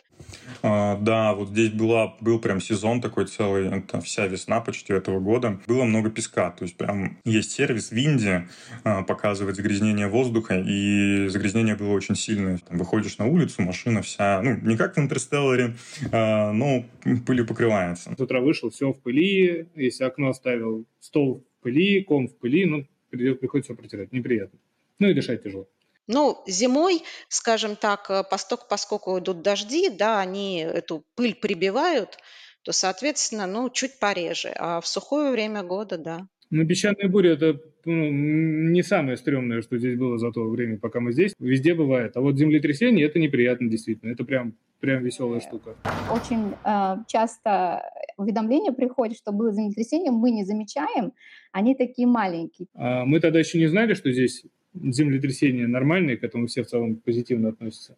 А, 0.61 0.97
да, 0.97 1.33
вот 1.33 1.49
здесь 1.49 1.71
была, 1.71 2.15
был 2.19 2.39
прям 2.39 2.59
сезон 2.59 3.01
такой 3.01 3.27
целый, 3.27 3.67
это 3.67 4.01
вся 4.01 4.27
весна 4.27 4.59
почти 4.59 4.93
этого 4.93 5.19
года. 5.19 5.61
Было 5.67 5.83
много 5.83 6.09
песка, 6.09 6.51
то 6.51 6.63
есть 6.63 6.75
прям 6.75 7.19
есть 7.23 7.51
сервис 7.51 7.91
в 7.91 7.95
Индии, 7.95 8.47
а, 8.83 9.03
показывает 9.03 9.55
загрязнение 9.55 10.07
воздуха, 10.07 10.55
и 10.59 11.27
загрязнение 11.29 11.75
было 11.75 11.91
очень 11.91 12.15
сильное. 12.15 12.57
Там 12.57 12.77
выходишь 12.77 13.17
на 13.17 13.27
улицу, 13.27 13.61
машина 13.61 14.01
вся, 14.01 14.41
ну, 14.41 14.55
не 14.57 14.75
как 14.75 14.95
в 14.95 14.99
Интерстелларе, 14.99 15.75
а, 16.11 16.51
но 16.51 16.85
пылью 17.25 17.47
покрывается. 17.47 18.14
С 18.17 18.21
утра 18.21 18.41
вышел, 18.41 18.69
все 18.69 18.91
в 18.91 19.01
пыли, 19.01 19.67
если 19.75 20.03
окно 20.03 20.29
оставил, 20.29 20.85
стол 20.99 21.43
в 21.59 21.63
пыли, 21.63 22.03
ком 22.03 22.27
в 22.27 22.35
пыли, 22.37 22.65
ну, 22.65 22.85
приходится 23.09 23.73
все 23.73 23.81
протирать, 23.81 24.11
неприятно. 24.11 24.59
Ну 24.99 25.09
и 25.09 25.13
дышать 25.13 25.43
тяжело. 25.43 25.67
Ну, 26.07 26.43
зимой, 26.47 27.01
скажем 27.29 27.75
так, 27.75 28.09
э, 28.09 28.23
посток, 28.29 28.67
поскольку 28.69 29.17
идут 29.17 29.41
дожди, 29.41 29.89
да, 29.89 30.19
они 30.19 30.59
эту 30.59 31.03
пыль 31.15 31.33
прибивают, 31.35 32.17
то, 32.61 32.71
соответственно, 32.71 33.47
ну, 33.47 33.69
чуть 33.69 33.99
пореже. 33.99 34.53
А 34.55 34.81
в 34.81 34.87
сухое 34.87 35.31
время 35.31 35.63
года, 35.63 35.97
да. 35.97 36.27
Ну, 36.51 36.65
песчаные 36.65 37.07
бури– 37.07 37.31
это 37.31 37.59
ну, 37.85 38.09
не 38.11 38.83
самое 38.83 39.17
стрёмное, 39.17 39.61
что 39.61 39.77
здесь 39.77 39.97
было 39.97 40.17
за 40.17 40.31
то 40.31 40.47
время, 40.47 40.77
пока 40.77 40.99
мы 40.99 41.11
здесь. 41.11 41.33
Везде 41.39 41.73
бывает. 41.73 42.15
А 42.15 42.21
вот 42.21 42.37
землетрясение– 42.37 43.05
это 43.07 43.19
неприятно, 43.19 43.69
действительно. 43.69 44.11
Это 44.11 44.23
прям, 44.25 44.53
прям 44.85 45.03
веселая 45.03 45.39
штука. 45.39 45.75
Очень 46.13 46.53
э, 46.63 46.97
часто 47.07 47.81
уведомление 48.17 48.71
приходит, 48.71 49.17
что 49.17 49.31
было 49.31 49.51
землетрясение, 49.51 50.11
мы 50.11 50.29
не 50.29 50.45
замечаем, 50.45 51.11
они 51.51 51.73
такие 51.73 52.07
маленькие. 52.07 52.67
А 52.75 53.03
мы 53.03 53.19
тогда 53.19 53.39
еще 53.39 53.57
не 53.57 53.65
знали, 53.65 53.95
что 53.95 54.11
здесь 54.11 54.45
землетрясение 54.75 55.67
нормальное, 55.67 56.17
к 56.17 56.23
этому 56.23 56.45
все 56.45 56.61
в 56.63 56.67
целом 56.67 56.97
позитивно 56.97 57.49
относятся. 57.49 57.97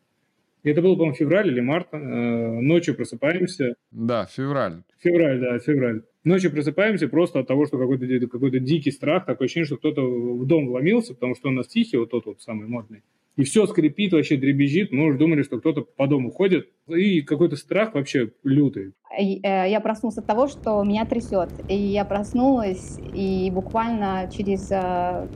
Это 0.63 0.81
был, 0.81 0.95
по-моему, 0.95 1.15
февраль 1.15 1.47
или 1.49 1.59
март. 1.59 1.89
Э, 1.91 1.97
ночью 1.97 2.95
просыпаемся. 2.95 3.75
Да, 3.91 4.25
февраль. 4.25 4.83
Февраль, 4.99 5.39
да, 5.39 5.59
февраль. 5.59 6.03
Ночью 6.23 6.51
просыпаемся 6.51 7.07
просто 7.07 7.39
от 7.39 7.47
того, 7.47 7.65
что 7.65 7.77
какой-то 7.77 8.27
какой 8.27 8.59
дикий 8.59 8.91
страх, 8.91 9.25
такое 9.25 9.45
ощущение, 9.45 9.65
что 9.65 9.77
кто-то 9.77 10.01
в 10.01 10.45
дом 10.45 10.67
вломился, 10.67 11.13
потому 11.13 11.35
что 11.35 11.49
у 11.49 11.51
нас 11.51 11.67
тихий, 11.67 11.97
вот 11.97 12.11
тот 12.11 12.25
вот 12.25 12.41
самый 12.41 12.67
модный. 12.67 13.03
И 13.37 13.43
все 13.43 13.67
скрипит, 13.67 14.13
вообще 14.13 14.35
дребезжит. 14.35 14.91
Мы 14.91 15.05
уже 15.05 15.19
думали, 15.19 15.43
что 15.43 15.59
кто-то 15.59 15.81
по 15.81 16.07
дому 16.07 16.31
ходит. 16.31 16.69
И 16.87 17.21
какой-то 17.21 17.55
страх 17.55 17.93
вообще 17.93 18.31
лютый. 18.43 18.93
Э, 19.15 19.69
я 19.69 19.79
проснулся 19.79 20.21
от 20.21 20.27
того, 20.27 20.47
что 20.47 20.83
меня 20.83 21.05
трясет. 21.05 21.49
И 21.69 21.75
я 21.75 22.03
проснулась, 22.03 22.97
и 23.13 23.51
буквально 23.53 24.29
через 24.35 24.71
э, 24.71 25.27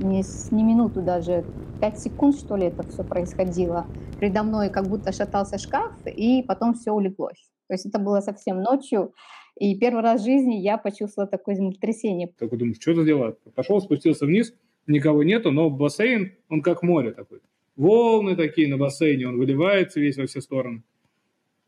не, 0.00 0.22
не 0.50 0.62
минуту 0.64 1.02
даже, 1.02 1.44
пять 1.80 2.00
секунд, 2.00 2.36
что 2.36 2.56
ли, 2.56 2.66
это 2.66 2.82
все 2.82 3.04
происходило. 3.04 3.86
Передо 4.18 4.42
мной 4.42 4.68
как 4.68 4.88
будто 4.88 5.12
шатался 5.12 5.58
шкаф, 5.58 5.92
и 6.04 6.42
потом 6.42 6.74
все 6.74 6.90
улеглось. 6.90 7.48
То 7.68 7.74
есть 7.74 7.86
это 7.86 8.00
было 8.00 8.20
совсем 8.20 8.60
ночью. 8.60 9.12
И 9.58 9.78
первый 9.78 10.02
раз 10.02 10.20
в 10.20 10.24
жизни 10.24 10.56
я 10.56 10.78
почувствовала 10.78 11.30
такое 11.30 11.54
землетрясение. 11.54 12.28
Такой 12.38 12.58
думаешь, 12.58 12.78
что 12.80 12.94
за 12.94 13.04
дела? 13.04 13.36
Пошел, 13.54 13.80
спустился 13.80 14.26
вниз, 14.26 14.52
никого 14.86 15.22
нету, 15.22 15.50
но 15.50 15.70
бассейн, 15.70 16.32
он 16.48 16.62
как 16.62 16.82
море 16.82 17.12
такой. 17.12 17.40
Волны 17.76 18.36
такие 18.36 18.68
на 18.68 18.76
бассейне, 18.76 19.28
он 19.28 19.38
выливается 19.38 20.00
весь 20.00 20.16
во 20.16 20.26
все 20.26 20.40
стороны. 20.40 20.82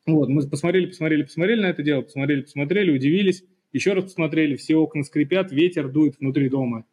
Вот, 0.07 0.29
мы 0.29 0.47
посмотрели, 0.49 0.87
посмотрели, 0.87 1.23
посмотрели 1.23 1.61
на 1.61 1.67
это 1.67 1.83
дело, 1.83 2.03
посмотрели, 2.03 2.43
посмотрели, 2.43 2.91
удивились, 2.91 3.45
еще 3.73 3.93
раз 3.93 4.05
посмотрели, 4.05 4.57
все 4.57 4.77
окна 4.77 5.05
скрипят, 5.05 5.53
ветер 5.53 5.89
дует 5.89 6.19
внутри 6.19 6.49
дома 6.49 6.87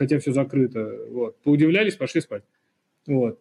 хотя 0.00 0.18
все 0.18 0.32
закрыто. 0.32 0.98
Вот. 1.10 1.36
Поудивлялись, 1.42 1.94
пошли 1.94 2.22
спать. 2.22 2.42
Вот. 3.06 3.38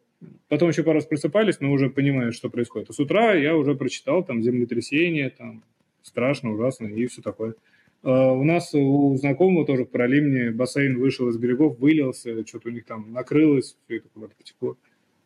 Потом 0.49 0.67
еще 0.67 0.83
пару 0.83 0.95
раз 0.95 1.05
просыпались, 1.05 1.61
но 1.61 1.71
уже 1.71 1.89
понимая, 1.89 2.31
что 2.31 2.49
происходит. 2.49 2.89
А 2.89 2.93
с 2.93 2.99
утра 2.99 3.33
я 3.33 3.55
уже 3.55 3.75
прочитал 3.75 4.25
там 4.25 4.43
землетрясение, 4.43 5.29
там 5.29 5.63
страшно, 6.01 6.51
ужасно 6.51 6.87
и 6.87 7.07
все 7.07 7.21
такое. 7.21 7.55
Uh, 8.01 8.31
у 8.31 8.43
нас 8.45 8.73
у 8.73 9.15
знакомого 9.17 9.65
тоже 9.65 9.83
в 9.83 9.89
Паралимне 9.89 10.51
бассейн 10.51 10.97
вышел 10.97 11.27
из 11.27 11.37
берегов, 11.37 11.77
вылился, 11.79 12.45
что-то 12.47 12.69
у 12.69 12.71
них 12.71 12.85
там 12.85 13.11
накрылось, 13.11 13.77
все 13.85 13.97
это 13.97 14.07
куда-то 14.09 14.35
потекло. 14.35 14.77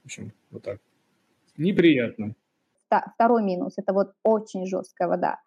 В 0.02 0.06
общем, 0.06 0.32
вот 0.50 0.64
так. 0.64 0.80
Неприятно. 1.56 2.34
Второй 3.16 3.44
минус– 3.44 3.74
это 3.78 3.94
вот 3.94 4.14
очень 4.24 4.66
жесткая 4.66 5.08
вода. 5.08 5.40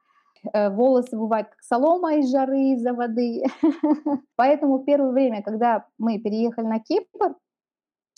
Э, 0.52 0.70
волосы 0.70 1.16
бывают 1.16 1.48
как 1.48 1.62
солома 1.62 2.16
из 2.16 2.30
жары, 2.30 2.74
из-за 2.74 2.92
воды. 2.92 3.42
Поэтому 4.36 4.84
первое 4.84 5.12
время, 5.12 5.42
когда 5.42 5.86
мы 5.98 6.18
переехали 6.18 6.66
на 6.66 6.80
Кипр, 6.80 7.36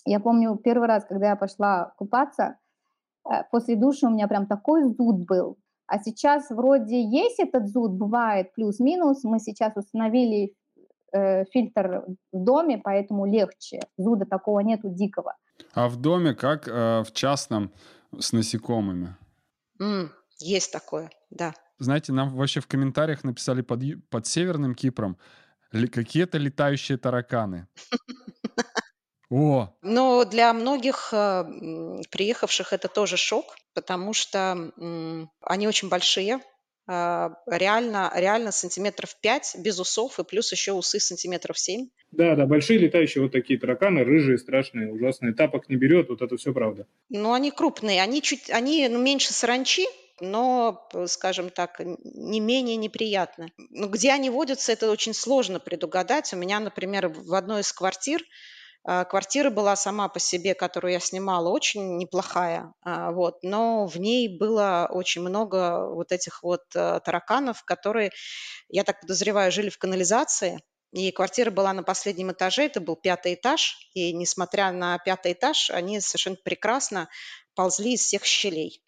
я 0.04 0.20
помню 0.20 0.56
первый 0.56 0.88
раз, 0.88 1.04
когда 1.04 1.28
я 1.28 1.36
пошла 1.36 1.92
купаться, 1.96 2.58
э, 3.24 3.42
после 3.50 3.76
душа 3.76 4.08
у 4.08 4.10
меня 4.10 4.28
прям 4.28 4.46
такой 4.46 4.84
зуд 4.84 5.26
был. 5.26 5.58
А 5.88 5.98
сейчас 5.98 6.50
вроде 6.50 7.02
есть 7.02 7.40
этот 7.40 7.66
зуд, 7.66 7.92
бывает 7.92 8.52
плюс-минус. 8.52 9.24
Мы 9.24 9.40
сейчас 9.40 9.72
установили 9.74 10.54
э, 11.12 11.46
фильтр 11.46 12.04
в 12.30 12.44
доме, 12.44 12.78
поэтому 12.78 13.24
легче. 13.24 13.80
Зуда 13.96 14.26
такого 14.26 14.60
нету 14.60 14.90
дикого. 14.90 15.34
А 15.72 15.88
в 15.88 15.96
доме 15.96 16.34
как 16.34 16.68
э, 16.68 17.02
в 17.02 17.12
частном 17.12 17.72
с 18.18 18.32
насекомыми? 18.32 19.16
Mm, 19.80 20.10
есть 20.40 20.72
такое, 20.72 21.10
да. 21.30 21.54
Знаете, 21.78 22.12
нам 22.12 22.36
вообще 22.36 22.60
в 22.60 22.66
комментариях 22.66 23.24
написали 23.24 23.62
под, 23.62 23.80
под 24.10 24.26
Северным 24.26 24.74
Кипром 24.74 25.16
какие-то 25.70 26.36
летающие 26.36 26.98
тараканы. 26.98 27.66
О! 29.30 29.68
Но 29.82 30.24
для 30.24 30.52
многих 30.52 31.10
э, 31.12 31.44
приехавших 32.10 32.72
это 32.72 32.88
тоже 32.88 33.16
шок, 33.16 33.56
потому 33.74 34.12
что 34.14 34.72
они 35.42 35.68
очень 35.68 35.88
большие, 35.88 36.40
а, 36.90 37.34
реально, 37.46 38.10
реально 38.14 38.50
сантиметров 38.50 39.14
5 39.20 39.56
без 39.58 39.78
усов 39.78 40.18
и 40.18 40.24
плюс 40.24 40.50
еще 40.52 40.72
усы 40.72 40.98
сантиметров 40.98 41.58
7. 41.58 41.86
Да, 42.12 42.34
да, 42.34 42.46
большие 42.46 42.78
летающие 42.78 43.22
вот 43.22 43.32
такие 43.32 43.60
тараканы, 43.60 44.04
рыжие, 44.04 44.38
страшные, 44.38 44.90
ужасные. 44.90 45.34
Тапок 45.34 45.68
не 45.68 45.76
берет, 45.76 46.08
вот 46.08 46.22
это 46.22 46.38
все 46.38 46.54
правда. 46.54 46.86
Но 47.10 47.34
они 47.34 47.50
крупные, 47.50 48.00
они 48.02 48.22
чуть, 48.22 48.48
они 48.48 48.88
ну, 48.88 48.98
меньше 48.98 49.34
саранчи, 49.34 49.84
но, 50.20 50.88
скажем 51.06 51.50
так, 51.50 51.78
не 51.78 52.40
менее 52.40 52.76
неприятно. 52.76 53.50
Но 53.68 53.88
где 53.88 54.10
они 54.12 54.30
водятся, 54.30 54.72
это 54.72 54.90
очень 54.90 55.12
сложно 55.12 55.60
предугадать. 55.60 56.32
У 56.32 56.36
меня, 56.36 56.58
например, 56.58 57.08
в 57.08 57.34
одной 57.34 57.60
из 57.60 57.70
квартир 57.70 58.24
Квартира 58.84 59.50
была 59.50 59.76
сама 59.76 60.08
по 60.08 60.18
себе, 60.18 60.54
которую 60.54 60.92
я 60.92 61.00
снимала, 61.00 61.50
очень 61.50 61.98
неплохая, 61.98 62.72
а, 62.82 63.10
вот, 63.10 63.42
но 63.42 63.86
в 63.86 63.98
ней 63.98 64.38
было 64.38 64.88
очень 64.90 65.20
много 65.20 65.90
вот 65.92 66.10
этих 66.10 66.42
вот 66.42 66.62
а, 66.74 67.00
тараканов, 67.00 67.64
которые, 67.64 68.12
я 68.68 68.84
так 68.84 69.00
подозреваю, 69.00 69.52
жили 69.52 69.68
в 69.68 69.78
канализации, 69.78 70.62
и 70.92 71.12
квартира 71.12 71.50
была 71.50 71.72
на 71.74 71.82
последнем 71.82 72.32
этаже, 72.32 72.62
это 72.62 72.80
был 72.80 72.96
пятый 72.96 73.34
этаж, 73.34 73.76
и 73.92 74.12
несмотря 74.14 74.72
на 74.72 74.98
пятый 74.98 75.32
этаж, 75.32 75.70
они 75.70 76.00
совершенно 76.00 76.36
прекрасно 76.42 77.08
ползли 77.54 77.94
из 77.94 78.00
всех 78.00 78.24
щелей. 78.24 78.82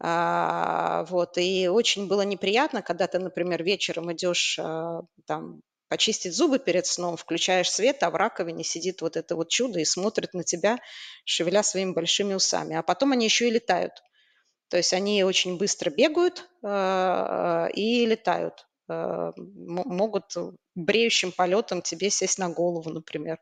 А, 0.00 1.04
вот, 1.08 1.38
и 1.38 1.66
очень 1.68 2.08
было 2.08 2.22
неприятно, 2.22 2.82
когда 2.82 3.06
ты, 3.06 3.18
например, 3.18 3.62
вечером 3.64 4.12
идешь 4.12 4.58
а, 4.60 5.02
там 5.26 5.62
почистить 5.94 6.34
зубы 6.34 6.58
перед 6.58 6.86
сном, 6.86 7.16
включаешь 7.16 7.70
свет, 7.70 8.02
а 8.02 8.10
в 8.10 8.16
раковине 8.16 8.64
сидит 8.64 9.00
вот 9.00 9.16
это 9.16 9.36
вот 9.36 9.48
чудо 9.48 9.78
и 9.78 9.84
смотрит 9.84 10.34
на 10.34 10.42
тебя, 10.42 10.80
шевеля 11.24 11.62
своими 11.62 11.92
большими 11.92 12.34
усами. 12.34 12.74
А 12.74 12.82
потом 12.82 13.12
они 13.12 13.26
еще 13.26 13.46
и 13.46 13.52
летают. 13.52 13.92
То 14.70 14.76
есть 14.76 14.92
они 14.92 15.22
очень 15.22 15.56
быстро 15.56 15.90
бегают 15.90 16.50
э, 16.64 17.68
и 17.74 18.06
летают. 18.06 18.66
Э, 18.88 19.30
могут 19.36 20.34
бреющим 20.74 21.30
полетом 21.30 21.80
тебе 21.80 22.10
сесть 22.10 22.40
на 22.40 22.48
голову, 22.48 22.90
например. 22.90 23.38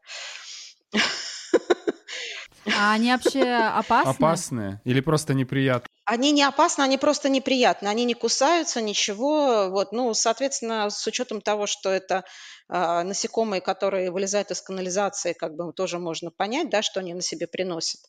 А 2.76 2.92
они 2.92 3.12
вообще 3.12 3.44
опасны? 3.44 4.10
Опасные 4.10 4.80
или 4.84 5.00
просто 5.00 5.32
неприятные? 5.32 5.88
Они 6.12 6.30
не 6.30 6.42
опасны, 6.42 6.82
они 6.82 6.98
просто 6.98 7.30
неприятны. 7.30 7.88
Они 7.88 8.04
не 8.04 8.12
кусаются, 8.12 8.82
ничего. 8.82 9.70
Вот, 9.70 9.92
ну, 9.92 10.12
соответственно, 10.12 10.90
с 10.90 11.06
учетом 11.06 11.40
того, 11.40 11.66
что 11.66 11.88
это 11.88 12.24
э, 12.68 13.02
насекомые, 13.02 13.62
которые 13.62 14.10
вылезают 14.10 14.50
из 14.50 14.60
канализации, 14.60 15.32
как 15.32 15.56
бы 15.56 15.72
тоже 15.72 15.98
можно 15.98 16.30
понять, 16.30 16.68
да, 16.68 16.82
что 16.82 17.00
они 17.00 17.14
на 17.14 17.22
себе 17.22 17.46
приносят. 17.46 18.02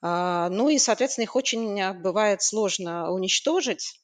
А, 0.00 0.50
ну 0.50 0.68
и, 0.68 0.78
соответственно, 0.78 1.24
их 1.24 1.34
очень 1.34 1.80
а, 1.80 1.94
бывает 1.94 2.42
сложно 2.42 3.10
уничтожить, 3.10 4.00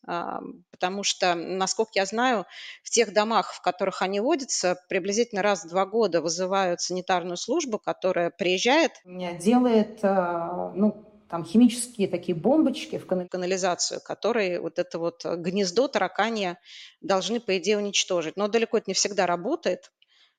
потому 0.72 1.04
что, 1.04 1.36
насколько 1.36 1.92
я 1.94 2.06
знаю, 2.06 2.44
в 2.82 2.90
тех 2.90 3.12
домах, 3.12 3.52
в 3.52 3.60
которых 3.60 4.02
они 4.02 4.18
водятся, 4.18 4.80
приблизительно 4.88 5.42
раз 5.42 5.64
в 5.64 5.68
два 5.68 5.86
года 5.86 6.20
вызывают 6.20 6.80
санитарную 6.80 7.36
службу, 7.36 7.78
которая 7.78 8.30
приезжает. 8.30 8.92
Делает, 9.04 10.02
ну, 10.02 11.04
там 11.28 11.44
химические 11.44 12.08
такие 12.08 12.36
бомбочки 12.36 12.98
в 12.98 13.06
канализацию, 13.06 14.00
которые 14.00 14.60
вот 14.60 14.78
это 14.78 14.98
вот 14.98 15.24
гнездо 15.24 15.88
тараканья 15.88 16.58
должны, 17.00 17.38
по 17.40 17.58
идее, 17.58 17.78
уничтожить. 17.78 18.36
Но 18.36 18.48
далеко 18.48 18.78
это 18.78 18.84
не 18.88 18.94
всегда 18.94 19.26
работает. 19.26 19.90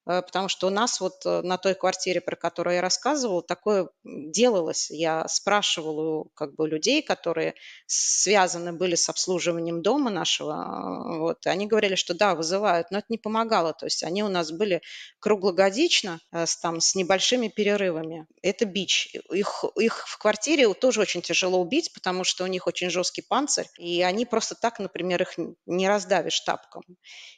Э, 0.10 0.22
потому 0.24 0.49
что 0.49 0.68
у 0.68 0.70
нас 0.72 0.99
вот 0.99 1.26
э, 1.26 1.41
на 1.43 1.57
той 1.57 1.76
квартире, 1.76 2.20
про 2.20 2.36
которую 2.36 2.76
я 2.76 2.82
рассказывала, 2.82 3.43
такое 3.43 3.89
делалось. 4.03 4.89
Я 4.89 5.28
спрашивала 5.28 6.26
как 6.34 6.55
бы, 6.55 6.68
людей, 6.68 7.03
которые 7.03 7.53
связаны 7.86 8.74
были 8.74 8.95
с 8.95 9.07
обслуживанием 9.10 9.82
дома 9.84 10.10
нашего, 10.10 10.53
э, 10.53 11.20
вот, 11.20 11.45
и 11.45 11.49
они 11.49 11.68
говорили, 11.68 11.95
что 11.95 12.16
да, 12.16 12.34
вызывают, 12.34 12.89
но 12.89 12.97
это 12.97 13.07
не 13.10 13.20
помогало. 13.20 13.74
То 13.74 13.86
есть 13.86 14.03
они 14.03 14.24
у 14.24 14.30
нас 14.30 14.51
были 14.51 14.82
круглогодично, 15.20 16.20
с, 16.32 16.57
там, 16.57 16.80
с 16.80 16.95
небольшими 16.95 17.47
перерывами. 17.49 18.26
Это 18.41 18.66
бич. 18.66 19.16
Их, 19.32 19.64
их 19.76 20.07
в 20.07 20.18
квартире 20.18 20.74
тоже 20.74 21.01
очень 21.01 21.22
тяжело 21.22 21.60
убить, 21.60 21.93
потому 21.93 22.24
что 22.24 22.43
у 22.43 22.47
них 22.47 22.66
очень 22.68 22.89
жесткий 22.89 23.22
панцирь, 23.22 23.68
и 23.78 24.01
они 24.01 24.26
просто 24.26 24.55
так, 24.55 24.80
например, 24.80 25.22
их 25.22 25.36
не 25.66 25.88
раздавишь 25.88 26.39
тапком. 26.39 26.84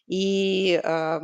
И 0.07 0.79
э, 0.81 1.19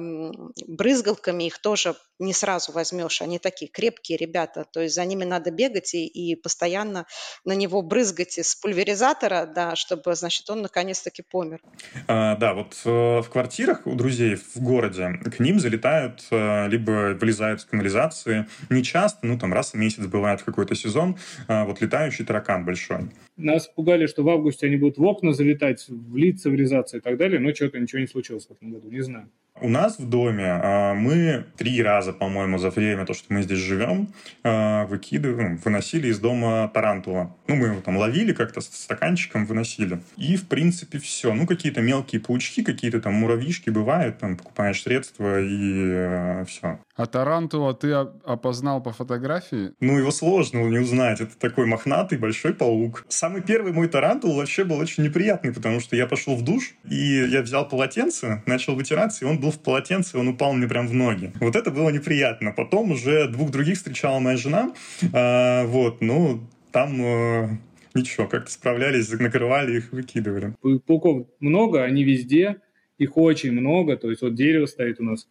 брызгалками 0.67 1.36
лапами 1.37 1.47
их 1.47 1.59
тоже 1.59 1.95
не 2.19 2.33
сразу 2.33 2.71
возьмешь. 2.71 3.21
Они 3.21 3.37
такие 3.37 3.69
крепкие 3.69 4.17
ребята, 4.17 4.65
то 4.71 4.81
есть 4.81 4.95
за 4.95 5.05
ними 5.05 5.23
надо 5.23 5.51
бегать 5.51 5.93
и, 5.93 6.07
и 6.07 6.35
постоянно 6.35 7.05
на 7.45 7.53
него 7.53 7.81
брызгать 7.83 8.39
из 8.39 8.55
пульверизатора, 8.55 9.45
да, 9.45 9.75
чтобы, 9.75 10.15
значит, 10.15 10.49
он 10.49 10.61
наконец-таки 10.63 11.23
помер. 11.29 11.59
А, 12.07 12.35
да, 12.35 12.53
вот 12.53 12.75
э, 12.85 13.21
в 13.21 13.29
квартирах 13.29 13.85
у 13.85 13.95
друзей 13.95 14.35
в 14.35 14.59
городе 14.59 15.09
к 15.37 15.39
ним 15.39 15.59
залетают, 15.59 16.25
э, 16.31 16.67
либо 16.69 17.15
вылезают 17.19 17.59
из 17.59 17.65
канализации. 17.65 18.47
Не 18.69 18.83
часто, 18.83 19.27
ну 19.27 19.37
там 19.37 19.53
раз 19.53 19.73
в 19.73 19.75
месяц 19.75 20.05
бывает 20.05 20.41
какой-то 20.41 20.75
сезон, 20.75 21.17
э, 21.47 21.65
вот 21.65 21.81
летающий 21.81 22.25
таракан 22.25 22.65
большой. 22.65 23.11
Нас 23.37 23.67
пугали, 23.67 24.07
что 24.07 24.23
в 24.23 24.29
августе 24.29 24.65
они 24.65 24.77
будут 24.77 24.97
в 24.97 25.03
окна 25.03 25.33
залетать, 25.33 25.85
в 25.87 26.15
лица 26.15 26.49
врезаться 26.49 26.97
и 26.97 26.99
так 26.99 27.17
далее, 27.17 27.39
но 27.39 27.53
что-то 27.53 27.79
ничего 27.79 27.99
не 28.01 28.07
случилось 28.07 28.47
в 28.47 28.51
этом 28.51 28.71
году, 28.71 28.89
не 28.89 29.01
знаю. 29.01 29.29
У 29.59 29.69
нас 29.69 29.97
в 29.97 30.07
доме 30.07 30.45
а, 30.45 30.93
мы 30.93 31.45
три 31.57 31.81
раза, 31.81 32.13
по-моему, 32.13 32.57
за 32.57 32.69
время, 32.69 33.05
то, 33.05 33.13
что 33.13 33.33
мы 33.33 33.41
здесь 33.41 33.57
живем, 33.57 34.13
а, 34.43 34.85
выкидываем, 34.85 35.57
выносили 35.57 36.09
из 36.09 36.19
дома 36.19 36.69
тарантула. 36.73 37.35
Ну, 37.47 37.55
мы 37.55 37.67
его 37.67 37.81
там 37.81 37.97
ловили 37.97 38.33
как-то 38.33 38.61
стаканчиком, 38.61 39.45
выносили. 39.45 40.01
И, 40.15 40.35
в 40.35 40.47
принципе, 40.47 40.99
все. 40.99 41.33
Ну, 41.33 41.47
какие-то 41.47 41.81
мелкие 41.81 42.21
паучки, 42.21 42.63
какие-то 42.63 43.01
там 43.01 43.13
муравьишки 43.15 43.69
бывают, 43.69 44.19
там 44.19 44.37
покупаешь 44.37 44.81
средства 44.81 45.41
и 45.41 45.71
э, 45.91 46.45
все. 46.47 46.79
А 46.97 47.05
тарантула 47.05 47.75
ты 47.75 47.93
опознал 47.93 48.81
по 48.81 48.91
фотографии? 48.91 49.71
Ну, 49.79 49.99
его 49.99 50.09
сложно 50.09 50.67
не 50.67 50.79
узнать. 50.79 51.21
Это 51.21 51.37
такой 51.37 51.67
мохнатый 51.67 52.17
большой 52.17 52.55
паук. 52.55 53.05
Самый 53.07 53.43
первый 53.43 53.71
мой 53.71 53.87
тарантул 53.87 54.35
вообще 54.35 54.63
был 54.63 54.79
очень 54.79 55.03
неприятный, 55.03 55.53
потому 55.53 55.79
что 55.79 55.95
я 55.95 56.07
пошел 56.07 56.35
в 56.35 56.43
душ, 56.43 56.73
и 56.89 57.27
я 57.29 57.43
взял 57.43 57.67
полотенце, 57.67 58.41
начал 58.47 58.73
вытираться, 58.73 59.25
и 59.25 59.27
он 59.27 59.39
был 59.39 59.51
в 59.51 59.59
полотенце, 59.59 60.17
и 60.17 60.19
он 60.19 60.27
упал 60.29 60.53
мне 60.53 60.67
прям 60.67 60.87
в 60.87 60.93
ноги. 60.95 61.31
Вот 61.39 61.55
это 61.55 61.69
было 61.69 61.89
неприятно. 61.91 62.51
Потом 62.51 62.91
уже 62.91 63.27
двух 63.27 63.51
других 63.51 63.77
встречала 63.77 64.17
моя 64.17 64.37
жена. 64.37 64.73
А, 65.13 65.65
вот, 65.67 66.01
ну, 66.01 66.47
там 66.71 66.99
э, 66.99 67.49
ничего, 67.93 68.27
как-то 68.27 68.51
справлялись, 68.51 69.11
накрывали 69.11 69.77
их, 69.77 69.91
выкидывали. 69.91 70.55
Пауков 70.87 71.27
много, 71.39 71.83
они 71.83 72.03
везде, 72.03 72.57
их 72.97 73.17
очень 73.17 73.51
много. 73.51 73.97
То 73.97 74.09
есть 74.09 74.23
вот 74.23 74.33
дерево 74.33 74.65
стоит 74.65 74.99
у 74.99 75.03
нас 75.03 75.27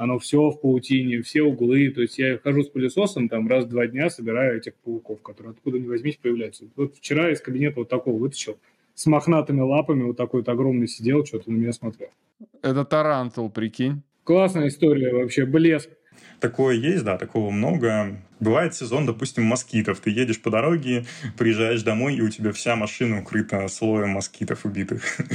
оно 0.00 0.18
все 0.18 0.48
в 0.48 0.58
паутине, 0.58 1.20
все 1.20 1.42
углы. 1.42 1.90
То 1.90 2.00
есть 2.00 2.18
я 2.18 2.38
хожу 2.38 2.62
с 2.62 2.68
пылесосом, 2.68 3.28
там 3.28 3.46
раз 3.46 3.66
в 3.66 3.68
два 3.68 3.86
дня 3.86 4.08
собираю 4.08 4.56
этих 4.56 4.74
пауков, 4.76 5.20
которые 5.20 5.50
откуда 5.50 5.78
ни 5.78 5.86
возьмись 5.86 6.16
появляются. 6.16 6.64
Вот 6.74 6.96
вчера 6.96 7.30
из 7.30 7.42
кабинета 7.42 7.80
вот 7.80 7.90
такого 7.90 8.18
вытащил, 8.18 8.58
с 8.94 9.04
мохнатыми 9.04 9.60
лапами, 9.60 10.04
вот 10.04 10.16
такой 10.16 10.40
вот 10.40 10.48
огромный 10.48 10.88
сидел, 10.88 11.26
что-то 11.26 11.50
на 11.50 11.56
меня 11.56 11.74
смотрел. 11.74 12.08
Это 12.62 12.86
тарантул, 12.86 13.50
прикинь. 13.50 14.00
Классная 14.24 14.68
история 14.68 15.12
вообще, 15.12 15.44
блеск. 15.44 15.90
Такое 16.40 16.76
есть, 16.76 17.04
да, 17.04 17.18
такого 17.18 17.50
много. 17.50 18.16
Бывает 18.40 18.74
сезон, 18.74 19.06
допустим, 19.06 19.44
москитов. 19.44 20.00
Ты 20.00 20.10
едешь 20.10 20.40
по 20.40 20.50
дороге, 20.50 21.04
приезжаешь 21.36 21.82
домой, 21.82 22.16
и 22.16 22.22
у 22.22 22.28
тебя 22.28 22.52
вся 22.52 22.74
машина 22.74 23.20
укрыта 23.20 23.68
слоем 23.68 24.10
москитов 24.10 24.64
убитых. 24.64 25.02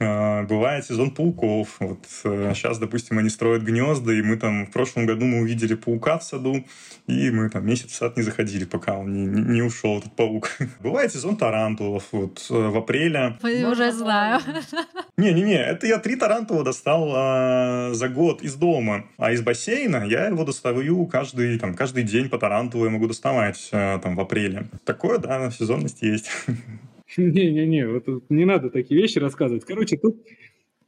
А, 0.00 0.44
бывает 0.44 0.84
сезон 0.84 1.10
пауков. 1.10 1.76
Вот 1.80 1.98
сейчас, 2.22 2.76
э, 2.76 2.80
допустим, 2.80 3.18
они 3.18 3.28
строят 3.28 3.64
гнезда, 3.64 4.12
и 4.12 4.22
мы 4.22 4.36
там 4.36 4.66
в 4.66 4.70
прошлом 4.70 5.06
году 5.06 5.24
мы 5.24 5.40
увидели 5.40 5.74
паука 5.74 6.18
в 6.18 6.22
саду, 6.22 6.64
и 7.08 7.30
мы 7.30 7.50
там 7.50 7.66
месяц 7.66 7.90
в 7.90 7.94
сад 7.94 8.16
не 8.16 8.22
заходили, 8.22 8.64
пока 8.64 8.96
он 8.96 9.12
не, 9.12 9.42
не 9.54 9.62
ушел, 9.62 9.98
этот 9.98 10.14
паук. 10.14 10.50
Бывает 10.80 11.12
сезон 11.12 11.36
тарантулов. 11.36 12.04
Вот 12.12 12.46
э, 12.48 12.54
в 12.54 12.76
апреле... 12.76 13.38
Уже 13.42 13.90
знаю. 13.90 14.40
Не-не-не, 15.16 15.60
это 15.60 15.88
я 15.88 15.98
три 15.98 16.14
тарантула 16.14 16.62
достал 16.62 17.12
а, 17.12 17.90
за 17.92 18.08
год 18.08 18.42
из 18.42 18.54
дома. 18.54 19.06
А 19.16 19.32
из 19.32 19.42
бассейна 19.42 20.04
я 20.06 20.26
его 20.26 20.44
достаю 20.44 21.06
каждый, 21.06 21.58
там, 21.58 21.74
каждый 21.74 22.04
день 22.04 22.28
по 22.28 22.38
тарантулу 22.38 22.47
я 22.84 22.90
могу 22.90 23.06
доставать 23.06 23.68
а, 23.72 23.98
там 23.98 24.16
в 24.16 24.20
апреле. 24.20 24.66
Такое, 24.84 25.18
да, 25.18 25.50
сезонность 25.50 26.02
есть. 26.02 26.30
Не-не-не, 27.16 27.88
вот 27.88 28.24
не 28.28 28.44
надо 28.44 28.70
такие 28.70 29.00
вещи 29.00 29.18
рассказывать. 29.18 29.64
Короче, 29.64 29.96
тут, 29.96 30.16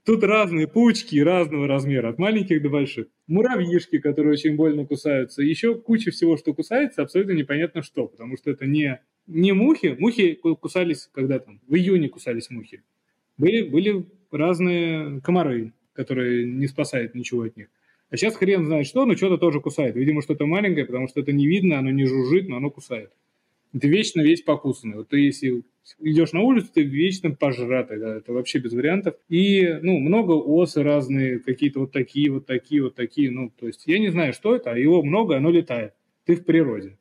тут 0.04 0.22
разные 0.22 0.68
паучки 0.68 1.18
разного 1.20 1.66
размера, 1.66 2.10
от 2.10 2.18
маленьких 2.18 2.60
до 2.62 2.68
больших. 2.68 3.06
Муравьишки, 3.26 3.98
которые 3.98 4.32
очень 4.32 4.56
больно 4.56 4.86
кусаются. 4.86 5.42
Еще 5.42 5.74
куча 5.74 6.10
всего, 6.10 6.36
что 6.36 6.52
кусается, 6.52 7.02
абсолютно 7.02 7.32
непонятно 7.32 7.82
что, 7.82 8.06
потому 8.06 8.36
что 8.36 8.50
это 8.50 8.66
не, 8.66 9.00
не 9.26 9.52
мухи. 9.52 9.96
Мухи 9.98 10.34
кусались 10.34 11.08
когда 11.12 11.38
там? 11.38 11.60
В 11.66 11.74
июне 11.74 12.08
кусались 12.08 12.50
мухи. 12.50 12.82
Были, 13.38 13.62
были 13.62 14.04
разные 14.30 15.20
комары, 15.22 15.72
которые 15.94 16.44
не 16.44 16.66
спасают 16.66 17.14
ничего 17.14 17.42
от 17.42 17.56
них. 17.56 17.68
А 18.10 18.16
сейчас 18.16 18.36
хрен 18.36 18.66
знает 18.66 18.86
что, 18.86 19.06
но 19.06 19.14
что-то 19.14 19.38
тоже 19.38 19.60
кусает. 19.60 19.94
Видимо, 19.94 20.22
что-то 20.22 20.46
маленькое, 20.46 20.84
потому 20.84 21.08
что 21.08 21.20
это 21.20 21.32
не 21.32 21.46
видно, 21.46 21.78
оно 21.78 21.90
не 21.90 22.04
жужжит, 22.04 22.48
но 22.48 22.56
оно 22.56 22.70
кусает. 22.70 23.12
Ты 23.78 23.88
вечно 23.88 24.20
весь 24.20 24.42
покусанный. 24.42 24.96
Вот 24.98 25.08
ты 25.08 25.20
если 25.20 25.62
идешь 26.00 26.32
на 26.32 26.40
улицу, 26.40 26.68
ты 26.74 26.82
вечно 26.82 27.30
пожратый, 27.30 27.98
да, 27.98 28.16
это 28.16 28.32
вообще 28.32 28.58
без 28.58 28.72
вариантов. 28.72 29.14
И, 29.28 29.78
ну, 29.82 29.98
много 29.98 30.32
осы 30.32 30.82
разные, 30.82 31.38
какие-то 31.38 31.80
вот 31.80 31.92
такие, 31.92 32.32
вот 32.32 32.46
такие, 32.46 32.82
вот 32.82 32.96
такие, 32.96 33.30
ну, 33.30 33.50
то 33.50 33.68
есть 33.68 33.84
я 33.86 33.98
не 34.00 34.08
знаю, 34.08 34.32
что 34.32 34.56
это, 34.56 34.72
а 34.72 34.78
его 34.78 35.02
много, 35.02 35.36
оно 35.36 35.50
летает. 35.50 35.94
Ты 36.24 36.34
в 36.34 36.44
природе 36.44 36.98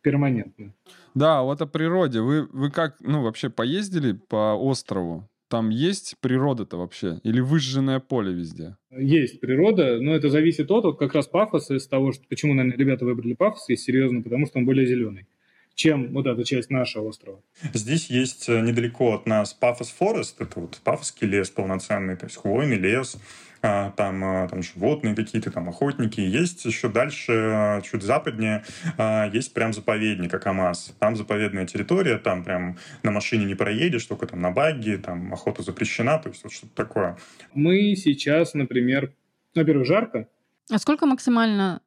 перманентно. 0.00 0.74
Да, 1.14 1.42
вот 1.42 1.60
о 1.60 1.66
природе. 1.66 2.20
Вы, 2.20 2.46
вы 2.52 2.70
как, 2.70 2.96
ну, 3.00 3.22
вообще 3.22 3.50
поездили 3.50 4.12
по 4.12 4.54
острову? 4.54 5.28
Там 5.52 5.68
есть 5.68 6.16
природа-то 6.22 6.78
вообще? 6.78 7.20
Или 7.24 7.40
выжженное 7.40 8.00
поле 8.00 8.32
везде? 8.32 8.78
Есть 8.90 9.38
природа, 9.38 10.00
но 10.00 10.14
это 10.14 10.30
зависит 10.30 10.70
от, 10.70 10.84
вот 10.84 10.98
как 10.98 11.14
раз 11.14 11.26
пафоса, 11.26 11.74
из 11.74 11.86
того, 11.86 12.12
что, 12.12 12.24
почему, 12.26 12.54
наверное, 12.54 12.78
ребята 12.78 13.04
выбрали 13.04 13.34
пафос, 13.34 13.68
есть 13.68 13.82
серьезно, 13.82 14.22
потому 14.22 14.46
что 14.46 14.60
он 14.60 14.64
более 14.64 14.86
зеленый 14.86 15.26
чем 15.74 16.12
вот 16.12 16.26
эта 16.26 16.44
часть 16.44 16.70
нашего 16.70 17.08
острова. 17.08 17.42
Здесь 17.72 18.10
есть 18.10 18.46
э, 18.48 18.60
недалеко 18.60 19.14
от 19.14 19.26
нас 19.26 19.54
Пафос 19.54 19.88
Форест, 19.88 20.38
это 20.38 20.60
вот 20.60 20.78
пафосский 20.84 21.26
лес 21.26 21.48
полноценный, 21.48 22.14
то 22.14 22.26
есть 22.26 22.36
хвойный 22.36 22.76
лес, 22.76 23.16
там, 23.62 24.24
а, 24.24 24.48
там 24.48 24.62
животные 24.62 25.14
какие-то, 25.14 25.50
там 25.50 25.68
охотники. 25.68 26.20
Есть 26.20 26.64
еще 26.64 26.88
дальше, 26.88 27.32
а, 27.32 27.80
чуть 27.80 28.02
западнее, 28.02 28.64
есть 29.32 29.54
прям 29.54 29.72
заповедник 29.72 30.34
Акамаз. 30.34 30.94
Там 30.98 31.16
заповедная 31.16 31.66
территория, 31.66 32.18
там 32.18 32.44
прям 32.44 32.76
на 33.02 33.10
машине 33.10 33.44
не 33.44 33.54
проедешь, 33.54 34.04
только 34.06 34.26
там 34.26 34.40
на 34.40 34.50
багги, 34.50 34.96
там 34.96 35.32
охота 35.32 35.62
запрещена, 35.62 36.18
то 36.18 36.28
есть 36.28 36.42
вот 36.44 36.52
что-то 36.52 36.74
такое. 36.74 37.16
Мы 37.54 37.94
сейчас, 37.96 38.54
например, 38.54 39.12
во-первых, 39.54 39.86
жарко. 39.86 40.28
А 40.70 40.78
сколько 40.78 41.06
максимально 41.06 41.80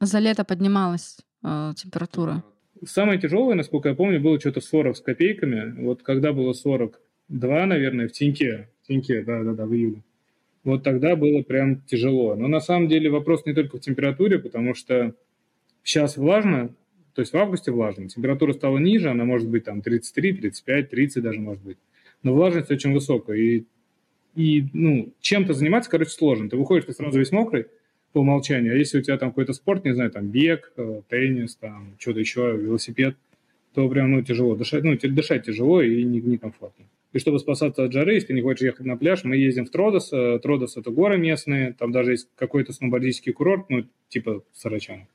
за 0.00 0.18
лето 0.18 0.44
поднималась 0.44 1.18
э, 1.44 1.72
температура? 1.76 2.42
Самое 2.84 3.20
тяжелое, 3.20 3.54
насколько 3.54 3.90
я 3.90 3.94
помню, 3.94 4.20
было 4.20 4.40
что-то 4.40 4.60
40 4.60 4.96
с 4.96 5.00
копейками. 5.00 5.82
Вот 5.82 6.02
когда 6.02 6.32
было 6.32 6.52
42, 6.52 7.66
наверное, 7.66 8.08
в 8.08 8.12
Тиньке, 8.12 8.70
в 8.82 8.86
Тиньке, 8.86 9.22
да-да-да, 9.22 9.66
в 9.66 9.74
июле. 9.74 10.02
Вот 10.64 10.82
тогда 10.82 11.16
было 11.16 11.42
прям 11.42 11.80
тяжело. 11.82 12.34
Но 12.34 12.48
на 12.48 12.60
самом 12.60 12.88
деле 12.88 13.10
вопрос 13.10 13.46
не 13.46 13.54
только 13.54 13.78
в 13.78 13.80
температуре, 13.80 14.38
потому 14.38 14.74
что 14.74 15.14
сейчас 15.82 16.16
влажно, 16.16 16.74
то 17.14 17.22
есть 17.22 17.32
в 17.32 17.36
августе 17.36 17.72
влажно, 17.72 18.08
температура 18.08 18.52
стала 18.52 18.78
ниже, 18.78 19.10
она 19.10 19.24
может 19.24 19.48
быть 19.48 19.64
там 19.64 19.80
33, 19.80 20.34
35, 20.34 20.90
30 20.90 21.22
даже 21.22 21.40
может 21.40 21.62
быть. 21.62 21.78
Но 22.22 22.34
влажность 22.34 22.70
очень 22.70 22.92
высокая. 22.92 23.36
И, 23.38 23.64
и 24.36 24.66
ну, 24.74 25.12
чем-то 25.20 25.54
заниматься, 25.54 25.90
короче, 25.90 26.10
сложно. 26.10 26.50
Ты 26.50 26.56
выходишь, 26.56 26.84
ты 26.84 26.92
сразу 26.92 27.18
весь 27.18 27.32
мокрый, 27.32 27.66
по 28.12 28.18
умолчанию. 28.18 28.74
А 28.74 28.76
если 28.76 28.98
у 28.98 29.02
тебя 29.02 29.16
там 29.16 29.30
какой-то 29.30 29.52
спорт, 29.52 29.84
не 29.84 29.94
знаю, 29.94 30.10
там 30.10 30.28
бег, 30.28 30.72
э, 30.76 31.02
теннис, 31.08 31.56
там 31.56 31.94
что-то 31.98 32.20
еще, 32.20 32.56
велосипед, 32.56 33.16
то 33.74 33.88
прям 33.88 34.10
ну, 34.10 34.22
тяжело 34.22 34.56
дышать, 34.56 34.82
ну, 34.82 34.96
дышать 35.00 35.46
тяжело 35.46 35.80
и 35.80 36.02
некомфортно. 36.02 36.86
И 37.12 37.18
чтобы 37.18 37.40
спасаться 37.40 37.84
от 37.84 37.92
жары, 37.92 38.14
если 38.14 38.28
ты 38.28 38.34
не 38.34 38.42
хочешь 38.42 38.62
ехать 38.62 38.86
на 38.86 38.96
пляж, 38.96 39.24
мы 39.24 39.36
ездим 39.36 39.66
в 39.66 39.70
Тродос. 39.70 40.12
Э, 40.12 40.38
Тродос– 40.40 40.76
это 40.76 40.90
горы 40.90 41.18
местные, 41.18 41.72
там 41.72 41.90
даже 41.90 42.12
есть 42.12 42.28
какой-то 42.36 42.72
сноубордический 42.72 43.32
курорт, 43.32 43.68
ну, 43.68 43.84
типа 44.08 44.44
Сарачан. 44.52 45.08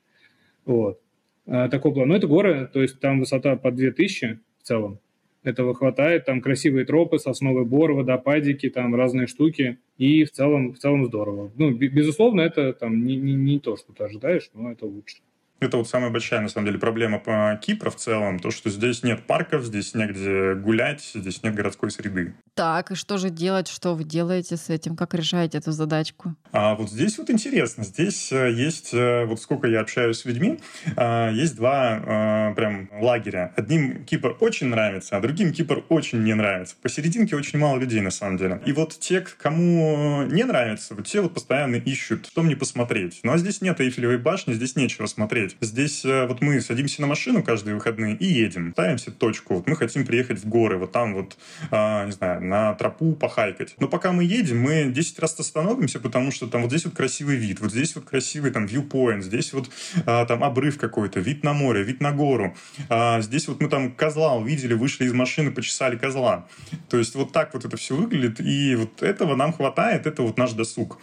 Вот. 0.66 1.00
А, 1.48 1.70
такой 1.70 1.94
план. 1.94 2.10
Но 2.10 2.16
это 2.16 2.28
горы, 2.28 2.70
то 2.72 2.82
есть 2.82 3.00
там 3.00 3.20
высота 3.20 3.56
по 3.56 3.72
2000 3.72 4.40
в 4.60 4.64
целом. 4.64 5.00
Этого 5.44 5.76
хватает, 5.76 6.26
там 6.26 6.42
красивые 6.42 6.86
тропы, 6.86 7.20
сосновый 7.20 7.66
бор, 7.66 7.94
водопадики, 7.94 8.68
там 8.70 8.96
разные 8.96 9.28
штуки, 9.28 9.78
и 9.98 10.24
в 10.24 10.32
целом, 10.32 10.74
в 10.74 10.80
целом 10.80 11.06
здорово. 11.06 11.52
Ну, 11.56 11.72
безусловно, 11.72 12.42
это 12.42 12.74
там 12.74 13.06
не, 13.06 13.16
не, 13.16 13.36
не 13.36 13.60
то, 13.60 13.78
что 13.78 13.94
ты 13.94 14.06
ожидаешь, 14.06 14.50
но 14.56 14.72
это 14.72 14.88
лучше. 14.88 15.18
Это 15.62 15.78
вот 15.78 15.88
самая 15.88 16.10
большая, 16.10 16.42
на 16.42 16.50
самом 16.50 16.68
деле, 16.68 16.80
проблема 16.80 17.18
по 17.18 17.58
Кипру 17.62 17.90
в 17.90 17.96
целом, 17.96 18.40
то, 18.40 18.52
что 18.52 18.70
здесь 18.70 19.04
нет 19.04 19.26
парков, 19.26 19.64
здесь 19.64 19.96
негде 19.96 20.54
гулять, 20.56 21.10
здесь 21.16 21.44
нет 21.44 21.56
городской 21.56 21.92
среды. 21.92 22.34
Так, 22.56 22.92
и 22.92 22.96
что 22.96 23.18
же 23.18 23.30
делать? 23.30 23.70
Что 23.70 23.96
вы 23.96 24.04
делаете 24.04 24.58
с 24.58 24.70
этим? 24.70 24.98
Как 24.98 25.14
решаете 25.14 25.58
эту 25.58 25.72
задачку? 25.72 26.36
А 26.52 26.76
вот 26.76 26.90
здесь 26.90 27.18
вот 27.18 27.30
интересно. 27.30 27.86
Здесь 27.86 28.32
э, 28.34 28.52
есть, 28.52 28.94
э, 28.94 29.26
вот 29.26 29.42
сколько 29.42 29.68
я 29.68 29.80
общаюсь 29.80 30.18
с 30.18 30.26
людьми, 30.26 30.60
э, 30.98 31.32
есть 31.34 31.56
два 31.56 32.54
прям 32.56 32.90
лагеря. 33.02 33.54
Одним 33.56 34.04
Кипр 34.04 34.36
очень 34.42 34.68
нравится, 34.68 35.16
а 35.18 35.22
другим 35.22 35.54
Кипр 35.54 35.84
очень 35.90 36.22
не 36.24 36.34
нравится. 36.34 36.76
Посерединке 36.82 37.36
очень 37.36 37.60
мало 37.60 37.78
людей, 37.78 38.02
на 38.02 38.12
самом 38.12 38.38
деле. 38.38 38.62
И 38.66 38.74
вот 38.74 38.98
те, 39.00 39.22
кому 39.22 40.24
не 40.24 40.44
нравится, 40.44 40.96
вот 40.96 41.08
те 41.08 41.22
вот 41.22 41.34
постоянно 41.34 41.76
ищут, 41.76 42.28
что 42.28 42.42
мне 42.42 42.56
посмотреть. 42.56 43.22
Ну 43.24 43.32
а 43.32 43.38
здесь 43.38 43.62
нет 43.62 43.80
Эйфелевой 43.80 44.18
башни, 44.18 44.54
здесь 44.54 44.76
нечего 44.76 45.06
смотреть 45.06 45.45
смотреть. 45.46 45.58
Здесь 45.62 46.06
э, 46.06 46.26
вот 46.28 46.42
мы 46.42 46.62
садимся 46.62 47.02
на 47.02 47.08
машину 47.08 47.44
каждые 47.44 47.76
выходные 47.76 48.16
и 48.16 48.26
едем. 48.26 48.72
Ставимся 48.74 49.12
точку. 49.12 49.56
Вот 49.56 49.68
мы 49.68 49.76
хотим 49.76 50.06
приехать 50.06 50.40
в 50.40 50.48
горы, 50.48 50.78
вот 50.78 50.92
там 50.92 51.14
вот, 51.14 51.38
а, 51.72 52.06
не 52.06 52.12
знаю, 52.12 52.42
на 52.44 52.74
тропу 52.74 53.14
похайкать. 53.14 53.76
Но 53.80 53.88
пока 53.88 54.12
мы 54.12 54.24
едем, 54.24 54.60
мы 54.60 54.86
10 54.86 55.20
раз 55.20 55.40
остановимся, 55.40 56.00
потому 56.00 56.32
что 56.32 56.48
там 56.48 56.62
вот 56.62 56.72
здесь 56.72 56.86
вот 56.86 56.96
красивый 56.96 57.36
вид, 57.36 57.60
вот 57.60 57.72
здесь 57.72 57.96
вот 57.96 58.06
красивый 58.06 58.52
там 58.52 58.66
viewpoint, 58.66 59.22
здесь 59.22 59.54
вот 59.54 59.70
а, 60.06 60.26
там 60.26 60.44
обрыв 60.44 60.78
какой-то, 60.78 61.20
вид 61.20 61.44
на 61.44 61.54
море, 61.54 61.84
вид 61.84 62.02
на 62.02 62.12
гору. 62.12 62.56
А, 62.90 63.22
здесь 63.22 63.48
вот 63.48 63.62
мы 63.62 63.70
там 63.70 63.92
козла 63.92 64.36
увидели, 64.36 64.74
вышли 64.74 65.06
из 65.06 65.14
машины, 65.14 65.52
почесали 65.52 65.98
козла. 65.98 66.48
То 66.90 66.98
есть 66.98 67.16
вот 67.16 67.32
так 67.32 67.54
вот 67.54 67.66
это 67.66 67.78
все 67.78 67.96
выглядит, 67.96 68.40
и 68.40 68.76
вот 68.76 69.04
этого 69.04 69.36
нам 69.36 69.54
хватает, 69.54 70.08
это 70.08 70.22
вот 70.22 70.38
наш 70.38 70.54
досуг. 70.54 71.00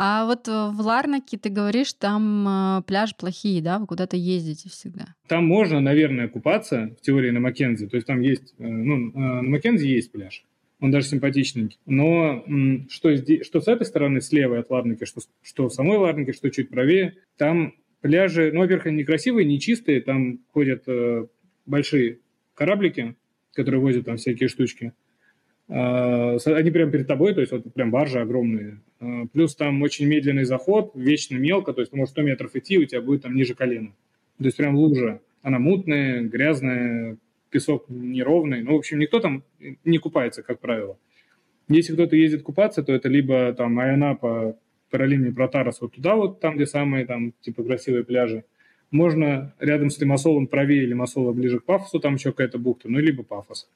А 0.00 0.26
вот 0.26 0.46
э, 0.46 0.52
в 0.52 0.80
Ларнаке 0.80 1.38
ты 1.38 1.48
говоришь, 1.48 1.92
там 1.92 2.46
э, 2.78 2.82
пляж 2.86 3.16
плохие, 3.16 3.60
да? 3.60 3.80
Вы 3.80 3.88
куда-то 3.88 4.16
ездите 4.16 4.68
всегда. 4.68 5.06
Там 5.26 5.44
можно, 5.44 5.80
наверное, 5.80 6.28
купаться, 6.28 6.94
в 6.96 7.00
теории 7.00 7.32
на 7.32 7.40
Маккензи. 7.40 7.88
То 7.88 7.96
есть 7.96 8.06
там 8.06 8.20
есть, 8.20 8.54
э, 8.58 8.64
ну, 8.64 8.96
на 8.96 9.42
Маккензи 9.42 9.88
есть 9.88 10.12
пляж. 10.12 10.44
Он 10.78 10.92
даже 10.92 11.08
симпатичненький. 11.08 11.80
Но 11.84 12.44
что, 12.88 13.12
здесь, 13.16 13.44
что 13.44 13.60
с 13.60 13.66
этой 13.66 13.84
стороны, 13.84 14.20
слева 14.20 14.60
от 14.60 14.70
Ларнаки, 14.70 15.04
что, 15.04 15.20
что 15.42 15.68
самой 15.68 15.98
Ларнаке, 15.98 16.32
что 16.32 16.48
чуть 16.48 16.70
правее, 16.70 17.16
там 17.36 17.74
пляжи, 18.00 18.52
ну, 18.52 18.60
во-первых, 18.60 18.86
они 18.86 18.98
некрасивые, 18.98 19.46
не 19.46 19.58
чистые, 19.58 20.00
там 20.00 20.38
ходят 20.52 20.84
э, 20.86 21.26
большие 21.66 22.20
кораблики, 22.54 23.16
которые 23.52 23.80
возят 23.80 24.04
там 24.04 24.16
всякие 24.16 24.48
штучки. 24.48 24.92
Э, 25.68 26.38
они 26.46 26.70
прямо 26.70 26.90
перед 26.90 27.06
тобой, 27.06 27.34
то 27.34 27.40
есть 27.40 27.52
вот 27.52 27.72
прям 27.74 27.90
баржи 27.90 28.18
огромные. 28.18 28.80
Э, 29.00 29.26
плюс 29.32 29.54
там 29.54 29.82
очень 29.82 30.06
медленный 30.06 30.44
заход, 30.44 30.92
вечно 30.94 31.36
мелко, 31.36 31.72
то 31.72 31.80
есть 31.80 31.92
ты 31.92 31.96
можешь 31.96 32.12
100 32.12 32.22
метров 32.22 32.56
идти, 32.56 32.78
у 32.78 32.84
тебя 32.84 33.02
будет 33.02 33.22
там 33.22 33.34
ниже 33.34 33.54
колена. 33.54 33.92
То 34.38 34.44
есть 34.44 34.56
прям 34.56 34.76
лужа. 34.76 35.20
Она 35.42 35.58
мутная, 35.58 36.22
грязная, 36.22 37.18
песок 37.50 37.84
неровный. 37.88 38.62
Ну, 38.62 38.72
в 38.74 38.78
общем, 38.78 38.98
никто 38.98 39.20
там 39.20 39.42
не 39.84 39.98
купается, 39.98 40.42
как 40.42 40.60
правило. 40.60 40.98
Если 41.68 41.92
кто-то 41.92 42.16
ездит 42.16 42.42
купаться, 42.42 42.82
то 42.82 42.92
это 42.92 43.08
либо 43.08 43.52
там 43.52 43.78
Айанапа, 43.78 44.56
Паралимни, 44.90 45.30
Протарас, 45.30 45.80
вот 45.80 45.94
туда 45.94 46.16
вот, 46.16 46.40
там, 46.40 46.56
где 46.56 46.66
самые 46.66 47.04
там 47.04 47.34
типа 47.42 47.62
красивые 47.62 48.04
пляжи. 48.04 48.44
Можно 48.90 49.54
рядом 49.58 49.90
с 49.90 50.00
Лимассолом 50.00 50.46
правее 50.46 50.86
Лимассола 50.86 51.32
ближе 51.32 51.60
к 51.60 51.64
Пафосу, 51.64 52.00
там 52.00 52.14
еще 52.14 52.30
какая-то 52.30 52.58
бухта, 52.58 52.88
ну, 52.88 52.98
либо 52.98 53.22
Пафос. 53.22 53.68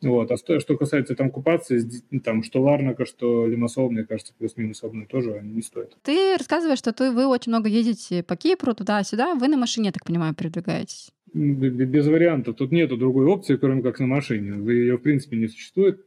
Вот. 0.00 0.30
А 0.30 0.36
что, 0.36 0.60
что 0.60 0.76
касается 0.76 1.16
там 1.16 1.30
купации, 1.30 1.82
там, 2.20 2.42
что 2.42 2.62
Ларнака, 2.62 3.04
что 3.04 3.46
Лимассол, 3.46 3.90
мне 3.90 4.04
кажется, 4.04 4.32
плюс-минус 4.38 4.84
одно 4.84 5.02
и 5.02 5.06
то 5.06 5.20
же 5.20 5.40
не 5.42 5.62
стоит. 5.62 5.96
Ты 6.02 6.36
рассказываешь, 6.36 6.78
что 6.78 6.92
ты, 6.92 7.10
вы 7.10 7.26
очень 7.26 7.50
много 7.50 7.68
ездите 7.68 8.22
по 8.22 8.36
Кипру, 8.36 8.74
туда-сюда. 8.74 9.34
Вы 9.34 9.48
на 9.48 9.56
машине, 9.56 9.86
я 9.86 9.92
так 9.92 10.04
понимаю, 10.04 10.34
передвигаетесь? 10.34 11.10
Без 11.34 12.06
вариантов. 12.06 12.56
Тут 12.56 12.70
нету 12.72 12.96
другой 12.96 13.26
опции, 13.26 13.56
кроме 13.56 13.82
как 13.82 13.98
на 13.98 14.06
машине. 14.06 14.64
Ее, 14.72 14.96
в 14.96 15.02
принципе, 15.02 15.36
не 15.36 15.48
существует. 15.48 16.04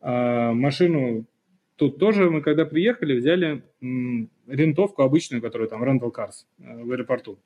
А 0.00 0.52
машину 0.52 1.24
тут 1.76 1.98
тоже 1.98 2.30
мы, 2.30 2.42
когда 2.42 2.64
приехали, 2.64 3.18
взяли 3.18 3.62
рентовку 4.46 5.02
обычную, 5.02 5.40
которая 5.40 5.68
там 5.68 5.82
rental 5.82 6.12
cars 6.12 6.44
э, 6.58 6.84
в 6.84 6.92
аэропорту. 6.92 7.38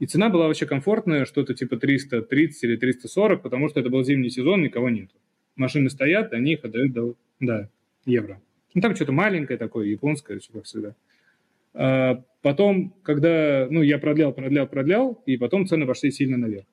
И 0.00 0.06
цена 0.06 0.30
была 0.30 0.46
вообще 0.46 0.66
комфортная, 0.66 1.26
что-то 1.26 1.54
типа 1.54 1.76
330 1.76 2.64
или 2.64 2.76
340, 2.76 3.42
потому 3.42 3.68
что 3.68 3.80
это 3.80 3.90
был 3.90 4.02
зимний 4.02 4.30
сезон, 4.30 4.62
никого 4.62 4.88
нет. 4.88 5.10
Машины 5.56 5.90
стоят, 5.90 6.32
они 6.32 6.54
их 6.54 6.64
отдают 6.64 6.92
до 6.92 7.14
да, 7.38 7.68
евро. 8.06 8.40
Ну, 8.74 8.80
там 8.80 8.96
что-то 8.96 9.12
маленькое 9.12 9.58
такое, 9.58 9.86
японское, 9.86 10.38
все 10.38 10.52
как 10.52 10.64
всегда. 10.64 10.94
А 11.74 12.22
потом, 12.40 12.94
когда, 13.02 13.68
ну, 13.70 13.82
я 13.82 13.98
продлял, 13.98 14.32
продлял, 14.32 14.66
продлял, 14.66 15.22
и 15.26 15.36
потом 15.36 15.66
цены 15.66 15.86
пошли 15.86 16.10
сильно 16.10 16.38
наверх. 16.38 16.66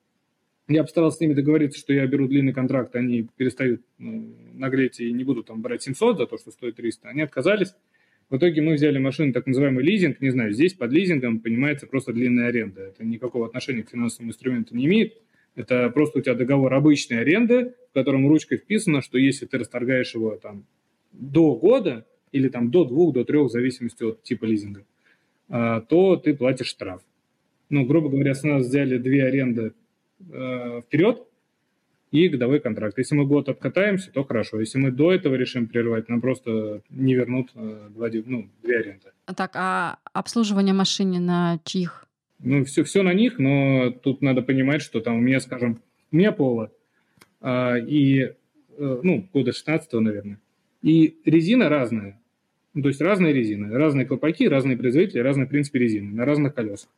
Я 0.66 0.82
постарался 0.82 1.18
с 1.18 1.20
ними 1.20 1.34
договориться, 1.34 1.78
что 1.78 1.92
я 1.92 2.06
беру 2.06 2.28
длинный 2.28 2.54
контракт, 2.54 2.96
они 2.96 3.28
перестают 3.36 3.82
ну, 3.98 4.34
наглеть 4.54 5.00
и 5.00 5.12
не 5.12 5.24
будут 5.24 5.46
там 5.46 5.60
брать 5.60 5.82
700 5.82 6.16
за 6.16 6.26
то, 6.26 6.38
что 6.38 6.50
стоит 6.50 6.76
300. 6.76 7.08
Они 7.08 7.20
отказались. 7.20 7.74
В 8.30 8.36
итоге 8.36 8.60
мы 8.60 8.74
взяли 8.74 8.98
машину, 8.98 9.32
так 9.32 9.46
называемый 9.46 9.82
лизинг, 9.82 10.20
не 10.20 10.30
знаю, 10.30 10.52
здесь 10.52 10.74
под 10.74 10.92
лизингом 10.92 11.40
понимается 11.40 11.86
просто 11.86 12.12
длинная 12.12 12.48
аренда. 12.48 12.82
Это 12.82 13.04
никакого 13.04 13.46
отношения 13.46 13.82
к 13.82 13.90
финансовому 13.90 14.30
инструменту 14.30 14.76
не 14.76 14.84
имеет. 14.84 15.14
Это 15.54 15.88
просто 15.88 16.18
у 16.18 16.22
тебя 16.22 16.34
договор 16.34 16.72
обычной 16.74 17.20
аренды, 17.20 17.74
в 17.90 17.94
котором 17.94 18.28
ручкой 18.28 18.58
вписано, 18.58 19.00
что 19.00 19.18
если 19.18 19.46
ты 19.46 19.58
расторгаешь 19.58 20.14
его 20.14 20.36
там 20.36 20.66
до 21.12 21.56
года 21.56 22.06
или 22.30 22.48
там 22.48 22.70
до 22.70 22.84
двух, 22.84 23.14
до 23.14 23.24
трех, 23.24 23.48
в 23.48 23.52
зависимости 23.52 24.04
от 24.04 24.22
типа 24.22 24.44
лизинга, 24.44 24.84
а, 25.48 25.80
то 25.80 26.16
ты 26.16 26.34
платишь 26.34 26.68
штраф. 26.68 27.00
Ну, 27.70 27.84
грубо 27.86 28.10
говоря, 28.10 28.34
с 28.34 28.42
нас 28.42 28.66
взяли 28.66 28.98
две 28.98 29.24
аренды 29.24 29.72
э, 30.20 30.80
вперед, 30.86 31.27
и 32.10 32.28
годовой 32.28 32.60
контракт. 32.60 32.96
Если 32.98 33.14
мы 33.14 33.26
год 33.26 33.48
откатаемся, 33.48 34.10
то 34.10 34.24
хорошо. 34.24 34.60
Если 34.60 34.78
мы 34.78 34.90
до 34.90 35.12
этого 35.12 35.34
решим 35.34 35.66
прервать, 35.66 36.08
нам 36.08 36.20
просто 36.20 36.82
не 36.90 37.14
вернут 37.14 37.50
э, 37.54 37.88
два, 37.90 38.08
ну, 38.26 38.48
две 38.62 38.78
аренды. 38.78 39.08
Так, 39.36 39.52
а 39.54 39.98
обслуживание 40.12 40.74
машины 40.74 41.18
на 41.18 41.60
чьих? 41.64 42.06
Ну, 42.40 42.64
все, 42.64 42.84
все 42.84 43.02
на 43.02 43.12
них, 43.12 43.38
но 43.38 43.90
тут 43.90 44.22
надо 44.22 44.42
понимать, 44.42 44.80
что 44.80 45.00
там 45.00 45.16
у 45.16 45.20
меня, 45.20 45.40
скажем, 45.40 45.80
у 46.12 46.16
меня 46.16 46.32
поло, 46.32 46.70
а, 47.40 47.76
и, 47.76 48.20
э, 48.20 48.32
ну, 48.78 49.28
года 49.32 49.52
16 49.52 49.92
наверное, 49.94 50.38
и 50.82 51.16
резина 51.24 51.68
разная. 51.68 52.20
То 52.80 52.88
есть 52.88 53.00
разные 53.00 53.32
резины, 53.32 53.76
разные 53.76 54.06
колпаки, 54.06 54.48
разные 54.48 54.76
производители, 54.76 55.18
разные, 55.18 55.46
в 55.46 55.50
принципе, 55.50 55.80
резины 55.80 56.14
на 56.14 56.24
разных 56.24 56.54
колесах. 56.54 56.90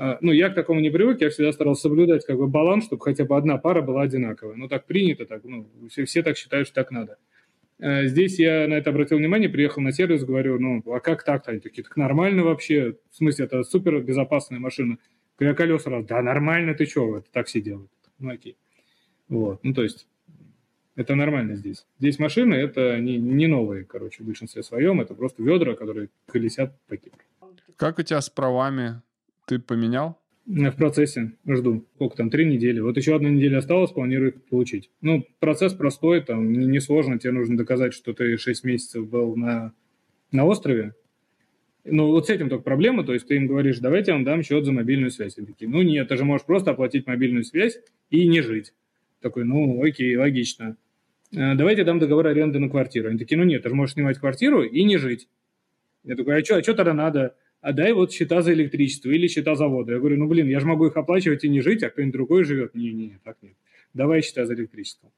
А, 0.00 0.16
ну, 0.20 0.30
я 0.30 0.48
к 0.48 0.54
такому 0.54 0.78
не 0.78 0.90
привык, 0.90 1.20
я 1.20 1.28
всегда 1.28 1.50
старался 1.50 1.82
соблюдать 1.82 2.24
как 2.24 2.36
бы 2.36 2.46
баланс, 2.46 2.84
чтобы 2.84 3.02
хотя 3.02 3.24
бы 3.24 3.36
одна 3.36 3.58
пара 3.58 3.82
была 3.82 4.02
одинаковая. 4.02 4.54
Ну, 4.54 4.68
так 4.68 4.86
принято, 4.86 5.26
так, 5.26 5.42
ну, 5.42 5.68
все, 5.90 6.04
все 6.04 6.22
так 6.22 6.36
считают, 6.36 6.68
что 6.68 6.76
так 6.76 6.92
надо. 6.92 7.18
А, 7.80 8.04
здесь 8.04 8.38
я 8.38 8.68
на 8.68 8.74
это 8.74 8.90
обратил 8.90 9.18
внимание, 9.18 9.48
приехал 9.48 9.82
на 9.82 9.90
сервис, 9.90 10.22
говорю, 10.22 10.60
ну, 10.60 10.84
а 10.92 11.00
как 11.00 11.24
так-то? 11.24 11.50
Они 11.50 11.58
такие, 11.58 11.82
так 11.82 11.96
нормально 11.96 12.44
вообще, 12.44 12.94
в 13.10 13.16
смысле, 13.16 13.46
это 13.46 13.64
супер 13.64 14.00
безопасная 14.00 14.60
машина. 14.60 14.98
Я 15.40 15.52
колеса 15.54 15.90
раз, 15.90 16.04
да 16.04 16.22
нормально, 16.22 16.74
ты 16.74 16.86
что, 16.86 17.18
это 17.18 17.26
такси 17.32 17.60
делают. 17.60 17.90
Ну, 18.20 18.30
окей. 18.30 18.56
Вот, 19.28 19.64
ну, 19.64 19.74
то 19.74 19.82
есть, 19.82 20.06
это 20.94 21.16
нормально 21.16 21.56
здесь. 21.56 21.86
Здесь 21.98 22.20
машины, 22.20 22.54
это 22.54 23.00
не, 23.00 23.16
не 23.16 23.48
новые, 23.48 23.84
короче, 23.84 24.22
в 24.22 24.26
большинстве 24.26 24.62
своем, 24.62 25.00
это 25.00 25.14
просто 25.14 25.42
ведра, 25.42 25.74
которые 25.74 26.08
колесят 26.26 26.72
по 26.86 26.96
Кипру. 26.96 27.18
Как 27.74 27.98
у 27.98 28.02
тебя 28.02 28.20
с 28.20 28.30
правами 28.30 29.02
ты 29.48 29.58
поменял? 29.58 30.18
В 30.46 30.70
процессе 30.72 31.32
жду. 31.46 31.86
Сколько 31.94 32.16
там, 32.16 32.30
три 32.30 32.46
недели. 32.46 32.80
Вот 32.80 32.96
еще 32.96 33.16
одна 33.16 33.28
неделя 33.28 33.58
осталась, 33.58 33.90
планирую 33.90 34.32
получить. 34.50 34.90
Ну, 35.00 35.26
процесс 35.40 35.74
простой, 35.74 36.22
там 36.22 36.52
несложно. 36.52 37.14
Не 37.14 37.18
тебе 37.18 37.32
нужно 37.32 37.56
доказать, 37.56 37.92
что 37.92 38.12
ты 38.12 38.36
6 38.36 38.64
месяцев 38.64 39.08
был 39.08 39.36
на, 39.36 39.72
на 40.32 40.44
острове. 40.44 40.94
Ну, 41.84 42.08
вот 42.08 42.26
с 42.26 42.30
этим 42.30 42.48
только 42.48 42.64
проблема. 42.64 43.04
То 43.04 43.12
есть 43.12 43.26
ты 43.26 43.36
им 43.36 43.46
говоришь, 43.46 43.78
давайте 43.78 44.10
я 44.10 44.16
вам 44.16 44.24
дам 44.24 44.42
счет 44.42 44.64
за 44.64 44.72
мобильную 44.72 45.10
связь. 45.10 45.36
Они 45.36 45.46
такие, 45.46 45.70
ну 45.70 45.82
нет, 45.82 46.08
ты 46.08 46.16
же 46.16 46.24
можешь 46.24 46.46
просто 46.46 46.70
оплатить 46.70 47.06
мобильную 47.06 47.44
связь 47.44 47.78
и 48.10 48.26
не 48.26 48.40
жить. 48.40 48.74
Такой, 49.20 49.44
ну 49.44 49.82
окей, 49.82 50.16
логично. 50.16 50.76
«Э, 51.34 51.54
давайте 51.54 51.84
дам 51.84 51.98
договор 51.98 52.26
аренды 52.26 52.58
на 52.58 52.70
квартиру. 52.70 53.08
Они 53.08 53.18
такие, 53.18 53.36
ну 53.36 53.44
нет, 53.44 53.62
ты 53.62 53.68
же 53.68 53.74
можешь 53.74 53.94
снимать 53.94 54.18
квартиру 54.18 54.62
и 54.62 54.82
не 54.84 54.96
жить. 54.96 55.28
Я 56.04 56.16
такой, 56.16 56.38
а 56.38 56.44
что, 56.44 56.56
а 56.56 56.62
что 56.62 56.74
тогда 56.74 56.94
надо? 56.94 57.34
А 57.60 57.72
дай 57.72 57.92
вот 57.92 58.12
счета 58.12 58.42
за 58.42 58.52
электричество 58.52 59.10
или 59.10 59.26
счета 59.26 59.54
за 59.54 59.66
воду. 59.66 59.92
Я 59.92 59.98
говорю, 59.98 60.16
ну, 60.16 60.28
блин, 60.28 60.48
я 60.48 60.60
же 60.60 60.66
могу 60.66 60.86
их 60.86 60.96
оплачивать 60.96 61.44
и 61.44 61.48
не 61.48 61.60
жить, 61.60 61.82
а 61.82 61.90
кто-нибудь 61.90 62.12
другой 62.12 62.44
живет. 62.44 62.74
Не-не, 62.74 63.18
так 63.24 63.36
нет. 63.42 63.54
Давай 63.94 64.22
счета 64.22 64.46
за 64.46 64.54
электричество. 64.54 65.10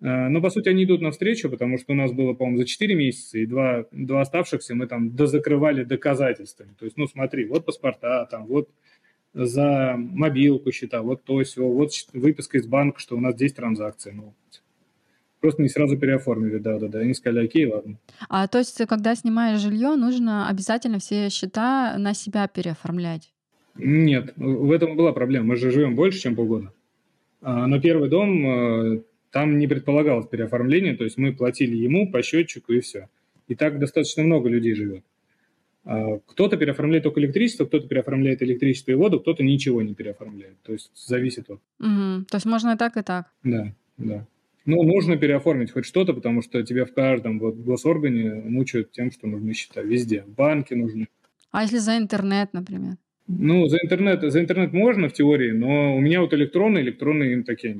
А, 0.00 0.28
но, 0.28 0.42
по 0.42 0.50
сути, 0.50 0.68
они 0.68 0.84
идут 0.84 1.00
навстречу, 1.00 1.48
потому 1.48 1.78
что 1.78 1.92
у 1.92 1.96
нас 1.96 2.12
было, 2.12 2.34
по-моему, 2.34 2.58
за 2.58 2.66
4 2.66 2.94
месяца, 2.94 3.38
и 3.38 3.46
два, 3.46 3.86
два 3.92 4.20
оставшихся 4.20 4.74
мы 4.74 4.86
там 4.86 5.16
дозакрывали 5.16 5.84
доказательствами. 5.84 6.74
То 6.78 6.84
есть, 6.84 6.96
ну, 6.96 7.06
смотри, 7.06 7.46
вот 7.46 7.64
паспорта, 7.64 8.26
там, 8.30 8.46
вот 8.46 8.68
за 9.32 9.94
мобилку 9.96 10.72
счета, 10.72 11.02
вот 11.02 11.24
то 11.24 11.42
все, 11.42 11.62
вот 11.62 11.90
выписка 12.12 12.58
из 12.58 12.66
банка, 12.66 13.00
что 13.00 13.16
у 13.16 13.20
нас 13.20 13.34
здесь 13.34 13.52
транзакции. 13.52 14.12
Ну, 14.12 14.34
Просто 15.46 15.62
не 15.62 15.68
сразу 15.68 15.96
переоформили, 15.96 16.58
да-да-да. 16.58 16.98
Они 16.98 17.14
сказали, 17.14 17.44
окей, 17.44 17.66
ладно. 17.66 17.98
А 18.28 18.48
то 18.48 18.58
есть, 18.58 18.84
когда 18.88 19.14
снимаешь 19.14 19.60
жилье, 19.60 19.94
нужно 19.94 20.48
обязательно 20.48 20.98
все 20.98 21.30
счета 21.30 21.96
на 21.98 22.14
себя 22.14 22.48
переоформлять? 22.48 23.32
Нет, 23.76 24.32
в 24.34 24.72
этом 24.72 24.96
была 24.96 25.12
проблема. 25.12 25.46
Мы 25.46 25.56
же 25.56 25.70
живем 25.70 25.94
больше, 25.94 26.18
чем 26.18 26.34
полгода. 26.34 26.72
А, 27.42 27.68
но 27.68 27.80
первый 27.80 28.08
дом, 28.08 28.44
э, 28.44 29.02
там 29.30 29.56
не 29.60 29.68
предполагалось 29.68 30.26
переоформление, 30.26 30.96
то 30.96 31.04
есть 31.04 31.16
мы 31.16 31.32
платили 31.32 31.76
ему 31.76 32.10
по 32.10 32.22
счетчику 32.22 32.72
и 32.72 32.80
все. 32.80 33.08
И 33.46 33.54
так 33.54 33.78
достаточно 33.78 34.24
много 34.24 34.48
людей 34.48 34.74
живет. 34.74 35.04
А, 35.84 36.18
кто-то 36.26 36.56
переоформляет 36.56 37.04
только 37.04 37.20
электричество, 37.20 37.66
кто-то 37.66 37.86
переоформляет 37.86 38.42
электричество 38.42 38.90
и 38.90 38.96
воду, 38.96 39.20
кто-то 39.20 39.44
ничего 39.44 39.80
не 39.80 39.94
переоформляет. 39.94 40.60
То 40.64 40.72
есть 40.72 40.90
зависит 40.96 41.48
от... 41.50 41.60
Угу. 41.78 42.24
То 42.30 42.34
есть 42.34 42.46
можно 42.46 42.72
и 42.72 42.76
так, 42.76 42.96
и 42.96 43.02
так. 43.02 43.26
Да, 43.44 43.72
да. 43.96 44.26
Ну, 44.66 44.82
нужно 44.82 45.16
переоформить 45.16 45.72
хоть 45.72 45.86
что-то, 45.86 46.12
потому 46.12 46.42
что 46.42 46.62
тебе 46.62 46.84
в 46.84 46.92
каждом 46.92 47.38
вот 47.38 47.56
госоргане 47.56 48.34
мучают 48.34 48.90
тем, 48.90 49.10
что 49.12 49.26
нужны 49.26 49.54
счета. 49.54 49.80
Везде. 49.80 50.24
Банки 50.26 50.74
нужны. 50.74 51.08
А 51.52 51.62
если 51.62 51.78
за 51.78 51.96
интернет, 51.96 52.52
например? 52.52 52.96
Ну, 53.28 53.66
за 53.68 53.78
интернет, 53.78 54.22
за 54.22 54.40
интернет 54.40 54.72
можно 54.72 55.08
в 55.08 55.12
теории, 55.12 55.52
но 55.52 55.96
у 55.96 56.00
меня 56.00 56.20
вот 56.20 56.34
электронные, 56.34 56.84
электронные 56.84 57.32
им 57.32 57.44
такие 57.44 57.74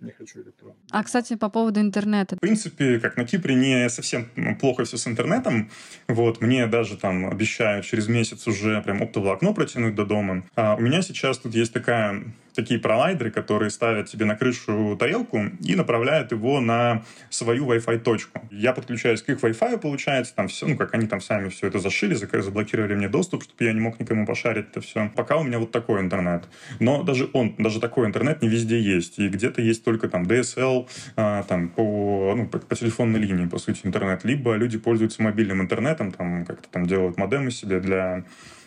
не 0.00 0.12
хочу 0.12 0.42
электронный. 0.42 0.76
А, 0.90 1.02
кстати, 1.02 1.36
по 1.36 1.48
поводу 1.48 1.80
интернета. 1.80 2.36
В 2.36 2.40
принципе, 2.40 3.00
как 3.00 3.16
на 3.16 3.24
Кипре 3.24 3.54
не 3.54 3.88
совсем 3.88 4.26
плохо 4.60 4.84
все 4.84 4.98
с 4.98 5.06
интернетом. 5.06 5.70
Вот, 6.06 6.40
мне 6.40 6.66
даже 6.66 6.96
там 6.96 7.26
обещают 7.26 7.86
через 7.86 8.08
месяц 8.08 8.46
уже 8.46 8.82
прям 8.82 9.02
оптоволокно 9.02 9.52
протянуть 9.52 9.94
до 9.94 10.04
дома. 10.04 10.44
А 10.54 10.76
у 10.76 10.80
меня 10.80 11.02
сейчас 11.02 11.38
тут 11.38 11.54
есть 11.54 11.72
такая 11.72 12.24
такие 12.56 12.80
провайдеры, 12.80 13.30
которые 13.30 13.70
ставят 13.70 14.08
себе 14.08 14.24
на 14.24 14.34
крышу 14.34 14.96
тарелку 14.98 15.44
и 15.62 15.76
направляют 15.76 16.32
его 16.32 16.60
на 16.60 17.04
свою 17.30 17.70
Wi-Fi 17.70 17.98
точку. 17.98 18.40
Я 18.50 18.72
подключаюсь 18.72 19.22
к 19.22 19.28
их 19.28 19.38
Wi-Fi, 19.38 19.78
получается, 19.78 20.34
там 20.34 20.48
все, 20.48 20.66
ну, 20.66 20.76
как 20.76 20.94
они 20.94 21.06
там 21.06 21.20
сами 21.20 21.48
все 21.48 21.68
это 21.68 21.78
зашили, 21.78 22.14
заблокировали 22.14 22.94
мне 22.94 23.08
доступ, 23.08 23.44
чтобы 23.44 23.64
я 23.64 23.72
не 23.72 23.80
мог 23.80 24.00
никому 24.00 24.26
пошарить 24.26 24.66
это 24.70 24.80
все. 24.80 25.10
Пока 25.14 25.36
у 25.36 25.44
меня 25.44 25.58
вот 25.58 25.70
такой 25.70 26.00
интернет. 26.00 26.44
Но 26.80 27.02
даже 27.02 27.28
он, 27.32 27.54
даже 27.58 27.80
такой 27.80 28.06
интернет 28.06 28.42
не 28.42 28.48
везде 28.48 28.80
есть. 28.80 29.18
И 29.18 29.28
где-то 29.28 29.62
есть 29.62 29.84
только 29.84 30.08
там 30.08 30.24
DSL, 30.24 30.88
а, 31.16 31.42
там 31.44 31.68
по, 31.68 32.34
ну, 32.36 32.46
по, 32.46 32.58
по 32.58 32.74
телефонной 32.74 33.20
линии, 33.20 33.46
по 33.46 33.58
сути, 33.58 33.80
интернет. 33.84 34.24
Либо 34.24 34.54
люди 34.54 34.78
пользуются 34.78 35.22
мобильным 35.22 35.60
интернетом, 35.60 36.12
там 36.12 36.44
как-то 36.44 36.68
там 36.68 36.86
делают 36.86 37.18
модемы 37.18 37.50
себе 37.50 37.80
для 37.80 38.24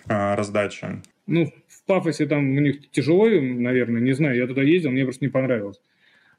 а, 0.08 0.36
раздачи. 0.36 1.02
Ну, 1.28 1.52
Пафосе 1.90 2.28
там 2.28 2.56
у 2.56 2.60
них 2.60 2.92
тяжело, 2.92 3.28
наверное, 3.28 4.00
не 4.00 4.12
знаю, 4.14 4.38
я 4.38 4.46
туда 4.46 4.62
ездил, 4.62 4.92
мне 4.92 5.06
просто 5.06 5.26
не 5.26 5.32
понравилось. 5.32 5.82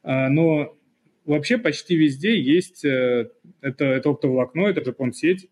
А, 0.04 0.28
но 0.28 0.78
вообще 1.24 1.58
почти 1.58 1.96
везде 1.96 2.40
есть 2.40 2.84
э, 2.84 3.30
это, 3.60 3.84
это 3.84 4.10
оптоволокно, 4.10 4.68
это 4.68 4.80
Japan-сеть. 4.80 5.48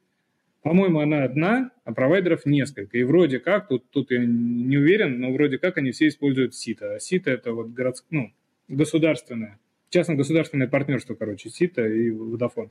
По-моему, 0.63 1.01
она 1.01 1.25
одна, 1.25 1.73
а 1.85 1.93
провайдеров 1.93 2.47
несколько. 2.47 2.97
И 2.97 3.03
вроде 3.03 3.41
как, 3.41 3.67
тут, 3.67 3.91
тут 3.91 4.13
я 4.13 4.25
не 4.25 4.77
уверен, 4.77 5.19
но 5.19 5.33
вроде 5.33 5.59
как 5.59 5.79
они 5.79 5.91
все 5.91 6.07
используют 6.07 6.55
СИТа. 6.55 6.95
А 6.95 7.01
СИТа 7.01 7.33
это 7.33 7.53
вот 7.53 7.71
городское, 7.71 8.21
ну, 8.21 8.33
государственное, 8.69 9.59
частно-государственное 9.91 10.69
партнерство, 10.69 11.17
короче, 11.17 11.51
СИТа 11.51 11.89
и 11.89 12.11
Водофон. 12.11 12.71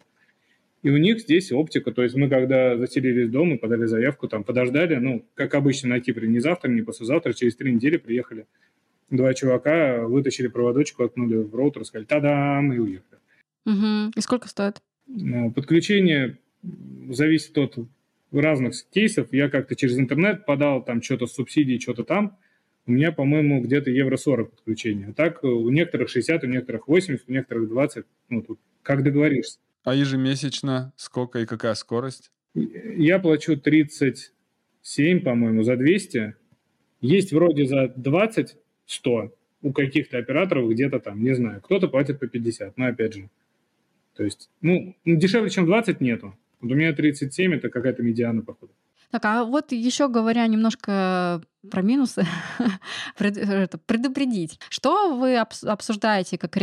И 0.87 0.89
у 0.89 0.95
них 0.95 1.19
здесь 1.19 1.51
оптика, 1.51 1.91
то 1.91 2.01
есть 2.01 2.15
мы 2.15 2.29
когда 2.29 2.77
заселились 2.77 3.27
в 3.27 3.31
дом 3.31 3.53
и 3.53 3.57
подали 3.57 3.87
заявку, 3.87 4.29
там 4.29 4.45
подождали, 4.45 4.95
ну, 4.95 5.25
как 5.33 5.53
обычно 5.53 5.89
на 5.89 5.99
Кипре, 5.99 6.29
не 6.29 6.39
завтра, 6.39 6.69
не 6.69 6.81
послезавтра, 6.81 7.33
через 7.33 7.57
три 7.57 7.73
недели 7.73 7.97
приехали 7.97 8.47
два 9.09 9.33
чувака, 9.33 10.07
вытащили 10.07 10.47
проводочку, 10.47 11.03
откнули 11.03 11.35
в 11.35 11.53
роутер, 11.53 11.83
сказали 11.83 12.05
«Та-дам!» 12.05 12.71
и 12.71 12.77
уехали. 12.77 13.19
Угу. 13.65 14.13
И 14.15 14.21
сколько 14.21 14.47
стоит? 14.47 14.81
Э, 15.09 15.51
подключение 15.51 16.37
зависит 17.09 17.57
от 17.57 17.75
разных 18.31 18.73
кейсов. 18.89 19.33
Я 19.33 19.49
как-то 19.49 19.75
через 19.75 19.99
интернет 19.99 20.45
подал 20.45 20.81
там 20.81 21.01
что-то 21.01 21.27
с 21.27 21.33
субсидией, 21.33 21.81
что-то 21.81 22.05
там. 22.05 22.37
У 22.85 22.93
меня, 22.93 23.11
по-моему, 23.11 23.59
где-то 23.59 23.89
евро 23.89 24.15
40 24.15 24.51
подключения. 24.51 25.07
А 25.09 25.13
так 25.13 25.43
у 25.43 25.69
некоторых 25.69 26.07
60, 26.07 26.45
у 26.45 26.47
некоторых 26.47 26.87
80, 26.87 27.27
у 27.27 27.31
некоторых 27.33 27.67
20. 27.67 28.05
Ну, 28.29 28.41
тут 28.41 28.61
как 28.83 29.03
договоришься. 29.03 29.59
А 29.83 29.95
ежемесячно 29.95 30.93
сколько 30.95 31.39
и 31.39 31.45
какая 31.45 31.73
скорость? 31.75 32.31
Я 32.53 33.19
плачу 33.19 33.55
37, 33.57 35.21
по-моему, 35.21 35.63
за 35.63 35.75
200. 35.75 36.35
Есть 37.01 37.31
вроде 37.31 37.65
за 37.65 37.93
20 37.95 38.57
100 38.85 39.33
у 39.61 39.73
каких-то 39.73 40.17
операторов 40.17 40.69
где-то 40.69 40.99
там, 40.99 41.23
не 41.23 41.33
знаю. 41.35 41.61
Кто-то 41.61 41.87
платит 41.87 42.19
по 42.19 42.27
50, 42.27 42.77
но 42.77 42.87
опять 42.87 43.13
же. 43.13 43.29
То 44.15 44.23
есть, 44.23 44.49
ну, 44.61 44.95
дешевле, 45.05 45.49
чем 45.49 45.65
20 45.65 46.01
нету. 46.01 46.37
Вот 46.59 46.71
у 46.71 46.75
меня 46.75 46.93
37, 46.93 47.53
это 47.53 47.69
какая-то 47.69 48.01
медиана, 48.01 48.41
походу. 48.41 48.73
Так, 49.11 49.23
а 49.25 49.45
вот 49.45 49.71
еще 49.71 50.09
говоря 50.09 50.45
немножко 50.47 51.41
про 51.69 51.81
минусы, 51.81 52.25
предупредить. 53.17 54.59
Что 54.69 55.15
вы 55.15 55.37
обсуждаете 55.37 56.37
как 56.37 56.55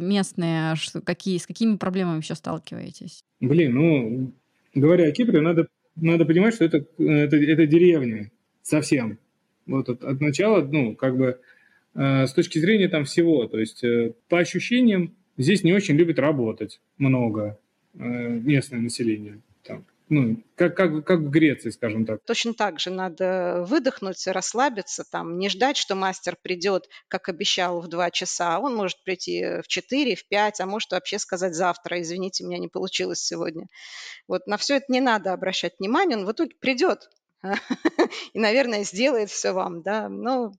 местные, 0.00 0.74
какие, 1.04 1.38
с 1.38 1.46
какими 1.46 1.76
проблемами 1.76 2.18
еще 2.18 2.34
сталкиваетесь? 2.34 3.24
Блин, 3.40 3.74
ну, 3.74 4.32
говоря 4.74 5.08
о 5.08 5.10
Кипре, 5.10 5.40
надо, 5.40 5.66
надо 5.96 6.24
понимать, 6.24 6.54
что 6.54 6.64
это, 6.64 6.84
это, 6.98 7.36
это 7.36 7.66
деревня 7.66 8.30
совсем. 8.62 9.18
Вот 9.66 9.88
от, 9.88 10.04
от 10.04 10.20
начала, 10.20 10.64
ну, 10.64 10.94
как 10.94 11.16
бы 11.16 11.40
э, 11.94 12.26
с 12.26 12.32
точки 12.32 12.58
зрения 12.58 12.88
там 12.88 13.04
всего, 13.04 13.46
то 13.46 13.58
есть 13.58 13.82
э, 13.82 14.12
по 14.28 14.38
ощущениям 14.38 15.14
здесь 15.36 15.64
не 15.64 15.72
очень 15.72 15.96
любят 15.96 16.18
работать 16.18 16.80
много 16.96 17.58
э, 17.94 17.98
местное 17.98 18.80
население 18.80 19.40
ну, 20.10 20.42
как, 20.54 20.76
как, 20.76 21.04
как 21.04 21.20
в 21.20 21.30
Греции, 21.30 21.70
скажем 21.70 22.06
так. 22.06 22.20
Точно 22.24 22.54
так 22.54 22.80
же 22.80 22.90
надо 22.90 23.64
выдохнуть, 23.66 24.26
расслабиться, 24.26 25.04
там, 25.10 25.38
не 25.38 25.48
ждать, 25.48 25.76
что 25.76 25.94
мастер 25.94 26.36
придет, 26.40 26.88
как 27.08 27.28
обещал, 27.28 27.80
в 27.80 27.88
2 27.88 28.10
часа. 28.10 28.58
Он 28.58 28.74
может 28.74 29.02
прийти 29.04 29.60
в 29.62 29.68
4, 29.68 30.14
в 30.14 30.26
5, 30.28 30.60
а 30.60 30.66
может 30.66 30.92
вообще 30.92 31.18
сказать 31.18 31.54
завтра, 31.54 32.00
извините, 32.00 32.44
у 32.44 32.48
меня 32.48 32.58
не 32.58 32.68
получилось 32.68 33.20
сегодня. 33.20 33.66
Вот 34.26 34.46
на 34.46 34.56
все 34.56 34.76
это 34.76 34.86
не 34.88 35.00
надо 35.00 35.32
обращать 35.32 35.74
внимание, 35.78 36.16
он 36.16 36.26
в 36.26 36.32
итоге 36.32 36.54
придет 36.60 37.10
и, 38.32 38.38
наверное, 38.38 38.84
сделает 38.84 39.30
все 39.30 39.52
вам, 39.52 39.82
да. 39.82 40.08
Но 40.08 40.52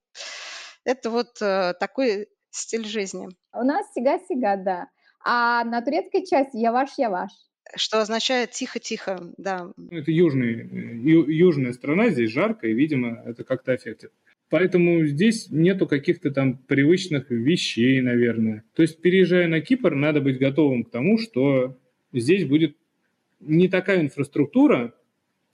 это 0.84 1.10
вот 1.10 1.41
э, 1.41 1.74
такой 1.80 2.28
стиль 2.52 2.86
жизни. 2.86 3.30
У 3.54 3.64
нас 3.64 3.86
сега-сега, 3.93 4.56
да. 4.58 4.88
А 5.24 5.64
на 5.66 5.82
турецкой 5.82 6.26
части 6.26 6.58
яваш-яваш 6.58 7.32
что 7.76 8.02
означает 8.02 8.52
тихо-тихо, 8.52 9.22
да. 9.38 9.72
Ну, 9.78 9.98
это 9.98 10.12
южный, 10.12 10.68
ю, 11.04 11.28
южная 11.28 11.74
страна, 11.74 12.10
здесь 12.10 12.32
жарко, 12.32 12.68
и, 12.68 12.74
видимо, 12.74 13.22
это 13.26 13.44
как-то 13.44 13.74
аффектит. 13.74 14.12
Поэтому 14.50 15.06
здесь 15.06 15.50
нету 15.52 15.86
каких-то 15.88 16.32
там 16.32 16.58
привычных 16.58 17.30
вещей, 17.30 18.02
наверное. 18.02 18.64
То 18.74 18.82
есть, 18.82 19.00
переезжая 19.00 19.48
на 19.48 19.62
Кипр, 19.62 19.94
надо 19.94 20.22
быть 20.22 20.40
готовым 20.40 20.84
к 20.84 20.90
тому, 20.90 21.20
что 21.20 21.78
здесь 22.12 22.46
будет 22.46 22.76
не 23.40 23.68
такая 23.68 24.02
инфраструктура, 24.02 24.96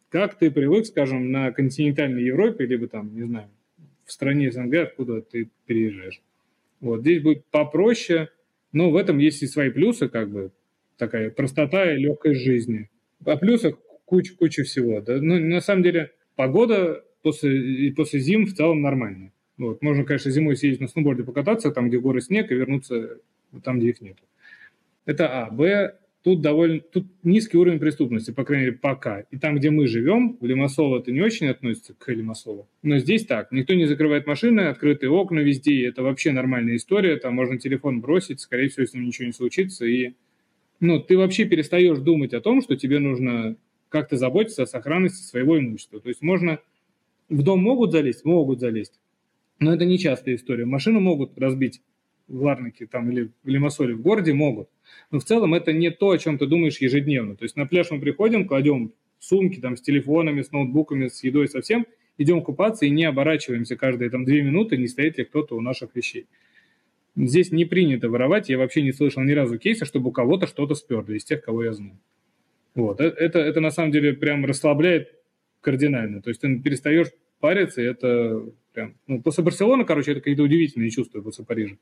как 0.10 0.38
ты 0.38 0.50
привык, 0.50 0.86
скажем, 0.86 1.32
на 1.32 1.52
континентальной 1.52 2.24
Европе, 2.24 2.66
либо 2.66 2.88
там, 2.88 3.14
не 3.14 3.24
знаю, 3.24 3.50
в 4.06 4.12
стране 4.12 4.52
СНГ, 4.52 4.76
откуда 4.76 5.22
ты 5.22 5.50
переезжаешь. 5.66 6.22
Вот, 6.80 7.02
здесь 7.02 7.22
будет 7.22 7.46
попроще, 7.48 8.30
но 8.72 8.92
в 8.92 8.96
этом 8.96 9.18
есть 9.18 9.44
и 9.44 9.48
свои 9.48 9.70
плюсы, 9.72 10.08
как 10.08 10.30
бы, 10.30 10.52
такая 10.98 11.30
простота 11.30 11.94
и 11.94 11.98
легкость 11.98 12.42
жизни. 12.42 12.90
А 13.26 13.38
плюсах 13.38 13.76
куча-куча 14.06 14.64
всего. 14.64 15.02
Да? 15.02 15.20
Ну, 15.22 15.40
на 15.40 15.62
самом 15.62 15.84
деле, 15.84 16.12
погода 16.36 17.04
после, 17.22 17.92
после 17.96 18.20
зим 18.20 18.46
в 18.46 18.54
целом 18.54 18.82
нормальная. 18.82 19.34
Вот. 19.58 19.82
Можно, 19.82 20.04
конечно, 20.04 20.32
зимой 20.32 20.56
съездить 20.56 20.82
на 20.82 20.88
сноуборде 20.88 21.24
покататься, 21.24 21.72
там, 21.72 21.88
где 21.88 22.00
горы 22.00 22.22
снег, 22.22 22.52
и 22.52 22.56
вернуться 22.56 23.20
там, 23.64 23.80
где 23.80 23.90
их 23.90 24.02
нет. 24.02 24.18
Это 25.06 25.28
А. 25.28 25.50
Б. 25.50 25.96
Тут 26.24 26.42
довольно 26.42 26.80
тут 26.80 27.06
низкий 27.22 27.56
уровень 27.56 27.78
преступности, 27.78 28.32
по 28.32 28.44
крайней 28.44 28.66
мере, 28.66 28.78
пока. 28.82 29.20
И 29.30 29.38
там, 29.38 29.58
где 29.58 29.70
мы 29.70 29.86
живем, 29.86 30.40
в 30.42 30.46
Лимассово 30.48 30.98
это 30.98 31.12
не 31.12 31.22
очень 31.22 31.46
относится 31.46 31.94
к 31.94 32.12
Лимассову. 32.12 32.68
Но 32.82 32.98
здесь 32.98 33.28
так. 33.28 33.52
Никто 33.52 33.76
не 33.76 33.86
закрывает 33.86 34.26
машины, 34.26 34.62
открытые 34.62 35.12
окна 35.12 35.42
везде, 35.42 35.88
это 35.88 36.02
вообще 36.02 36.32
нормальная 36.32 36.78
история. 36.78 37.18
Там 37.18 37.36
можно 37.36 37.60
телефон 37.60 38.02
бросить, 38.02 38.40
скорее 38.40 38.70
всего, 38.70 38.88
с 38.88 38.96
ним 38.96 39.06
ничего 39.06 39.28
не 39.28 39.34
случится, 39.34 39.86
и 39.86 40.16
ну, 40.80 41.00
ты 41.00 41.18
вообще 41.18 41.46
перестаешь 41.46 42.00
думать 42.00 42.34
о 42.34 42.42
том, 42.42 42.62
что 42.62 42.76
тебе 42.76 43.00
нужно 43.00 43.56
как-то 43.90 44.18
заботиться 44.18 44.64
о 44.64 44.68
сохранности 44.68 45.24
своего 45.24 45.58
имущества. 45.60 46.00
То 46.00 46.10
есть 46.10 46.22
можно... 46.22 46.60
В 47.30 47.42
дом 47.42 47.60
могут 47.62 47.92
залезть? 47.92 48.24
Могут 48.26 48.60
залезть. 48.60 49.00
Но 49.60 49.74
это 49.74 49.86
не 49.86 49.98
частая 49.98 50.36
история. 50.36 50.66
Машину 50.66 51.00
могут 51.00 51.38
разбить 51.38 51.82
в 52.28 52.42
Ларнаке 52.42 52.88
там, 52.88 53.12
или 53.12 53.32
в 53.44 53.48
Лимассоле 53.48 53.96
в 53.96 54.02
городе, 54.02 54.34
могут. 54.34 54.70
Но 55.12 55.20
в 55.20 55.24
целом 55.24 55.54
это 55.54 55.74
не 55.74 55.92
то, 55.92 56.12
о 56.12 56.18
чем 56.18 56.38
ты 56.38 56.46
думаешь 56.46 56.78
ежедневно. 56.80 57.36
То 57.36 57.44
есть 57.44 57.56
на 57.56 57.66
пляж 57.66 57.92
мы 57.92 58.00
приходим, 58.00 58.48
кладем 58.48 58.94
сумки 59.20 59.60
там, 59.60 59.78
с 59.78 59.82
телефонами, 59.82 60.42
с 60.42 60.52
ноутбуками, 60.52 61.08
с 61.08 61.24
едой 61.24 61.48
совсем, 61.48 61.86
идем 62.18 62.42
купаться 62.42 62.86
и 62.86 62.90
не 62.90 63.06
оборачиваемся 63.06 63.76
каждые 63.76 64.10
там 64.10 64.26
две 64.26 64.42
минуты, 64.42 64.78
не 64.78 64.88
стоит 64.88 65.18
ли 65.18 65.26
кто-то 65.26 65.56
у 65.56 65.62
наших 65.62 65.96
вещей. 65.96 66.28
Здесь 67.16 67.52
не 67.52 67.66
принято 67.66 68.10
воровать. 68.10 68.50
Я 68.50 68.58
вообще 68.58 68.82
не 68.82 68.92
слышал 68.92 69.24
ни 69.24 69.32
разу 69.32 69.58
кейса, 69.58 69.86
чтобы 69.86 70.10
у 70.10 70.12
кого-то 70.12 70.48
что-то 70.48 70.76
сперли 70.76 71.18
из 71.18 71.24
тех, 71.24 71.42
кого 71.42 71.64
я 71.64 71.74
знаю. 71.74 71.98
Вот. 72.76 73.00
Э, 73.00 73.06
это, 73.06 73.40
это 73.40 73.62
на 73.62 73.72
самом 73.72 73.92
деле 73.92 74.14
прям 74.14 74.46
расслабляет 74.46 75.14
кардинально. 75.62 76.22
То 76.22 76.30
есть 76.30 76.42
ты 76.42 76.60
перестаешь 76.60 77.08
парятся, 77.40 77.82
и 77.82 77.86
это 77.86 78.44
прям... 78.74 78.96
Ну, 79.08 79.22
после 79.22 79.44
Барселоны, 79.44 79.86
короче, 79.86 80.12
это 80.12 80.20
какие-то 80.20 80.44
удивительные 80.44 80.90
чувства 80.90 81.22
после 81.22 81.46
Парижа. 81.46 81.76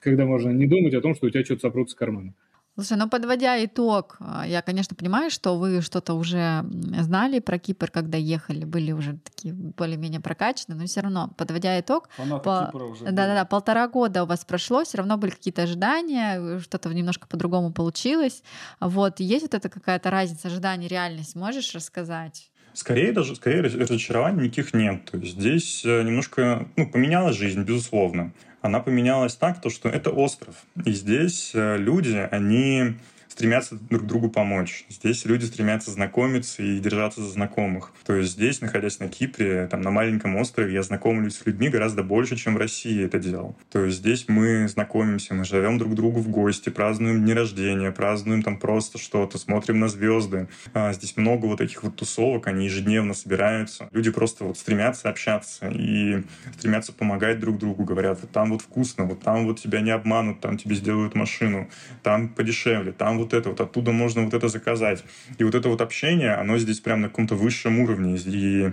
Когда 0.00 0.24
можно 0.24 0.50
не 0.50 0.66
думать 0.66 0.94
о 0.94 1.00
том, 1.00 1.14
что 1.14 1.26
у 1.26 1.30
тебя 1.30 1.44
что-то 1.44 1.62
сопрут 1.62 1.90
с 1.90 1.94
кармана. 1.94 2.34
Слушай, 2.76 2.98
ну 2.98 3.08
подводя 3.08 3.64
итог, 3.64 4.16
а, 4.20 4.46
я, 4.46 4.60
конечно, 4.60 4.94
понимаю, 4.94 5.30
что 5.30 5.56
вы 5.56 5.80
что-то 5.80 6.12
уже 6.12 6.62
знали 7.00 7.38
про 7.38 7.58
Кипр, 7.58 7.90
когда 7.90 8.18
ехали, 8.18 8.66
были 8.66 8.92
уже 8.92 9.16
такие 9.16 9.54
более-менее 9.54 10.20
прокачаны, 10.20 10.74
но 10.74 10.84
все 10.84 11.00
равно, 11.00 11.30
подводя 11.38 11.80
итог, 11.80 12.10
по... 12.18 12.70
да-да-да, 13.00 13.46
полтора 13.46 13.88
года 13.88 14.24
у 14.24 14.26
вас 14.26 14.44
прошло, 14.44 14.84
все 14.84 14.98
равно 14.98 15.16
были 15.16 15.30
какие-то 15.30 15.62
ожидания, 15.62 16.60
что-то 16.60 16.90
немножко 16.90 17.26
по-другому 17.26 17.72
получилось. 17.72 18.42
Вот, 18.78 19.20
есть 19.20 19.44
вот 19.44 19.54
эта 19.54 19.70
какая-то 19.70 20.10
разница 20.10 20.48
ожиданий, 20.48 20.86
реальность, 20.86 21.34
можешь 21.34 21.74
рассказать? 21.74 22.50
Скорее 22.74 23.12
даже, 23.12 23.36
скорее 23.36 23.62
разочарований 23.62 24.44
никаких 24.44 24.74
нет. 24.74 25.10
То 25.10 25.16
есть 25.16 25.32
здесь 25.40 25.82
э, 25.82 26.02
немножко 26.02 26.68
ну, 26.76 26.90
поменялась 26.90 27.34
жизнь, 27.34 27.62
безусловно 27.62 28.34
она 28.66 28.80
поменялась 28.80 29.34
так, 29.34 29.60
то, 29.60 29.70
что 29.70 29.88
это 29.88 30.10
остров. 30.10 30.56
И 30.84 30.92
здесь 30.92 31.52
э, 31.54 31.76
люди, 31.78 32.28
они 32.30 32.96
стремятся 33.36 33.76
друг 33.90 34.06
другу 34.06 34.30
помочь. 34.30 34.86
Здесь 34.88 35.26
люди 35.26 35.44
стремятся 35.44 35.90
знакомиться 35.90 36.62
и 36.62 36.78
держаться 36.78 37.20
за 37.20 37.28
знакомых. 37.28 37.92
То 38.06 38.14
есть 38.14 38.32
здесь, 38.32 38.62
находясь 38.62 38.98
на 38.98 39.08
Кипре, 39.08 39.68
там 39.70 39.82
на 39.82 39.90
маленьком 39.90 40.36
острове, 40.36 40.72
я 40.72 40.82
знакомлюсь 40.82 41.36
с 41.36 41.44
людьми 41.44 41.68
гораздо 41.68 42.02
больше, 42.02 42.36
чем 42.36 42.54
в 42.54 42.56
России 42.56 43.04
это 43.04 43.18
делал. 43.18 43.54
То 43.70 43.84
есть 43.84 43.98
здесь 43.98 44.24
мы 44.28 44.66
знакомимся, 44.68 45.34
мы 45.34 45.44
живем 45.44 45.76
друг 45.76 45.94
другу 45.94 46.20
в 46.20 46.28
гости, 46.30 46.70
празднуем 46.70 47.24
дни 47.24 47.34
рождения, 47.34 47.92
празднуем 47.92 48.42
там 48.42 48.58
просто 48.58 48.96
что-то, 48.96 49.36
смотрим 49.36 49.80
на 49.80 49.88
звезды. 49.88 50.48
А 50.72 50.94
здесь 50.94 51.18
много 51.18 51.44
вот 51.44 51.58
таких 51.58 51.82
вот 51.82 51.94
тусовок, 51.96 52.46
они 52.46 52.64
ежедневно 52.64 53.12
собираются. 53.12 53.90
Люди 53.92 54.10
просто 54.10 54.44
вот 54.44 54.56
стремятся 54.56 55.10
общаться 55.10 55.68
и 55.68 56.22
стремятся 56.56 56.94
помогать 56.94 57.38
друг 57.38 57.58
другу, 57.58 57.84
говорят, 57.84 58.18
вот 58.22 58.30
там 58.30 58.52
вот 58.52 58.62
вкусно, 58.62 59.04
вот 59.04 59.20
там 59.20 59.44
вот 59.44 59.60
тебя 59.60 59.82
не 59.82 59.90
обманут, 59.90 60.40
там 60.40 60.56
тебе 60.56 60.74
сделают 60.74 61.14
машину, 61.14 61.68
там 62.02 62.30
подешевле, 62.30 62.92
там 62.92 63.18
вот 63.18 63.25
вот 63.26 63.34
это, 63.34 63.50
вот 63.50 63.60
оттуда 63.60 63.92
можно 63.92 64.24
вот 64.24 64.34
это 64.34 64.48
заказать. 64.48 65.04
И 65.38 65.44
вот 65.44 65.54
это 65.54 65.68
вот 65.68 65.80
общение, 65.80 66.34
оно 66.34 66.58
здесь 66.58 66.80
прям 66.80 67.02
на 67.02 67.08
каком-то 67.08 67.34
высшем 67.34 67.80
уровне. 67.80 68.16
И 68.16 68.72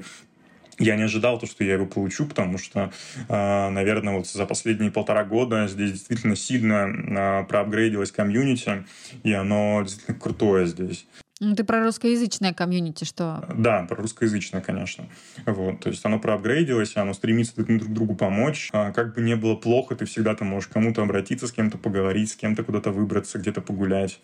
я 0.80 0.96
не 0.96 1.04
ожидал 1.04 1.40
то, 1.40 1.46
что 1.46 1.64
я 1.64 1.74
его 1.74 1.86
получу, 1.86 2.26
потому 2.26 2.58
что, 2.58 2.92
а, 3.30 3.70
наверное, 3.70 4.16
вот 4.16 4.28
за 4.28 4.46
последние 4.46 4.92
полтора 4.92 5.24
года 5.24 5.68
здесь 5.68 5.92
действительно 5.92 6.36
сильно 6.36 6.86
а, 6.86 7.44
проапгрейдилось 7.44 8.12
комьюнити, 8.12 8.86
и 9.24 9.34
оно 9.34 9.82
действительно 9.84 10.20
крутое 10.20 10.66
здесь. 10.66 11.06
Ну, 11.40 11.56
ты 11.56 11.64
про 11.64 11.84
русскоязычное 11.84 12.54
комьюнити 12.54 13.06
что? 13.06 13.44
Да, 13.58 13.84
про 13.90 13.96
русскоязычное, 13.98 14.62
конечно. 14.62 15.06
Вот, 15.46 15.80
то 15.80 15.90
есть 15.90 16.06
оно 16.06 16.20
проапгрейдилось, 16.20 16.96
оно 16.96 17.14
стремится 17.14 17.56
друг, 17.56 17.68
друг 17.68 17.94
другу 17.94 18.16
помочь. 18.16 18.70
А 18.72 18.92
как 18.92 19.16
бы 19.16 19.22
не 19.22 19.36
было 19.36 19.56
плохо, 19.56 19.96
ты 19.96 20.06
всегда 20.06 20.36
там 20.36 20.50
можешь 20.50 20.70
кому-то 20.70 21.02
обратиться, 21.02 21.48
с 21.48 21.52
кем-то 21.52 21.78
поговорить, 21.78 22.32
с 22.32 22.36
кем-то 22.36 22.64
куда-то 22.64 22.92
выбраться, 22.92 23.40
где-то 23.40 23.62
погулять. 23.62 24.20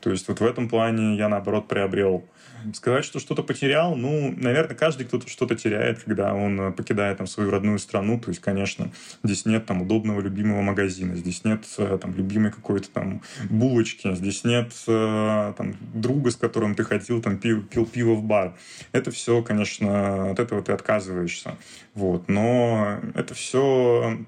То 0.00 0.10
есть 0.10 0.28
вот 0.28 0.40
в 0.40 0.44
этом 0.46 0.68
плане 0.68 1.16
я, 1.16 1.28
наоборот, 1.28 1.66
приобрел 1.66 2.24
Сказать, 2.72 3.04
что 3.04 3.18
что-то 3.18 3.42
потерял, 3.42 3.94
ну, 3.94 4.34
наверное, 4.36 4.74
каждый 4.74 5.06
кто-то 5.06 5.28
что-то 5.28 5.54
теряет, 5.54 6.02
когда 6.02 6.34
он 6.34 6.60
э, 6.60 6.72
покидает 6.72 7.18
там 7.18 7.26
свою 7.26 7.50
родную 7.50 7.78
страну. 7.78 8.18
То 8.18 8.30
есть, 8.30 8.40
конечно, 8.40 8.90
здесь 9.22 9.44
нет 9.44 9.66
там 9.66 9.82
удобного 9.82 10.20
любимого 10.20 10.62
магазина, 10.62 11.14
здесь 11.16 11.44
нет 11.44 11.64
э, 11.78 11.98
там 12.00 12.14
любимой 12.14 12.52
какой-то 12.52 12.90
там 12.90 13.22
булочки, 13.50 14.14
здесь 14.14 14.44
нет 14.44 14.72
э, 14.86 15.54
там 15.56 15.76
друга, 15.92 16.30
с 16.30 16.36
которым 16.36 16.74
ты 16.74 16.84
ходил, 16.84 17.20
там 17.20 17.38
пил, 17.38 17.62
пил 17.62 17.86
пиво 17.86 18.14
в 18.14 18.22
бар. 18.22 18.54
Это 18.92 19.10
все, 19.10 19.42
конечно, 19.42 20.30
от 20.30 20.38
этого 20.38 20.62
ты 20.62 20.72
отказываешься. 20.72 21.56
Вот. 21.94 22.28
Но 22.28 23.00
это 23.14 23.34
все 23.34 24.18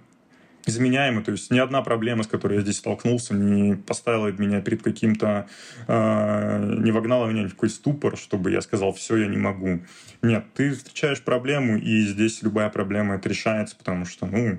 заменяемы. 0.66 1.22
То 1.22 1.32
есть 1.32 1.50
ни 1.50 1.58
одна 1.58 1.82
проблема, 1.82 2.24
с 2.24 2.26
которой 2.26 2.54
я 2.54 2.60
здесь 2.60 2.78
столкнулся, 2.78 3.34
не 3.34 3.74
поставила 3.74 4.28
меня 4.28 4.60
перед 4.60 4.82
каким-то... 4.82 5.46
Э, 5.86 6.78
не 6.80 6.90
вогнала 6.90 7.28
меня 7.28 7.48
в 7.48 7.50
какой-то 7.50 7.74
ступор, 7.74 8.16
чтобы 8.16 8.50
я 8.50 8.60
сказал, 8.60 8.92
все, 8.92 9.16
я 9.16 9.26
не 9.26 9.36
могу. 9.36 9.80
Нет, 10.22 10.44
ты 10.54 10.72
встречаешь 10.72 11.22
проблему, 11.22 11.76
и 11.76 12.02
здесь 12.02 12.42
любая 12.42 12.68
проблема 12.68 13.14
это 13.14 13.28
решается, 13.28 13.76
потому 13.76 14.04
что, 14.04 14.26
ну, 14.26 14.58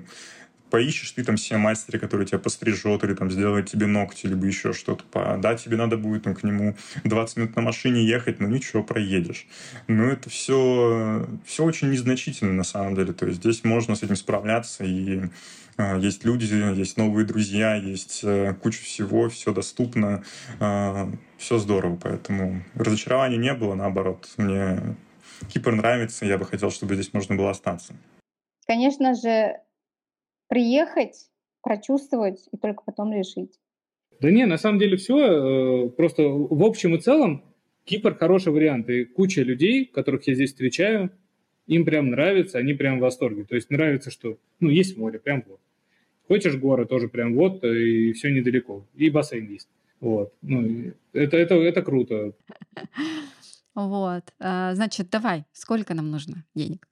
поищешь 0.70 1.10
ты 1.12 1.24
там 1.24 1.36
себе 1.36 1.58
мастера, 1.58 1.98
который 1.98 2.26
тебя 2.26 2.38
пострижет 2.38 3.04
или 3.04 3.14
там 3.14 3.30
сделает 3.30 3.70
тебе 3.70 3.86
ногти, 3.86 4.26
либо 4.26 4.46
еще 4.46 4.72
что-то. 4.72 5.04
Да, 5.38 5.54
тебе 5.54 5.76
надо 5.76 5.96
будет 5.96 6.24
там, 6.24 6.34
к 6.34 6.42
нему 6.42 6.76
20 7.04 7.36
минут 7.36 7.56
на 7.56 7.62
машине 7.62 8.04
ехать, 8.04 8.40
но 8.40 8.48
ничего, 8.48 8.82
проедешь. 8.82 9.46
Но 9.86 10.04
это 10.04 10.30
все, 10.30 11.26
все 11.46 11.64
очень 11.64 11.90
незначительно 11.90 12.52
на 12.52 12.64
самом 12.64 12.94
деле. 12.94 13.12
То 13.12 13.26
есть 13.26 13.38
здесь 13.38 13.64
можно 13.64 13.94
с 13.94 14.02
этим 14.02 14.16
справляться 14.16 14.84
и 14.84 15.22
есть 15.78 16.24
люди, 16.24 16.44
есть 16.76 16.96
новые 16.96 17.24
друзья, 17.24 17.76
есть 17.76 18.24
э, 18.24 18.54
куча 18.54 18.82
всего, 18.82 19.28
все 19.28 19.52
доступно, 19.52 20.24
а, 20.58 21.08
все 21.36 21.58
здорово, 21.58 21.96
поэтому 22.02 22.62
разочарования 22.74 23.36
не 23.36 23.54
было, 23.54 23.74
наоборот, 23.74 24.28
мне 24.36 24.96
Кипр 25.52 25.72
нравится, 25.72 26.26
я 26.26 26.36
бы 26.36 26.44
хотел, 26.44 26.70
чтобы 26.70 26.94
здесь 26.94 27.12
можно 27.12 27.36
было 27.36 27.50
остаться. 27.50 27.94
Конечно 28.66 29.14
же, 29.14 29.60
приехать, 30.48 31.30
прочувствовать 31.62 32.48
и 32.52 32.56
только 32.56 32.82
потом 32.84 33.12
решить. 33.12 33.58
Да 34.20 34.30
не, 34.30 34.46
на 34.46 34.58
самом 34.58 34.80
деле 34.80 34.96
все, 34.96 35.86
э, 35.86 35.88
просто 35.90 36.22
в 36.24 36.62
общем 36.64 36.96
и 36.96 37.00
целом 37.00 37.44
Кипр 37.84 38.16
хороший 38.16 38.52
вариант, 38.52 38.90
и 38.90 39.04
куча 39.04 39.42
людей, 39.42 39.86
которых 39.86 40.26
я 40.26 40.34
здесь 40.34 40.50
встречаю, 40.50 41.10
им 41.66 41.84
прям 41.84 42.10
нравится, 42.10 42.58
они 42.58 42.74
прям 42.74 42.98
в 42.98 43.02
восторге. 43.02 43.44
То 43.44 43.54
есть 43.54 43.70
нравится, 43.70 44.10
что, 44.10 44.38
ну, 44.58 44.70
есть 44.70 44.96
море, 44.96 45.18
прям 45.18 45.44
вот. 45.46 45.60
Хочешь 46.28 46.56
горы, 46.56 46.84
тоже 46.84 47.08
прям 47.08 47.34
вот, 47.34 47.64
и 47.64 48.12
все 48.12 48.30
недалеко. 48.30 48.86
И 48.94 49.10
бассейн 49.10 49.50
есть. 49.50 49.68
Вот. 50.00 50.32
Ну, 50.42 50.92
это, 51.12 51.36
это, 51.36 51.54
это 51.54 51.82
круто. 51.82 52.32
Вот. 53.74 54.24
А, 54.40 54.74
значит, 54.74 55.08
давай, 55.10 55.44
сколько 55.52 55.94
нам 55.94 56.10
нужно 56.10 56.44
денег? 56.54 56.88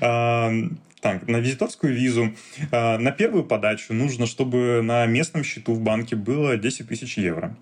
Так, 1.00 1.28
на 1.28 1.36
визиторскую 1.36 1.94
визу 1.94 2.34
а, 2.72 2.98
на 2.98 3.12
первую 3.12 3.44
подачу 3.44 3.94
нужно, 3.94 4.26
чтобы 4.26 4.82
на 4.82 5.06
местном 5.06 5.44
счету 5.44 5.72
в 5.72 5.80
банке 5.80 6.16
было 6.16 6.56
10 6.56 6.88
тысяч 6.88 7.18
евро. 7.18 7.56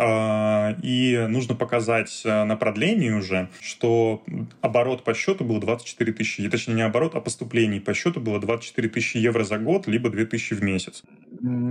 А, 0.00 0.76
и 0.80 1.26
нужно 1.28 1.56
показать 1.56 2.22
э, 2.24 2.44
на 2.44 2.54
продлении 2.54 3.10
уже, 3.10 3.48
что 3.60 4.22
оборот 4.60 5.02
по 5.02 5.12
счету 5.12 5.44
был 5.44 5.58
24 5.58 6.12
тысячи, 6.12 6.48
точнее 6.48 6.74
не 6.74 6.82
оборот, 6.82 7.16
а 7.16 7.20
поступлений 7.20 7.80
по 7.80 7.94
счету 7.94 8.20
было 8.20 8.38
24 8.38 8.88
тысячи 8.90 9.16
евро 9.16 9.42
за 9.42 9.58
год, 9.58 9.88
либо 9.88 10.08
2 10.08 10.26
тысячи 10.26 10.54
в 10.54 10.62
месяц. 10.62 11.02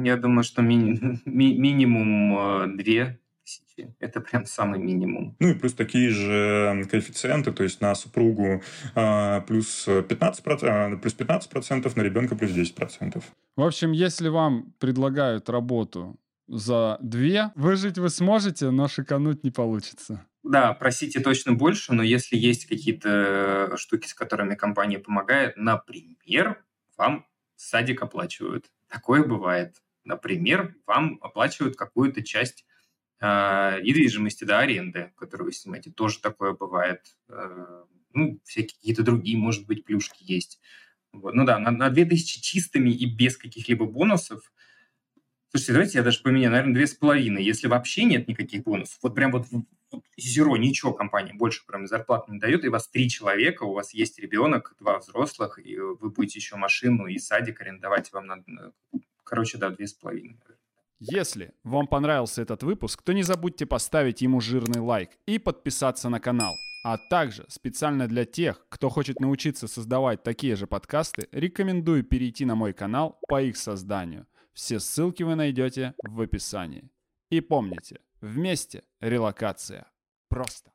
Я 0.04 0.18
думаю, 0.18 0.44
что 0.44 0.62
ми- 0.62 1.00
ми- 1.26 1.58
минимум 1.58 2.76
2 2.76 2.84
э, 2.86 3.18
тысячи. 3.46 3.96
Это 4.02 4.20
прям 4.20 4.46
самый 4.46 4.80
минимум. 4.80 5.38
Ну 5.40 5.52
и 5.52 5.54
плюс 5.54 5.74
такие 5.74 6.10
же 6.10 6.86
коэффициенты, 6.92 7.54
то 7.54 7.64
есть 7.64 7.80
на 7.80 7.96
супругу 7.96 8.62
а, 8.94 9.40
плюс 9.42 9.88
15%, 9.88 10.60
а, 10.64 10.98
плюс 10.98 11.16
15%, 11.18 11.94
на 11.96 12.02
ребенка 12.02 12.36
плюс 12.36 12.52
10%. 12.52 13.24
В 13.56 13.62
общем, 13.62 13.94
если 13.94 14.28
вам 14.28 14.74
предлагают 14.80 15.50
работу 15.50 16.20
за 16.48 16.98
две. 17.02 17.52
Выжить 17.56 17.98
вы 17.98 18.10
сможете, 18.10 18.72
но 18.72 18.88
шикануть 18.88 19.44
не 19.44 19.52
получится. 19.52 20.26
Да, 20.44 20.74
просите 20.74 21.20
точно 21.20 21.54
больше, 21.54 21.94
но 21.94 22.04
если 22.04 22.38
есть 22.38 22.68
какие-то 22.68 23.76
штуки, 23.76 24.08
с 24.08 24.14
которыми 24.14 24.56
компания 24.56 25.00
помогает, 25.00 25.58
например, 25.58 26.64
вам 26.98 27.26
садик 27.58 28.02
оплачивают. 28.02 28.72
Такое 28.88 29.24
бывает. 29.24 29.76
Например, 30.06 30.74
вам 30.86 31.20
оплачивают 31.22 31.76
какую-то 31.76 32.24
часть 32.24 32.66
э, 33.20 33.82
недвижимости, 33.82 34.46
да, 34.46 34.60
аренды, 34.60 35.12
которую 35.18 35.48
вы 35.48 35.54
снимаете. 35.54 35.92
Тоже 35.92 36.20
такое 36.20 36.54
бывает. 36.54 37.02
Э, 37.28 37.84
ну, 38.14 38.40
всякие 38.46 38.78
какие-то 38.78 39.04
другие, 39.04 39.38
может 39.38 39.66
быть, 39.66 39.84
плюшки 39.84 40.24
есть. 40.24 40.62
Вот. 41.12 41.34
Ну 41.34 41.46
да, 41.46 41.60
на, 41.60 41.72
на 41.72 41.90
2000 41.90 42.42
чистыми 42.42 42.90
и 42.90 43.06
без 43.06 43.38
каких-либо 43.38 43.86
бонусов 43.86 44.52
Слушайте, 45.50 45.74
давайте 45.74 45.98
я 46.00 46.04
даже 46.04 46.22
поменяю, 46.22 46.52
наверное, 46.52 46.74
две 46.74 46.88
с 46.88 46.94
половиной, 46.94 47.44
если 47.44 47.68
вообще 47.68 48.04
нет 48.04 48.28
никаких 48.28 48.64
бонусов. 48.64 49.00
Вот 49.02 49.16
прям 49.16 49.32
вот, 49.32 49.46
вот 49.50 49.64
ничего 49.92 50.94
компания 50.94 51.34
больше 51.34 51.64
кроме 51.66 51.88
зарплаты 51.88 52.34
не 52.34 52.40
дает, 52.40 52.66
и 52.66 52.68
у 52.68 52.72
вас 52.72 52.90
три 52.90 53.10
человека, 53.10 53.64
у 53.64 53.74
вас 53.74 53.94
есть 53.94 54.20
ребенок, 54.20 54.76
два 54.80 55.00
взрослых, 55.00 55.58
и 55.64 55.78
вы 55.78 56.10
будете 56.10 56.40
еще 56.40 56.58
машину 56.58 57.08
и 57.08 57.18
садик 57.18 57.62
арендовать, 57.62 58.12
вам 58.12 58.28
надо... 58.28 58.74
Короче, 59.24 59.58
да, 59.58 59.70
две 59.70 59.88
с 59.88 59.94
половиной. 59.94 60.38
Если 61.00 61.54
вам 61.64 61.88
понравился 61.88 62.42
этот 62.42 62.64
выпуск, 62.64 63.02
то 63.04 63.14
не 63.14 63.24
забудьте 63.24 63.66
поставить 63.66 64.22
ему 64.22 64.42
жирный 64.42 64.82
лайк 64.82 65.12
и 65.28 65.38
подписаться 65.38 66.10
на 66.10 66.20
канал. 66.20 66.56
А 66.84 66.98
также 66.98 67.46
специально 67.50 68.08
для 68.08 68.26
тех, 68.26 68.66
кто 68.70 68.90
хочет 68.90 69.20
научиться 69.20 69.68
создавать 69.68 70.24
такие 70.24 70.56
же 70.56 70.68
подкасты, 70.68 71.28
рекомендую 71.32 72.04
перейти 72.04 72.46
на 72.46 72.56
мой 72.56 72.74
канал 72.74 73.20
по 73.30 73.42
их 73.42 73.56
созданию– 73.56 74.28
все 74.58 74.80
ссылки 74.80 75.22
вы 75.22 75.36
найдете 75.36 75.94
в 76.02 76.20
описании. 76.20 76.90
И 77.30 77.42
помните, 77.42 78.02
вместе 78.22 78.84
релокация. 79.00 79.86
Просто. 80.30 80.74